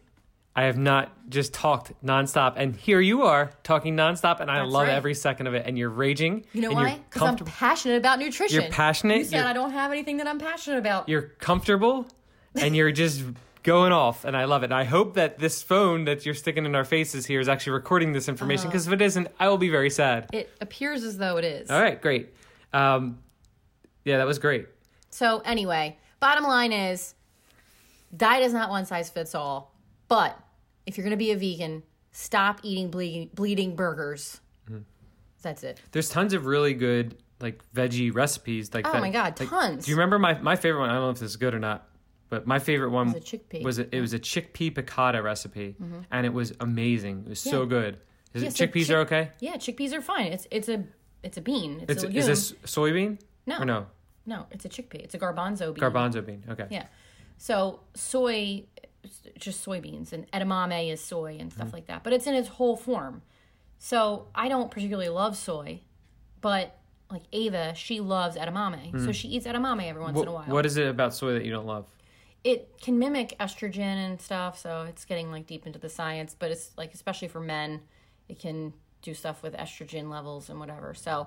I 0.58 0.62
have 0.62 0.78
not 0.78 1.12
just 1.28 1.52
talked 1.52 1.92
nonstop, 2.02 2.54
and 2.56 2.74
here 2.74 2.98
you 2.98 3.24
are 3.24 3.50
talking 3.62 3.94
nonstop, 3.94 4.40
and 4.40 4.50
I 4.50 4.60
That's 4.60 4.72
love 4.72 4.86
right. 4.86 4.94
every 4.94 5.12
second 5.12 5.48
of 5.48 5.54
it. 5.54 5.66
And 5.66 5.76
you're 5.76 5.90
raging. 5.90 6.46
You 6.54 6.62
know 6.62 6.70
why? 6.70 6.98
Because 7.10 7.22
I'm 7.28 7.36
passionate 7.36 7.98
about 7.98 8.18
nutrition. 8.18 8.62
You're 8.62 8.70
passionate, 8.70 9.18
You 9.18 9.24
said 9.24 9.44
I 9.44 9.52
don't 9.52 9.72
have 9.72 9.92
anything 9.92 10.16
that 10.16 10.26
I'm 10.26 10.38
passionate 10.38 10.78
about. 10.78 11.10
You're 11.10 11.34
comfortable, 11.40 12.06
and 12.54 12.74
you're 12.74 12.90
just 12.90 13.22
going 13.64 13.92
off, 13.92 14.24
and 14.24 14.34
I 14.34 14.46
love 14.46 14.62
it. 14.62 14.66
And 14.66 14.74
I 14.74 14.84
hope 14.84 15.14
that 15.14 15.38
this 15.38 15.62
phone 15.62 16.06
that 16.06 16.24
you're 16.24 16.34
sticking 16.34 16.64
in 16.64 16.74
our 16.74 16.86
faces 16.86 17.26
here 17.26 17.40
is 17.40 17.50
actually 17.50 17.74
recording 17.74 18.14
this 18.14 18.26
information. 18.26 18.68
Because 18.68 18.86
if 18.86 18.94
it 18.94 19.02
isn't, 19.02 19.28
I 19.38 19.48
will 19.48 19.58
be 19.58 19.68
very 19.68 19.90
sad. 19.90 20.30
It 20.32 20.50
appears 20.62 21.04
as 21.04 21.18
though 21.18 21.36
it 21.36 21.44
is. 21.44 21.70
All 21.70 21.82
right, 21.82 22.00
great. 22.00 22.32
Um, 22.72 23.18
yeah, 24.06 24.16
that 24.16 24.26
was 24.26 24.38
great. 24.38 24.68
So 25.10 25.40
anyway, 25.40 25.98
bottom 26.18 26.44
line 26.44 26.72
is 26.72 27.14
diet 28.16 28.42
is 28.42 28.54
not 28.54 28.70
one 28.70 28.86
size 28.86 29.10
fits 29.10 29.34
all. 29.34 29.74
But 30.08 30.38
if 30.86 30.96
you're 30.96 31.04
going 31.04 31.10
to 31.10 31.16
be 31.16 31.32
a 31.32 31.36
vegan, 31.36 31.82
stop 32.12 32.60
eating 32.62 32.90
bleeding, 32.90 33.30
bleeding 33.34 33.76
burgers. 33.76 34.40
Mm-hmm. 34.70 34.82
That's 35.42 35.62
it. 35.64 35.80
There's 35.92 36.08
tons 36.08 36.32
of 36.32 36.46
really 36.46 36.74
good 36.74 37.16
like 37.40 37.62
veggie 37.74 38.14
recipes 38.14 38.72
like 38.72 38.86
Oh 38.88 38.92
that. 38.92 39.00
my 39.00 39.10
God, 39.10 39.38
Like, 39.38 39.50
tons. 39.50 39.84
Do 39.84 39.90
you 39.90 39.96
remember 39.96 40.18
my 40.18 40.38
my 40.38 40.56
favorite 40.56 40.80
one? 40.80 40.90
I 40.90 40.94
don't 40.94 41.02
know 41.02 41.10
if 41.10 41.18
this 41.18 41.30
is 41.30 41.36
good 41.36 41.54
or 41.54 41.58
not, 41.58 41.86
but 42.30 42.46
my 42.46 42.58
favorite 42.58 42.90
one 42.90 43.08
was 43.12 43.16
a 43.16 43.20
chickpea. 43.20 43.62
Was 43.62 43.78
a, 43.78 43.94
it 43.94 44.00
was 44.00 44.14
a 44.14 44.18
chickpea 44.18 44.74
piccata 44.74 45.22
recipe, 45.22 45.76
and 46.10 46.24
it 46.26 46.32
was 46.32 46.52
amazing. 46.60 47.24
It 47.26 47.28
was 47.28 47.40
so 47.40 47.66
good. 47.66 47.98
Is 48.32 48.42
Yeah, 48.42 48.48
it 48.48 48.56
so 48.56 48.66
chickpeas 48.66 48.86
chick- 48.86 48.96
are 48.96 49.00
okay? 49.00 49.30
Yeah, 49.40 49.56
chickpeas 49.56 49.92
are 49.92 50.00
fine. 50.00 50.32
It's 50.32 50.46
it's 50.50 50.68
a 50.68 50.84
it's 51.22 51.36
a 51.36 51.40
bean. 51.42 51.80
It's, 51.82 51.92
It's, 51.92 52.02
a 52.04 52.06
legume. 52.06 52.18
is 52.20 52.26
this 52.26 52.52
soybean? 52.64 53.18
No. 53.46 53.58
Or 53.58 53.64
no? 53.64 53.86
no, 54.24 54.46
it's 54.50 54.64
a 54.64 54.68
chickpea. 54.68 55.00
It's 55.04 55.14
a 55.14 55.18
garbanzo 55.18 55.74
bean. 55.74 55.82
Garbanzo 55.84 56.24
bean. 56.24 56.42
Okay. 56.48 56.66
Yeah. 56.70 56.86
So 57.38 57.80
soy, 57.94 58.64
just 59.38 59.64
soybeans, 59.66 60.12
and 60.12 60.30
edamame 60.32 60.92
is 60.92 61.00
soy 61.00 61.36
and 61.38 61.50
Mm-hmm. 61.50 61.60
stuff 61.60 61.72
like 61.72 61.86
that. 61.86 62.02
But 62.04 62.12
it's 62.12 62.26
in 62.26 62.34
its 62.34 62.48
whole 62.48 62.76
form. 62.76 63.22
So 63.78 64.28
I 64.34 64.48
don't 64.48 64.70
particularly 64.70 65.08
love 65.10 65.36
soy, 65.36 65.80
but 66.40 66.78
like 67.10 67.22
Ava, 67.32 67.74
she 67.74 68.00
loves 68.00 68.36
edamame, 68.36 69.04
so 69.04 69.12
she 69.12 69.28
eats 69.28 69.46
edamame 69.46 69.88
every 69.88 70.02
once 70.02 70.20
in 70.20 70.26
a 70.26 70.32
while. 70.32 70.44
Mm. 70.44 70.48
What 70.48 70.66
is 70.66 70.76
it 70.76 70.88
about 70.88 71.14
soy 71.14 71.32
that 71.34 71.44
you 71.44 71.50
don't 71.52 71.66
love? 71.66 71.86
it 72.44 72.80
can 72.80 72.96
mimic 72.96 73.34
estrogen 73.40 73.80
and 73.80 74.20
stuff, 74.20 74.56
so 74.56 74.82
it's 74.88 75.04
getting 75.04 75.32
like 75.32 75.48
deep 75.48 75.66
into 75.66 75.80
the 75.80 75.88
science. 75.88 76.36
But 76.38 76.52
it's 76.52 76.70
like 76.76 76.94
especially 76.94 77.26
for 77.26 77.40
men, 77.40 77.80
it 78.28 78.38
can 78.38 78.72
do 79.02 79.14
stuff 79.14 79.42
with 79.42 79.52
estrogen 79.54 80.08
levels 80.10 80.48
and 80.48 80.60
whatever. 80.60 80.94
So 80.94 81.26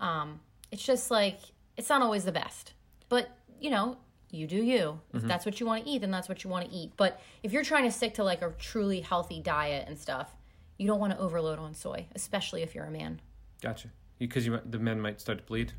um, 0.00 0.40
it's 0.72 0.82
just 0.84 1.08
like 1.08 1.38
it's 1.76 1.88
not 1.88 2.02
always 2.02 2.24
the 2.24 2.32
best, 2.32 2.72
but 3.08 3.28
you 3.60 3.70
know. 3.70 3.96
You 4.30 4.46
do 4.46 4.56
you. 4.56 5.00
If 5.12 5.20
Mm-hmm. 5.20 5.28
that's 5.28 5.46
what 5.46 5.60
you 5.60 5.66
want 5.66 5.84
to 5.84 5.90
eat, 5.90 6.00
then 6.00 6.10
that's 6.10 6.28
what 6.28 6.42
you 6.44 6.50
want 6.50 6.68
to 6.68 6.76
eat. 6.76 6.92
But 6.96 7.20
if 7.42 7.52
you're 7.52 7.64
trying 7.64 7.84
to 7.84 7.92
stick 7.92 8.14
to 8.14 8.24
like 8.24 8.42
a 8.42 8.52
truly 8.58 9.00
healthy 9.00 9.40
diet 9.40 9.86
and 9.88 9.98
stuff, 9.98 10.34
you 10.78 10.86
don't 10.86 10.98
want 11.00 11.12
to 11.12 11.18
overload 11.18 11.58
on 11.58 11.74
soy, 11.74 12.06
especially 12.14 12.62
if 12.62 12.74
you're 12.74 12.84
a 12.84 12.90
man. 12.90 13.20
Gotcha. 13.62 13.88
Because 14.18 14.44
you, 14.46 14.60
the 14.68 14.78
men 14.78 15.00
might 15.00 15.20
start 15.20 15.38
to 15.38 15.44
bleed, 15.44 15.72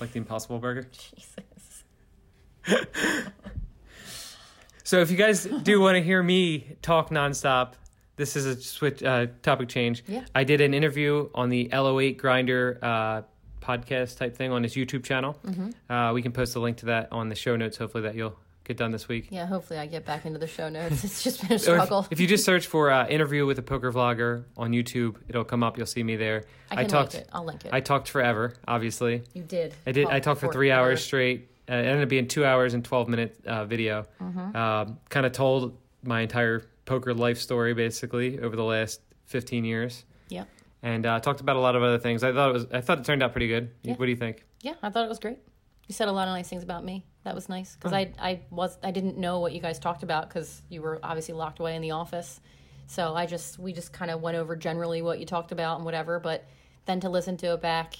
like 0.00 0.12
the 0.12 0.18
Impossible 0.18 0.58
Burger. 0.58 0.88
Jesus. 1.14 1.84
So 4.84 5.00
if 5.00 5.10
you 5.10 5.16
guys 5.16 5.44
do 5.64 5.80
want 5.80 5.96
to 5.96 6.00
hear 6.02 6.22
me 6.22 6.76
talk 6.80 7.10
nonstop, 7.10 7.72
this 8.14 8.36
is 8.36 8.46
a 8.46 8.54
switch 8.54 9.02
uh, 9.02 9.26
topic 9.42 9.68
change. 9.68 10.04
Yeah. 10.06 10.24
I 10.32 10.44
did 10.44 10.60
an 10.60 10.74
interview 10.74 11.28
on 11.34 11.48
the 11.48 11.68
LO8 11.72 12.16
Grinder 12.18 12.78
uh, 12.80 13.22
podcast 13.66 14.16
type 14.18 14.36
thing 14.36 14.52
on 14.52 14.62
his 14.62 14.74
YouTube 14.74 15.04
channel. 15.04 15.36
Mm-hmm. 15.44 15.92
Uh, 15.92 16.12
we 16.12 16.22
can 16.22 16.32
post 16.32 16.54
a 16.56 16.60
link 16.60 16.76
to 16.78 16.86
that 16.86 17.08
on 17.12 17.28
the 17.28 17.34
show 17.34 17.56
notes. 17.56 17.76
Hopefully 17.76 18.02
that 18.04 18.14
you'll 18.14 18.36
get 18.64 18.76
done 18.76 18.90
this 18.90 19.06
week. 19.08 19.28
Yeah, 19.30 19.46
hopefully 19.46 19.78
I 19.78 19.86
get 19.86 20.04
back 20.04 20.26
into 20.26 20.38
the 20.38 20.46
show 20.46 20.68
notes. 20.68 21.04
It's 21.04 21.22
just 21.22 21.40
been 21.40 21.52
a 21.52 21.54
Or 21.54 21.56
if- 21.56 21.62
struggle. 21.62 22.06
If, 22.10 22.20
you 22.20 22.26
just 22.26 22.44
search 22.44 22.66
for 22.66 22.90
uh, 22.90 23.06
interview 23.08 23.46
with 23.46 23.58
a 23.58 23.62
poker 23.62 23.92
vlogger 23.92 24.44
on 24.56 24.72
YouTube, 24.72 25.16
it'll 25.28 25.44
come 25.44 25.62
up. 25.62 25.76
You'll 25.76 25.86
see 25.86 26.02
me 26.02 26.16
there. 26.16 26.44
I 26.70 26.76
can 26.76 26.88
talked. 26.88 27.14
link. 27.14 27.26
I'll 27.32 27.44
link 27.44 27.64
it. 27.64 27.72
I 27.72 27.80
talked 27.80 28.08
forever. 28.08 28.54
Obviously, 28.66 29.22
you 29.34 29.42
did. 29.42 29.74
I 29.86 29.92
did. 29.92 30.08
I 30.08 30.18
talked 30.20 30.40
for 30.40 30.52
three 30.52 30.70
hours 30.70 31.02
straight. 31.04 31.48
Uh, 31.68 31.74
it 31.74 31.86
ended 31.86 32.02
up 32.04 32.08
being 32.08 32.28
two 32.28 32.44
hours 32.44 32.74
and 32.74 32.84
twelve 32.84 33.08
minute 33.08 33.36
uh, 33.46 33.64
video. 33.64 34.06
Mm-hmm. 34.20 34.56
Um, 34.56 34.98
kind 35.08 35.26
of 35.26 35.32
told 35.32 35.76
my 36.04 36.20
entire 36.20 36.64
poker 36.84 37.12
life 37.14 37.38
story 37.40 37.74
basically 37.74 38.38
over 38.40 38.54
the 38.56 38.64
last 38.64 39.00
fifteen 39.26 39.64
years, 39.64 40.04
Yep. 40.28 40.48
And 40.86 41.04
uh, 41.04 41.18
talked 41.18 41.40
about 41.40 41.56
a 41.56 41.58
lot 41.58 41.74
of 41.74 41.82
other 41.82 41.98
things. 41.98 42.22
I 42.22 42.32
thought 42.32 42.50
it 42.50 42.52
was. 42.52 42.66
I 42.72 42.80
thought 42.80 43.00
it 43.00 43.04
turned 43.04 43.20
out 43.20 43.32
pretty 43.32 43.48
good. 43.48 43.72
Yeah. 43.82 43.94
What 43.96 44.06
do 44.06 44.10
you 44.10 44.16
think? 44.16 44.44
Yeah, 44.62 44.74
I 44.82 44.90
thought 44.90 45.04
it 45.04 45.08
was 45.08 45.18
great. 45.18 45.38
You 45.88 45.94
said 45.94 46.06
a 46.06 46.12
lot 46.12 46.28
of 46.28 46.34
nice 46.34 46.48
things 46.48 46.62
about 46.62 46.84
me. 46.84 47.04
That 47.24 47.34
was 47.34 47.48
nice 47.48 47.74
because 47.74 47.92
I 47.92 48.12
I 48.20 48.42
was 48.50 48.78
I 48.84 48.92
didn't 48.92 49.18
know 49.18 49.40
what 49.40 49.52
you 49.52 49.60
guys 49.60 49.80
talked 49.80 50.04
about 50.04 50.28
because 50.28 50.62
you 50.68 50.82
were 50.82 51.00
obviously 51.02 51.34
locked 51.34 51.58
away 51.58 51.74
in 51.74 51.82
the 51.82 51.90
office. 51.90 52.40
So 52.86 53.16
I 53.16 53.26
just 53.26 53.58
we 53.58 53.72
just 53.72 53.92
kind 53.92 54.12
of 54.12 54.22
went 54.22 54.36
over 54.36 54.54
generally 54.54 55.02
what 55.02 55.18
you 55.18 55.26
talked 55.26 55.50
about 55.50 55.76
and 55.76 55.84
whatever. 55.84 56.20
But 56.20 56.46
then 56.84 57.00
to 57.00 57.08
listen 57.08 57.36
to 57.38 57.54
it 57.54 57.60
back, 57.60 57.94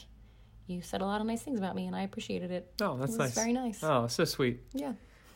you 0.68 0.80
said 0.80 1.00
a 1.00 1.06
lot 1.06 1.20
of 1.20 1.26
nice 1.26 1.42
things 1.42 1.58
about 1.58 1.74
me, 1.74 1.88
and 1.88 1.96
I 1.96 2.02
appreciated 2.02 2.52
it. 2.52 2.72
Oh, 2.80 2.96
that's 2.98 3.16
it 3.16 3.18
nice. 3.18 3.34
Very 3.34 3.52
nice. 3.52 3.82
Oh, 3.82 4.06
so 4.06 4.24
sweet. 4.24 4.60
Yeah. 4.72 4.92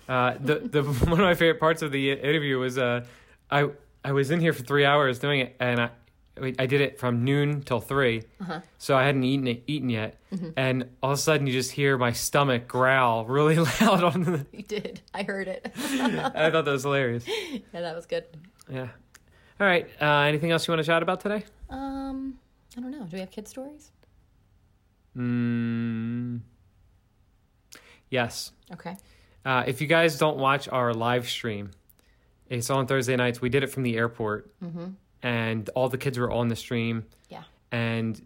Uh, 0.09 0.35
the 0.41 0.61
the 0.61 0.83
one 1.11 1.19
of 1.19 1.25
my 1.25 1.35
favorite 1.35 1.59
parts 1.59 1.83
of 1.83 1.91
the 1.91 2.13
interview 2.13 2.61
was 2.61 2.79
uh, 2.79 3.05
I 3.51 3.71
I 4.05 4.13
was 4.13 4.31
in 4.31 4.41
here 4.41 4.53
for 4.53 4.63
three 4.63 4.85
hours 4.85 5.19
doing 5.19 5.41
it, 5.41 5.57
and 5.59 5.81
I 5.81 5.91
I 6.59 6.67
did 6.67 6.81
it 6.81 6.99
from 6.99 7.25
noon 7.25 7.63
till 7.63 7.81
3 7.81 8.23
Uh-huh. 8.41 8.61
so 8.79 8.97
I 8.97 9.05
hadn't 9.05 9.25
eaten 9.25 9.47
it, 9.47 9.63
eaten 9.67 9.89
yet, 9.91 10.19
Mm-hmm. 10.33 10.51
and 10.57 10.89
all 11.03 11.11
of 11.13 11.19
a 11.19 11.21
sudden 11.21 11.47
you 11.47 11.53
just 11.53 11.73
hear 11.73 11.99
my 11.99 12.13
stomach 12.13 12.69
growl 12.69 13.25
really 13.27 13.57
loud 13.81 14.05
on 14.05 14.23
the. 14.25 14.47
You 14.53 14.63
did. 14.63 15.01
I 15.13 15.23
heard 15.25 15.49
it. 15.49 15.73
I 15.77 16.51
thought 16.51 16.65
that 16.65 16.71
was 16.73 16.83
hilarious. 16.85 17.27
yeah, 17.73 17.81
that 17.81 17.95
was 17.97 18.07
good. 18.07 18.25
Yeah. 18.71 18.89
All 19.61 19.67
right. 19.67 19.89
Uh, 20.01 20.21
anything 20.29 20.51
else 20.53 20.67
you 20.67 20.73
want 20.73 20.83
to 20.83 20.87
chat 20.87 21.03
about 21.03 21.21
today? 21.21 21.45
Um, 21.69 22.39
I 22.77 22.81
don't 22.81 22.91
know. 22.93 23.05
Do 23.05 23.09
we 23.17 23.21
have 23.21 23.31
kid 23.31 23.47
stories? 23.49 23.91
Mm, 25.17 26.41
yes. 28.11 28.53
Okay. 28.73 28.97
Uh, 29.45 29.65
if 29.67 29.81
you 29.81 29.87
guys 29.87 30.19
don't 30.19 30.37
watch 30.39 30.69
our 30.69 30.95
live 30.95 31.29
stream, 31.29 31.71
it's 32.49 32.71
on 32.71 32.87
Thursday 32.87 33.17
nights. 33.17 33.41
We 33.41 33.49
did 33.49 33.63
it 33.63 33.69
from 33.69 33.83
the 33.83 33.97
airport, 33.97 34.51
and 35.23 35.69
all 35.71 35.89
the 35.89 35.99
kids 35.99 36.19
were 36.19 36.31
on 36.31 36.49
the 36.49 36.57
stream. 36.57 37.07
Yeah. 37.29 37.43
And 37.73 38.21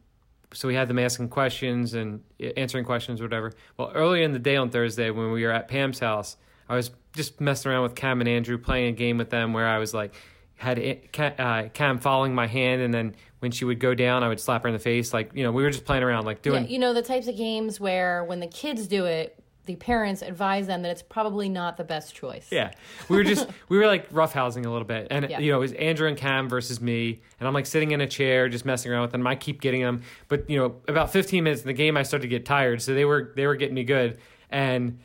so 0.53 0.69
we 0.69 0.75
had 0.75 0.89
them 0.89 0.99
asking 0.99 1.29
questions 1.31 1.95
and 1.95 2.23
answering 2.57 2.85
questions, 2.85 3.21
or 3.21 3.25
whatever. 3.25 3.53
Well, 3.77 3.91
earlier 3.95 4.23
in 4.23 4.33
the 4.33 4.39
day 4.39 4.57
on 4.57 4.71
Thursday, 4.71 5.11
when 5.11 5.33
we 5.33 5.45
were 5.45 5.51
at 5.51 5.69
Pam's 5.69 5.99
house, 5.99 6.37
I 6.69 6.77
was 6.77 6.91
just 7.15 7.41
messing 7.41 7.71
around 7.71 7.83
with 7.83 7.95
Cam 7.95 8.21
and 8.21 8.29
Andrew, 8.29 8.59
playing 8.59 8.89
a 8.89 8.93
game 8.93 9.19
with 9.19 9.31
them 9.31 9.53
where 9.53 9.67
I 9.67 9.79
was 9.79 9.93
like, 9.93 10.15
had 10.57 10.79
uh, 11.19 11.69
Cam 11.75 11.99
following 11.99 12.35
my 12.35 12.47
hand, 12.47 12.81
and 12.81 12.95
then 12.95 13.15
when 13.41 13.51
she 13.51 13.65
would 13.65 13.81
go 13.81 13.95
down, 13.95 14.23
I 14.23 14.29
would 14.29 14.41
slap 14.41 14.63
her 14.63 14.69
in 14.69 14.73
the 14.73 14.79
face. 14.79 15.13
Like, 15.13 15.33
you 15.35 15.43
know, 15.43 15.53
we 15.53 15.63
were 15.63 15.71
just 15.71 15.85
playing 15.85 16.03
around, 16.03 16.25
like 16.25 16.43
doing. 16.43 16.65
Yeah, 16.65 16.71
you 16.71 16.79
know 16.79 16.95
the 16.95 17.03
types 17.03 17.27
of 17.27 17.37
games 17.37 17.81
where 17.81 18.25
when 18.25 18.41
the 18.41 18.47
kids 18.47 18.87
do 18.87 19.05
it, 19.05 19.39
the 19.67 19.77
parents 19.77 20.21
advise 20.23 20.67
them 20.67 20.83
that 20.83 20.91
it's 20.91 21.03
probably 21.03 21.49
not 21.49 21.77
the 21.77 21.85
best 21.85 22.15
choice. 22.15 22.49
Yeah, 22.51 22.73
we 23.09 23.17
were 23.17 23.25
just 23.25 23.49
we 23.69 23.79
were 23.79 23.87
like 23.87 24.11
roughhousing 24.11 24.67
a 24.67 24.71
little 24.71 24.87
bit, 24.87 25.09
and 25.11 25.29
Yeah. 25.31 25.39
you 25.41 25.51
know 25.51 25.59
it 25.59 25.61
was 25.61 25.73
Andrew 25.73 26.07
and 26.09 26.17
Cam 26.17 26.49
versus 26.49 26.81
me, 26.81 27.21
and 27.41 27.49
I'm 27.49 27.55
like 27.55 27.67
sitting 27.67 27.93
in 27.93 28.01
a 28.01 28.07
chair 28.07 28.49
just 28.49 28.65
messing 28.65 28.93
around 28.93 29.03
with 29.03 29.13
them. 29.13 29.27
I 29.27 29.35
keep 29.37 29.61
getting 29.61 29.81
them, 29.83 30.03
but 30.29 30.49
you 30.51 30.59
know 30.59 30.77
about 30.89 31.11
15 31.13 31.43
minutes 31.45 31.63
in 31.63 31.67
the 31.69 31.73
game, 31.73 31.97
I 31.97 32.03
started 32.03 32.23
to 32.23 32.29
get 32.29 32.45
tired, 32.45 32.83
so 32.83 32.95
they 32.95 33.05
were 33.05 33.33
they 33.37 33.47
were 33.47 33.57
getting 33.57 33.75
me 33.75 33.85
good, 33.85 34.19
and 34.51 34.99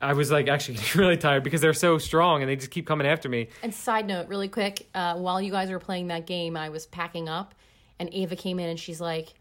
I 0.00 0.14
was 0.14 0.30
like 0.32 0.48
actually 0.48 0.74
getting 0.78 1.00
really 1.00 1.16
tired 1.16 1.44
because 1.44 1.60
they're 1.60 1.72
so 1.72 1.98
strong 1.98 2.42
and 2.42 2.50
they 2.50 2.56
just 2.56 2.70
keep 2.72 2.86
coming 2.86 3.06
after 3.06 3.28
me. 3.28 3.48
And 3.62 3.72
side 3.72 4.06
note, 4.06 4.26
really 4.28 4.48
quick, 4.48 4.88
uh, 4.94 5.14
while 5.16 5.40
you 5.40 5.52
guys 5.52 5.70
were 5.70 5.78
playing 5.78 6.08
that 6.08 6.26
game, 6.26 6.56
I 6.56 6.70
was 6.70 6.86
packing 6.86 7.28
up, 7.28 7.54
and 8.00 8.08
Ava 8.12 8.34
came 8.34 8.58
in 8.58 8.68
and 8.68 8.80
she's 8.80 9.00
like, 9.00 9.34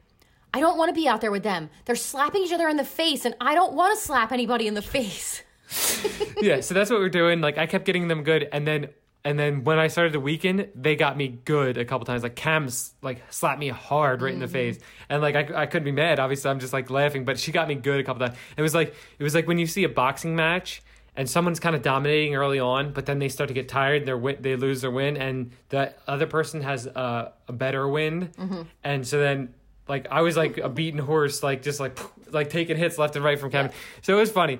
"I 0.53 0.59
don't 0.59 0.77
want 0.77 0.89
to 0.89 0.95
be 0.99 1.07
out 1.07 1.21
there 1.21 1.31
with 1.31 1.43
them. 1.43 1.69
They're 1.85 1.95
slapping 1.95 2.43
each 2.43 2.53
other 2.53 2.67
in 2.67 2.77
the 2.77 2.85
face, 2.85 3.25
and 3.25 3.35
I 3.41 3.55
don't 3.55 3.73
want 3.73 3.97
to 3.97 4.03
slap 4.03 4.31
anybody 4.31 4.67
in 4.67 4.73
the 4.73 4.81
face." 4.81 5.43
yeah, 6.41 6.61
so 6.61 6.73
that's 6.73 6.89
what 6.89 6.99
we're 6.99 7.09
doing. 7.09 7.41
Like 7.41 7.57
I 7.57 7.65
kept 7.65 7.85
getting 7.85 8.07
them 8.07 8.23
good, 8.23 8.47
and 8.51 8.67
then 8.67 8.89
and 9.23 9.37
then 9.37 9.63
when 9.63 9.77
I 9.77 9.87
started 9.87 10.13
to 10.13 10.19
weaken, 10.19 10.69
they 10.73 10.95
got 10.95 11.15
me 11.15 11.27
good 11.27 11.77
a 11.77 11.85
couple 11.85 12.05
times. 12.05 12.23
Like 12.23 12.35
Cam's 12.35 12.93
like 13.01 13.21
slapped 13.31 13.59
me 13.59 13.69
hard 13.69 14.21
right 14.21 14.33
in 14.33 14.39
the 14.39 14.45
mm-hmm. 14.45 14.53
face, 14.53 14.79
and 15.09 15.21
like 15.21 15.35
I, 15.35 15.61
I 15.61 15.65
couldn't 15.67 15.85
be 15.85 15.91
mad. 15.91 16.19
Obviously, 16.19 16.49
I'm 16.49 16.59
just 16.59 16.73
like 16.73 16.89
laughing, 16.89 17.23
but 17.23 17.39
she 17.39 17.51
got 17.51 17.67
me 17.67 17.75
good 17.75 17.99
a 17.99 18.03
couple 18.03 18.25
times. 18.25 18.37
It 18.57 18.61
was 18.61 18.73
like 18.73 18.95
it 19.19 19.23
was 19.23 19.35
like 19.35 19.47
when 19.47 19.59
you 19.59 19.67
see 19.67 19.83
a 19.83 19.89
boxing 19.89 20.35
match. 20.35 20.81
And 21.13 21.29
someone's 21.29 21.59
kind 21.59 21.75
of 21.75 21.81
dominating 21.81 22.35
early 22.35 22.61
on, 22.61 22.93
but 22.93 23.05
then 23.05 23.19
they 23.19 23.27
start 23.27 23.49
to 23.49 23.53
get 23.53 23.67
tired. 23.67 24.05
They 24.05 24.13
win, 24.13 24.37
they 24.39 24.55
lose 24.55 24.79
their 24.79 24.91
win, 24.91 25.17
and 25.17 25.51
the 25.67 25.93
other 26.07 26.25
person 26.25 26.61
has 26.61 26.85
a, 26.85 27.33
a 27.49 27.51
better 27.51 27.85
wind. 27.85 28.31
Mm-hmm. 28.37 28.61
And 28.85 29.05
so 29.05 29.19
then, 29.19 29.53
like 29.87 30.07
I 30.09 30.21
was 30.21 30.37
like 30.37 30.57
a 30.57 30.69
beaten 30.69 30.99
horse, 30.99 31.43
like 31.43 31.61
just 31.63 31.79
like 31.79 31.99
like 32.31 32.49
taking 32.49 32.77
hits 32.77 32.97
left 32.97 33.15
and 33.15 33.25
right 33.25 33.39
from 33.39 33.51
Kevin. 33.51 33.71
So 34.01 34.15
it 34.17 34.19
was 34.19 34.31
funny. 34.31 34.59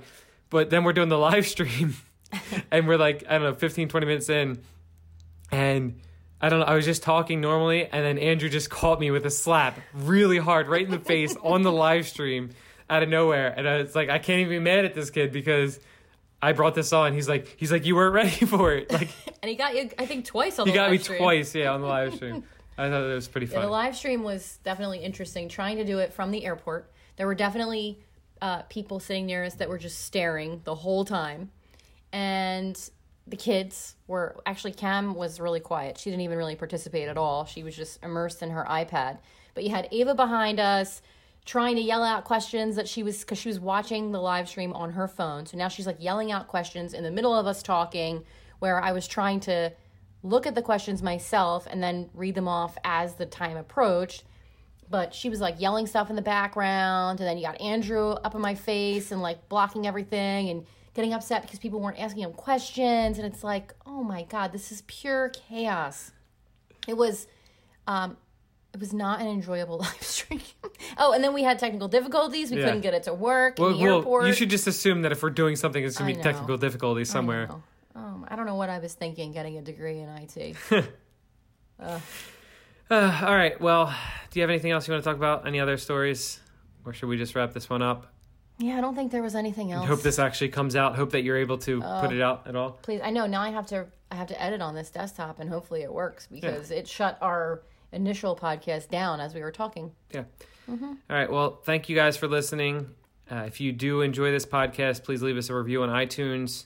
But 0.50 0.70
then 0.70 0.84
we're 0.84 0.94
doing 0.94 1.08
the 1.10 1.18
live 1.18 1.48
stream, 1.48 1.96
and 2.72 2.88
we're 2.88 2.98
like 2.98 3.24
I 3.30 3.34
don't 3.34 3.44
know 3.44 3.54
15 3.54 3.88
20 3.88 4.06
minutes 4.06 4.30
in 4.30 4.62
and 5.52 6.00
I 6.40 6.50
don't 6.50 6.60
know 6.60 6.66
I 6.66 6.76
was 6.76 6.86
just 6.86 7.04
talking 7.04 7.42
normally 7.42 7.86
and 7.86 8.06
then 8.06 8.18
Andrew 8.18 8.50
just 8.50 8.70
caught 8.70 9.00
me 9.00 9.12
with 9.12 9.26
a 9.26 9.30
slap 9.30 9.80
really 9.94 10.38
hard 10.38 10.68
right 10.68 10.84
in 10.84 10.92
the 10.92 11.00
face 11.00 11.36
on 11.44 11.62
the 11.62 11.72
live 11.72 12.08
stream 12.08 12.50
out 12.90 13.04
of 13.04 13.10
nowhere 13.10 13.54
and 13.56 13.68
I 13.68 13.78
was 13.82 13.96
like 13.96 14.10
I 14.10 14.18
can't 14.20 14.40
even 14.40 14.50
be 14.50 14.60
mad 14.60 14.86
at 14.86 14.94
this 14.94 15.10
kid 15.10 15.32
because 15.32 15.80
I 16.42 16.54
brought 16.54 16.74
this 16.76 16.94
on 16.94 17.14
he's 17.14 17.30
like 17.30 17.54
he's 17.58 17.72
like 17.72 17.86
you 17.86 17.96
weren't 17.96 18.14
ready 18.14 18.30
for 18.46 18.74
it 18.74 18.92
like 18.92 19.10
And 19.44 19.50
he 19.50 19.56
got 19.56 19.76
you, 19.76 19.90
I 19.98 20.06
think, 20.06 20.26
twice 20.26 20.58
on 20.60 20.68
he 20.68 20.74
got 20.74 20.92
me 20.92 20.98
stream. 20.98 21.20
twice 21.20 21.54
yeah 21.56 21.72
on 21.74 21.82
the 21.82 21.88
live 21.88 22.16
stream 22.16 22.44
I 22.82 22.90
thought 22.90 23.04
it 23.04 23.14
was 23.14 23.28
pretty 23.28 23.48
fun 23.48 23.62
the 23.62 23.70
live 23.70 23.96
stream 23.96 24.24
was 24.24 24.60
definitely 24.64 25.00
interesting. 25.00 25.48
Trying 25.48 25.78
to 25.78 25.86
do 25.86 26.00
it 26.00 26.14
from 26.14 26.32
the 26.32 26.46
airport, 26.46 26.92
there 27.16 27.28
were 27.28 27.36
definitely 27.36 28.00
uh, 28.42 28.64
people 28.64 29.00
sitting 29.00 29.28
near 29.28 29.44
us 29.44 29.54
that 29.56 29.70
were 29.70 29.78
just 29.78 30.00
staring 30.06 30.62
the 30.64 30.76
whole 30.76 31.06
time, 31.06 31.52
and 32.12 32.90
the 33.28 33.38
kids 33.38 33.96
were 34.08 34.42
actually 34.46 34.74
Cam 34.74 35.14
was 35.14 35.40
really 35.40 35.60
quiet. 35.60 35.98
She 35.98 36.10
didn't 36.10 36.24
even 36.24 36.38
really 36.38 36.56
participate 36.56 37.08
at 37.08 37.18
all. 37.18 37.46
She 37.46 37.64
was 37.64 37.76
just 37.76 38.04
immersed 38.04 38.42
in 38.42 38.50
her 38.50 38.66
iPad. 38.68 39.20
But 39.54 39.64
you 39.64 39.70
had 39.70 39.88
Ava 39.92 40.16
behind 40.16 40.60
us 40.60 41.02
trying 41.46 41.76
to 41.76 41.82
yell 41.82 42.04
out 42.04 42.24
questions 42.24 42.76
that 42.76 42.88
she 42.88 43.04
was 43.04 43.20
because 43.22 43.38
she 43.38 43.50
was 43.50 43.60
watching 43.60 44.12
the 44.12 44.22
live 44.22 44.48
stream 44.48 44.74
on 44.74 44.92
her 44.92 45.08
phone. 45.08 45.46
So 45.46 45.58
now 45.58 45.68
she's 45.68 45.88
like 45.88 45.98
yelling 46.00 46.32
out 46.32 46.48
questions 46.48 46.94
in 46.94 47.04
the 47.04 47.12
middle 47.12 47.34
of 47.34 47.48
us 47.48 47.64
talking, 47.64 48.24
where 48.60 48.82
I 48.82 48.92
was 48.92 49.08
trying 49.08 49.40
to 49.42 49.72
look 50.24 50.46
at 50.46 50.56
the 50.56 50.62
questions 50.62 51.02
myself 51.02 51.68
and 51.70 51.82
then 51.82 52.10
read 52.14 52.36
them 52.36 52.48
off 52.48 52.78
as 52.84 53.16
the 53.16 53.26
time 53.26 53.58
approached. 53.58 54.24
But 54.90 55.16
she 55.16 55.30
was 55.30 55.40
like 55.40 55.60
yelling 55.62 55.88
stuff 55.88 56.10
in 56.10 56.16
the 56.18 56.22
background, 56.22 57.20
and 57.22 57.28
then 57.28 57.38
you 57.38 57.44
got 57.46 57.60
Andrew 57.62 58.10
up 58.12 58.36
in 58.36 58.42
my 58.42 58.56
face 58.56 59.12
and 59.12 59.22
like 59.22 59.48
blocking 59.48 59.88
everything 59.88 60.50
and 60.50 60.66
getting 60.94 61.14
upset 61.14 61.42
because 61.44 61.60
people 61.60 61.80
weren't 61.80 61.98
asking 61.98 62.24
him 62.24 62.34
questions. 62.34 63.18
And 63.18 63.26
it's 63.26 63.42
like, 63.44 63.74
oh 63.86 64.04
my 64.04 64.24
God, 64.24 64.52
this 64.52 64.70
is 64.72 64.84
pure 64.88 65.30
chaos. 65.30 66.12
It 66.90 66.98
was, 66.98 67.28
um, 67.88 68.18
it 68.74 68.82
was 68.82 68.94
not 68.94 69.22
an 69.22 69.28
enjoyable 69.28 69.78
live 69.80 70.02
stream. 70.02 70.42
oh, 70.98 71.14
and 71.14 71.24
then 71.24 71.34
we 71.34 71.44
had 71.44 71.58
technical 71.58 71.88
difficulties. 71.88 72.52
We 72.52 72.58
Yeah. 72.58 72.66
couldn't 72.66 72.82
get 72.82 72.94
it 72.94 73.04
to 73.04 73.14
work 73.14 73.60
in 73.60 73.64
well, 73.64 73.78
the 73.78 73.84
well, 73.86 73.98
airport. 74.00 74.28
you 74.28 74.34
should 74.34 74.50
just 74.50 74.68
assume 74.68 75.04
that 75.04 75.14
if 75.14 75.24
we're 75.24 75.30
doing 75.30 75.56
something 75.56 75.82
it's 75.86 75.98
gonna 75.98 76.10
I 76.10 76.14
be 76.14 76.18
know. 76.18 76.24
technical 76.24 76.58
difficulties 76.58 77.10
somewhere 77.10 77.50
um, 77.96 78.26
I 78.30 78.36
don't 78.36 78.46
know 78.46 78.56
what 78.56 78.70
I 78.70 78.80
was 78.80 78.94
thinking 78.94 79.32
getting 79.32 79.58
a 79.58 79.62
degree 79.62 80.00
in 80.00 80.10
IT. 80.10 80.56
Uh, 81.80 82.00
all 83.26 83.34
right. 83.36 83.60
Well, 83.62 83.94
do 84.32 84.40
you 84.40 84.44
have 84.44 84.50
anything 84.50 84.72
else 84.72 84.86
you 84.88 84.94
want 84.94 85.04
to 85.04 85.10
talk 85.10 85.16
about? 85.18 85.48
Any 85.48 85.60
other 85.62 85.78
stories? 85.78 86.40
Or 86.86 86.92
should 86.94 87.08
we 87.08 87.18
just 87.18 87.36
wrap 87.36 87.54
this 87.54 87.70
one 87.70 87.82
up? 87.82 88.08
yeah, 88.60 88.78
I 88.78 88.82
don't 88.82 88.94
think 88.96 89.12
there 89.12 89.24
was 89.24 89.34
anything 89.34 89.72
else. 89.72 89.88
Hope 89.88 90.02
this 90.02 90.20
actually 90.20 90.50
comes 90.50 90.76
out. 90.76 90.96
Hope 90.96 91.12
that 91.12 91.22
you're 91.24 91.38
able 91.38 91.58
to 91.60 91.82
Oh. 91.84 92.02
put 92.02 92.12
it 92.14 92.22
out 92.22 92.46
at 92.48 92.56
all. 92.56 92.72
Please, 92.84 93.00
I 93.02 93.10
know 93.10 93.26
now 93.26 93.42
I 93.42 93.50
have 93.50 93.66
to 93.68 93.88
I 94.12 94.16
have 94.16 94.28
to 94.28 94.40
edit 94.42 94.62
on 94.62 94.76
this 94.76 94.90
desktop 94.92 95.40
and 95.40 95.50
hopefully 95.50 95.82
it 95.84 95.92
works 95.92 96.28
because 96.30 96.70
it 96.70 96.86
shut 96.88 97.18
our 97.22 97.64
initial 97.94 98.36
podcast 98.36 98.90
down 98.90 99.20
as 99.22 99.34
we 99.34 99.40
were 99.42 99.52
talking. 99.54 99.94
Yeah. 100.14 100.26
Mm-hmm. 100.70 100.86
All 100.86 100.96
right. 101.10 101.32
Well, 101.32 101.62
thank 101.64 101.88
you 101.90 101.96
guys 101.96 102.18
for 102.18 102.28
listening. 102.28 102.90
Uh, 103.32 103.46
if 103.48 103.62
you 103.62 103.72
do 103.72 104.02
enjoy 104.02 104.32
this 104.32 104.46
podcast, 104.46 105.04
please 105.06 105.22
leave 105.24 105.38
us 105.38 105.50
a 105.50 105.56
review 105.56 105.82
on 105.82 105.90
iTunes. 105.90 106.66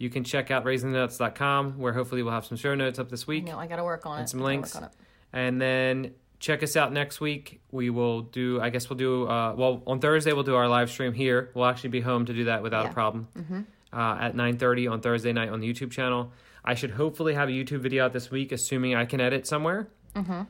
You 0.00 0.08
can 0.10 0.24
check 0.24 0.50
out 0.50 0.64
raisingthenuts.com 0.64 1.78
where 1.78 1.92
hopefully 1.92 2.22
we'll 2.22 2.32
have 2.32 2.46
some 2.46 2.56
show 2.56 2.74
notes 2.74 2.98
up 2.98 3.10
this 3.10 3.26
week. 3.26 3.44
No, 3.44 3.58
I 3.58 3.66
got 3.66 3.76
to 3.76 3.84
work 3.84 4.06
on 4.06 4.20
it. 4.22 4.28
some 4.28 4.40
links. 4.40 4.74
work 4.74 4.84
on 4.84 4.88
it. 4.88 4.94
And 5.32 5.60
then 5.60 6.14
check 6.38 6.62
us 6.62 6.74
out 6.74 6.92
next 6.92 7.20
week. 7.20 7.60
We 7.70 7.90
will 7.90 8.22
do, 8.22 8.60
I 8.62 8.70
guess 8.70 8.88
we'll 8.88 8.96
do, 8.96 9.28
uh, 9.28 9.54
well, 9.54 9.82
on 9.86 10.00
Thursday 10.00 10.32
we'll 10.32 10.42
do 10.42 10.56
our 10.56 10.68
live 10.68 10.90
stream 10.90 11.12
here. 11.12 11.50
We'll 11.54 11.66
actually 11.66 11.90
be 11.90 12.00
home 12.00 12.24
to 12.26 12.32
do 12.32 12.44
that 12.44 12.62
without 12.62 12.84
Yeah. 12.86 12.90
a 12.90 12.94
problem 12.94 13.28
uh, 13.92 14.16
at 14.20 14.34
9.30 14.34 14.90
on 14.90 15.00
Thursday 15.02 15.32
night 15.34 15.50
on 15.50 15.60
the 15.60 15.70
YouTube 15.72 15.90
channel. 15.90 16.32
I 16.64 16.74
should 16.74 16.92
hopefully 16.92 17.34
have 17.34 17.48
a 17.48 17.52
YouTube 17.52 17.80
video 17.80 18.06
out 18.06 18.12
this 18.14 18.30
week, 18.30 18.52
assuming 18.52 18.94
I 18.94 19.04
can 19.04 19.20
edit 19.20 19.46
somewhere. 19.46 19.88
Um, 20.14 20.46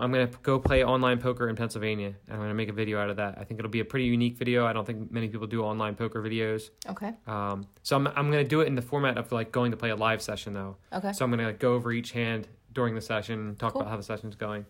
I'm 0.00 0.12
going 0.12 0.28
to 0.28 0.36
go 0.42 0.58
play 0.58 0.84
online 0.84 1.20
poker 1.20 1.48
in 1.48 1.56
Pennsylvania. 1.56 2.08
and 2.08 2.32
I'm 2.32 2.38
going 2.38 2.48
to 2.48 2.54
make 2.54 2.68
a 2.68 2.72
video 2.72 2.98
out 3.00 3.10
of 3.10 3.16
that. 3.16 3.36
I 3.38 3.44
think 3.44 3.60
it'll 3.60 3.70
be 3.70 3.80
a 3.80 3.84
pretty 3.84 4.06
unique 4.06 4.36
video. 4.36 4.66
I 4.66 4.72
don't 4.72 4.84
think 4.84 5.12
many 5.12 5.28
people 5.28 5.46
do 5.46 5.62
online 5.62 5.94
poker 5.94 6.22
videos. 6.22 6.70
Okay. 6.88 7.12
Um, 7.26 7.66
so 7.82 7.96
I'm, 7.96 8.06
I'm 8.08 8.30
going 8.30 8.42
to 8.44 8.48
do 8.48 8.60
it 8.62 8.66
in 8.66 8.74
the 8.74 8.82
format 8.82 9.16
of 9.16 9.30
like 9.30 9.52
going 9.52 9.70
to 9.70 9.76
play 9.76 9.90
a 9.90 9.96
live 9.96 10.22
session 10.22 10.54
though. 10.54 10.76
Okay. 10.92 11.12
So 11.12 11.24
I'm 11.24 11.30
going 11.30 11.38
to 11.40 11.46
like, 11.46 11.58
go 11.60 11.74
over 11.74 11.92
each 11.92 12.12
hand 12.12 12.48
during 12.72 12.94
the 12.94 13.00
session, 13.00 13.54
talk 13.56 13.72
Cool. 13.72 13.82
about 13.82 13.90
how 13.90 13.96
the 13.96 14.02
session's 14.02 14.34
going 14.34 14.66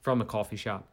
from 0.00 0.20
a 0.20 0.24
coffee 0.24 0.56
shop. 0.56 0.86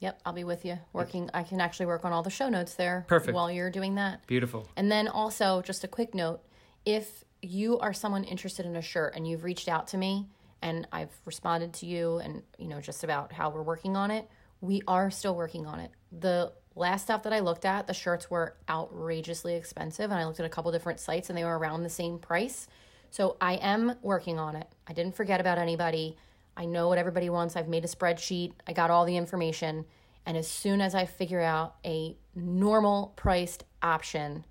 Yep, 0.00 0.20
I'll 0.24 0.32
be 0.32 0.44
with 0.44 0.64
you. 0.64 0.78
Working 0.92 1.28
I 1.34 1.42
can 1.42 1.60
actually 1.60 1.86
work 1.86 2.04
on 2.04 2.12
all 2.12 2.22
the 2.22 2.30
show 2.30 2.48
notes 2.48 2.74
there 2.74 3.04
Perfect. 3.08 3.34
while 3.34 3.50
you're 3.50 3.70
doing 3.70 3.96
that. 3.96 4.24
Beautiful. 4.28 4.68
And 4.76 4.92
then 4.92 5.08
also, 5.08 5.60
just 5.62 5.82
a 5.82 5.88
quick 5.88 6.14
note 6.14 6.40
if 6.86 7.24
you 7.42 7.78
are 7.80 7.92
someone 7.92 8.22
interested 8.22 8.64
in 8.64 8.76
a 8.76 8.82
shirt 8.82 9.14
and 9.16 9.26
you've 9.26 9.42
reached 9.42 9.68
out 9.68 9.88
to 9.88 9.96
me 9.96 10.28
and 10.62 10.86
I've 10.92 11.12
responded 11.24 11.72
to 11.74 11.86
you 11.86 12.18
and, 12.18 12.42
you 12.58 12.68
know, 12.68 12.80
just 12.80 13.04
about 13.04 13.32
how 13.32 13.50
we're 13.50 13.62
working 13.62 13.96
on 13.96 14.10
it, 14.10 14.28
we 14.60 14.82
are 14.88 15.10
still 15.10 15.34
working 15.34 15.66
on 15.66 15.80
it. 15.80 15.90
The 16.12 16.52
last 16.74 17.02
stuff 17.02 17.22
that 17.24 17.32
I 17.32 17.40
looked 17.40 17.64
at, 17.64 17.86
the 17.86 17.94
shirts 17.94 18.30
were 18.30 18.56
outrageously 18.68 19.54
expensive. 19.54 20.10
And 20.10 20.20
I 20.20 20.24
looked 20.24 20.40
at 20.40 20.46
a 20.46 20.50
couple 20.50 20.72
different 20.72 21.00
sites 21.00 21.28
and 21.28 21.38
they 21.38 21.44
were 21.44 21.58
around 21.58 21.82
the 21.82 21.90
same 21.90 22.18
price. 22.18 22.66
So 23.10 23.36
I 23.40 23.54
am 23.54 23.94
working 24.02 24.38
on 24.38 24.56
it. 24.56 24.66
I 24.86 24.92
didn't 24.92 25.14
forget 25.14 25.40
about 25.40 25.58
anybody. 25.58 26.16
I 26.56 26.64
know 26.64 26.88
what 26.88 26.98
everybody 26.98 27.30
wants. 27.30 27.56
I've 27.56 27.68
made 27.68 27.84
a 27.84 27.88
spreadsheet. 27.88 28.52
I 28.66 28.72
got 28.72 28.90
all 28.90 29.04
the 29.04 29.16
information. 29.16 29.84
And 30.26 30.36
as 30.36 30.48
soon 30.48 30.80
as 30.80 30.94
I 30.94 31.06
figure 31.06 31.40
out 31.40 31.76
a 31.84 32.16
normal 32.34 33.14
priced 33.16 33.64
option, 33.82 34.44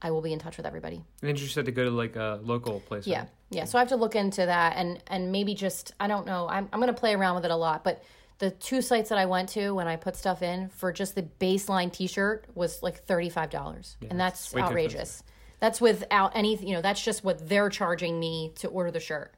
I 0.00 0.10
will 0.10 0.22
be 0.22 0.32
in 0.32 0.38
touch 0.38 0.56
with 0.56 0.66
everybody. 0.66 1.02
And 1.22 1.38
you 1.38 1.48
said 1.48 1.66
to 1.66 1.72
go 1.72 1.84
to 1.84 1.90
like 1.90 2.16
a 2.16 2.40
local 2.42 2.80
place. 2.80 3.06
Yeah. 3.06 3.20
right? 3.20 3.28
Yeah. 3.50 3.64
So 3.64 3.78
I 3.78 3.80
have 3.80 3.88
to 3.88 3.96
look 3.96 4.14
into 4.14 4.44
that 4.46 4.76
and 4.76 5.02
and 5.06 5.32
maybe 5.32 5.54
just 5.54 5.92
I 5.98 6.06
don't 6.06 6.26
know. 6.26 6.48
I'm 6.48 6.68
I'm 6.72 6.80
gonna 6.80 6.92
play 6.92 7.14
around 7.14 7.36
with 7.36 7.44
it 7.44 7.50
a 7.50 7.56
lot, 7.56 7.84
but 7.84 8.02
the 8.38 8.50
two 8.50 8.82
sites 8.82 9.08
that 9.08 9.18
I 9.18 9.26
went 9.26 9.48
to 9.50 9.72
when 9.72 9.88
I 9.88 9.96
put 9.96 10.16
stuff 10.16 10.42
in 10.42 10.68
for 10.68 10.92
just 10.92 11.14
the 11.14 11.22
baseline 11.40 11.92
T-shirt 11.92 12.46
was 12.54 12.82
like 12.82 13.04
thirty 13.04 13.30
five 13.30 13.50
dollars, 13.50 13.96
and 14.10 14.18
that's 14.20 14.54
outrageous. 14.54 15.22
That's 15.60 15.80
without 15.80 16.36
any, 16.36 16.56
you 16.56 16.74
know, 16.74 16.82
that's 16.82 17.02
just 17.02 17.24
what 17.24 17.48
they're 17.48 17.68
charging 17.68 18.20
me 18.20 18.52
to 18.56 18.68
order 18.68 18.92
the 18.92 19.00
shirt. 19.00 19.34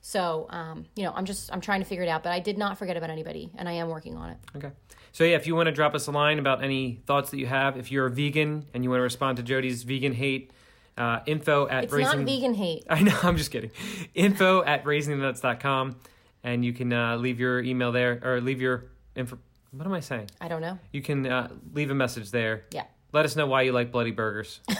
So, 0.00 0.46
um, 0.50 0.86
you 0.96 1.04
know, 1.04 1.12
I'm 1.14 1.26
just 1.26 1.52
I'm 1.52 1.60
trying 1.60 1.80
to 1.80 1.86
figure 1.86 2.02
it 2.02 2.08
out, 2.08 2.22
but 2.22 2.32
I 2.32 2.40
did 2.40 2.58
not 2.58 2.78
forget 2.78 2.96
about 2.96 3.10
anybody, 3.10 3.52
and 3.56 3.68
I 3.68 3.72
am 3.72 3.88
working 3.88 4.16
on 4.16 4.30
it. 4.30 4.38
Okay. 4.56 4.70
So 5.12 5.24
yeah, 5.24 5.36
if 5.36 5.46
you 5.46 5.54
want 5.54 5.66
to 5.66 5.72
drop 5.72 5.94
us 5.94 6.06
a 6.06 6.10
line 6.10 6.38
about 6.38 6.64
any 6.64 7.02
thoughts 7.06 7.30
that 7.30 7.38
you 7.38 7.46
have, 7.46 7.76
if 7.76 7.92
you're 7.92 8.06
a 8.06 8.10
vegan 8.10 8.66
and 8.72 8.82
you 8.82 8.90
want 8.90 9.00
to 9.00 9.04
respond 9.04 9.36
to 9.36 9.42
Jody's 9.42 9.82
vegan 9.82 10.12
hate, 10.14 10.52
uh, 10.96 11.20
info 11.26 11.68
at 11.68 11.84
It's 11.84 11.92
raising. 11.92 12.18
not 12.18 12.26
vegan 12.26 12.54
hate. 12.54 12.84
I 12.90 13.02
know. 13.02 13.18
I'm 13.22 13.36
just 13.36 13.50
kidding. 13.50 13.70
Info 14.14 14.62
at 14.62 14.84
raisingthenuts.com, 14.84 15.96
and 16.44 16.64
you 16.64 16.72
can 16.72 16.92
uh, 16.92 17.16
leave 17.16 17.40
your 17.40 17.60
email 17.60 17.92
there 17.92 18.20
or 18.24 18.40
leave 18.40 18.60
your 18.60 18.86
info. 19.14 19.38
What 19.72 19.86
am 19.86 19.92
I 19.92 20.00
saying? 20.00 20.30
I 20.40 20.48
don't 20.48 20.60
know. 20.62 20.78
You 20.92 21.00
can 21.02 21.26
uh, 21.26 21.48
leave 21.72 21.90
a 21.90 21.94
message 21.94 22.30
there. 22.30 22.64
Yeah. 22.72 22.84
Let 23.12 23.24
us 23.24 23.36
know 23.36 23.46
why 23.46 23.62
you 23.62 23.72
like 23.72 23.92
bloody 23.92 24.10
burgers. 24.10 24.60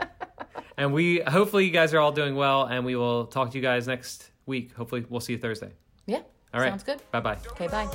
and 0.76 0.92
we 0.92 1.20
hopefully 1.20 1.64
you 1.64 1.70
guys 1.70 1.94
are 1.94 2.00
all 2.00 2.12
doing 2.12 2.34
well, 2.34 2.64
and 2.64 2.84
we 2.84 2.96
will 2.96 3.26
talk 3.26 3.50
to 3.52 3.56
you 3.58 3.62
guys 3.62 3.86
next 3.86 4.30
week. 4.46 4.74
Hopefully, 4.74 5.04
we'll 5.08 5.20
see 5.20 5.34
you 5.34 5.38
Thursday. 5.38 5.70
Yeah. 6.06 6.22
All 6.52 6.60
right. 6.60 6.70
Sounds 6.70 6.84
good. 6.84 7.00
Bye 7.10 7.20
bye. 7.20 7.38
Okay, 7.52 7.68
bye. 7.68 7.88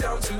don't 0.00 0.39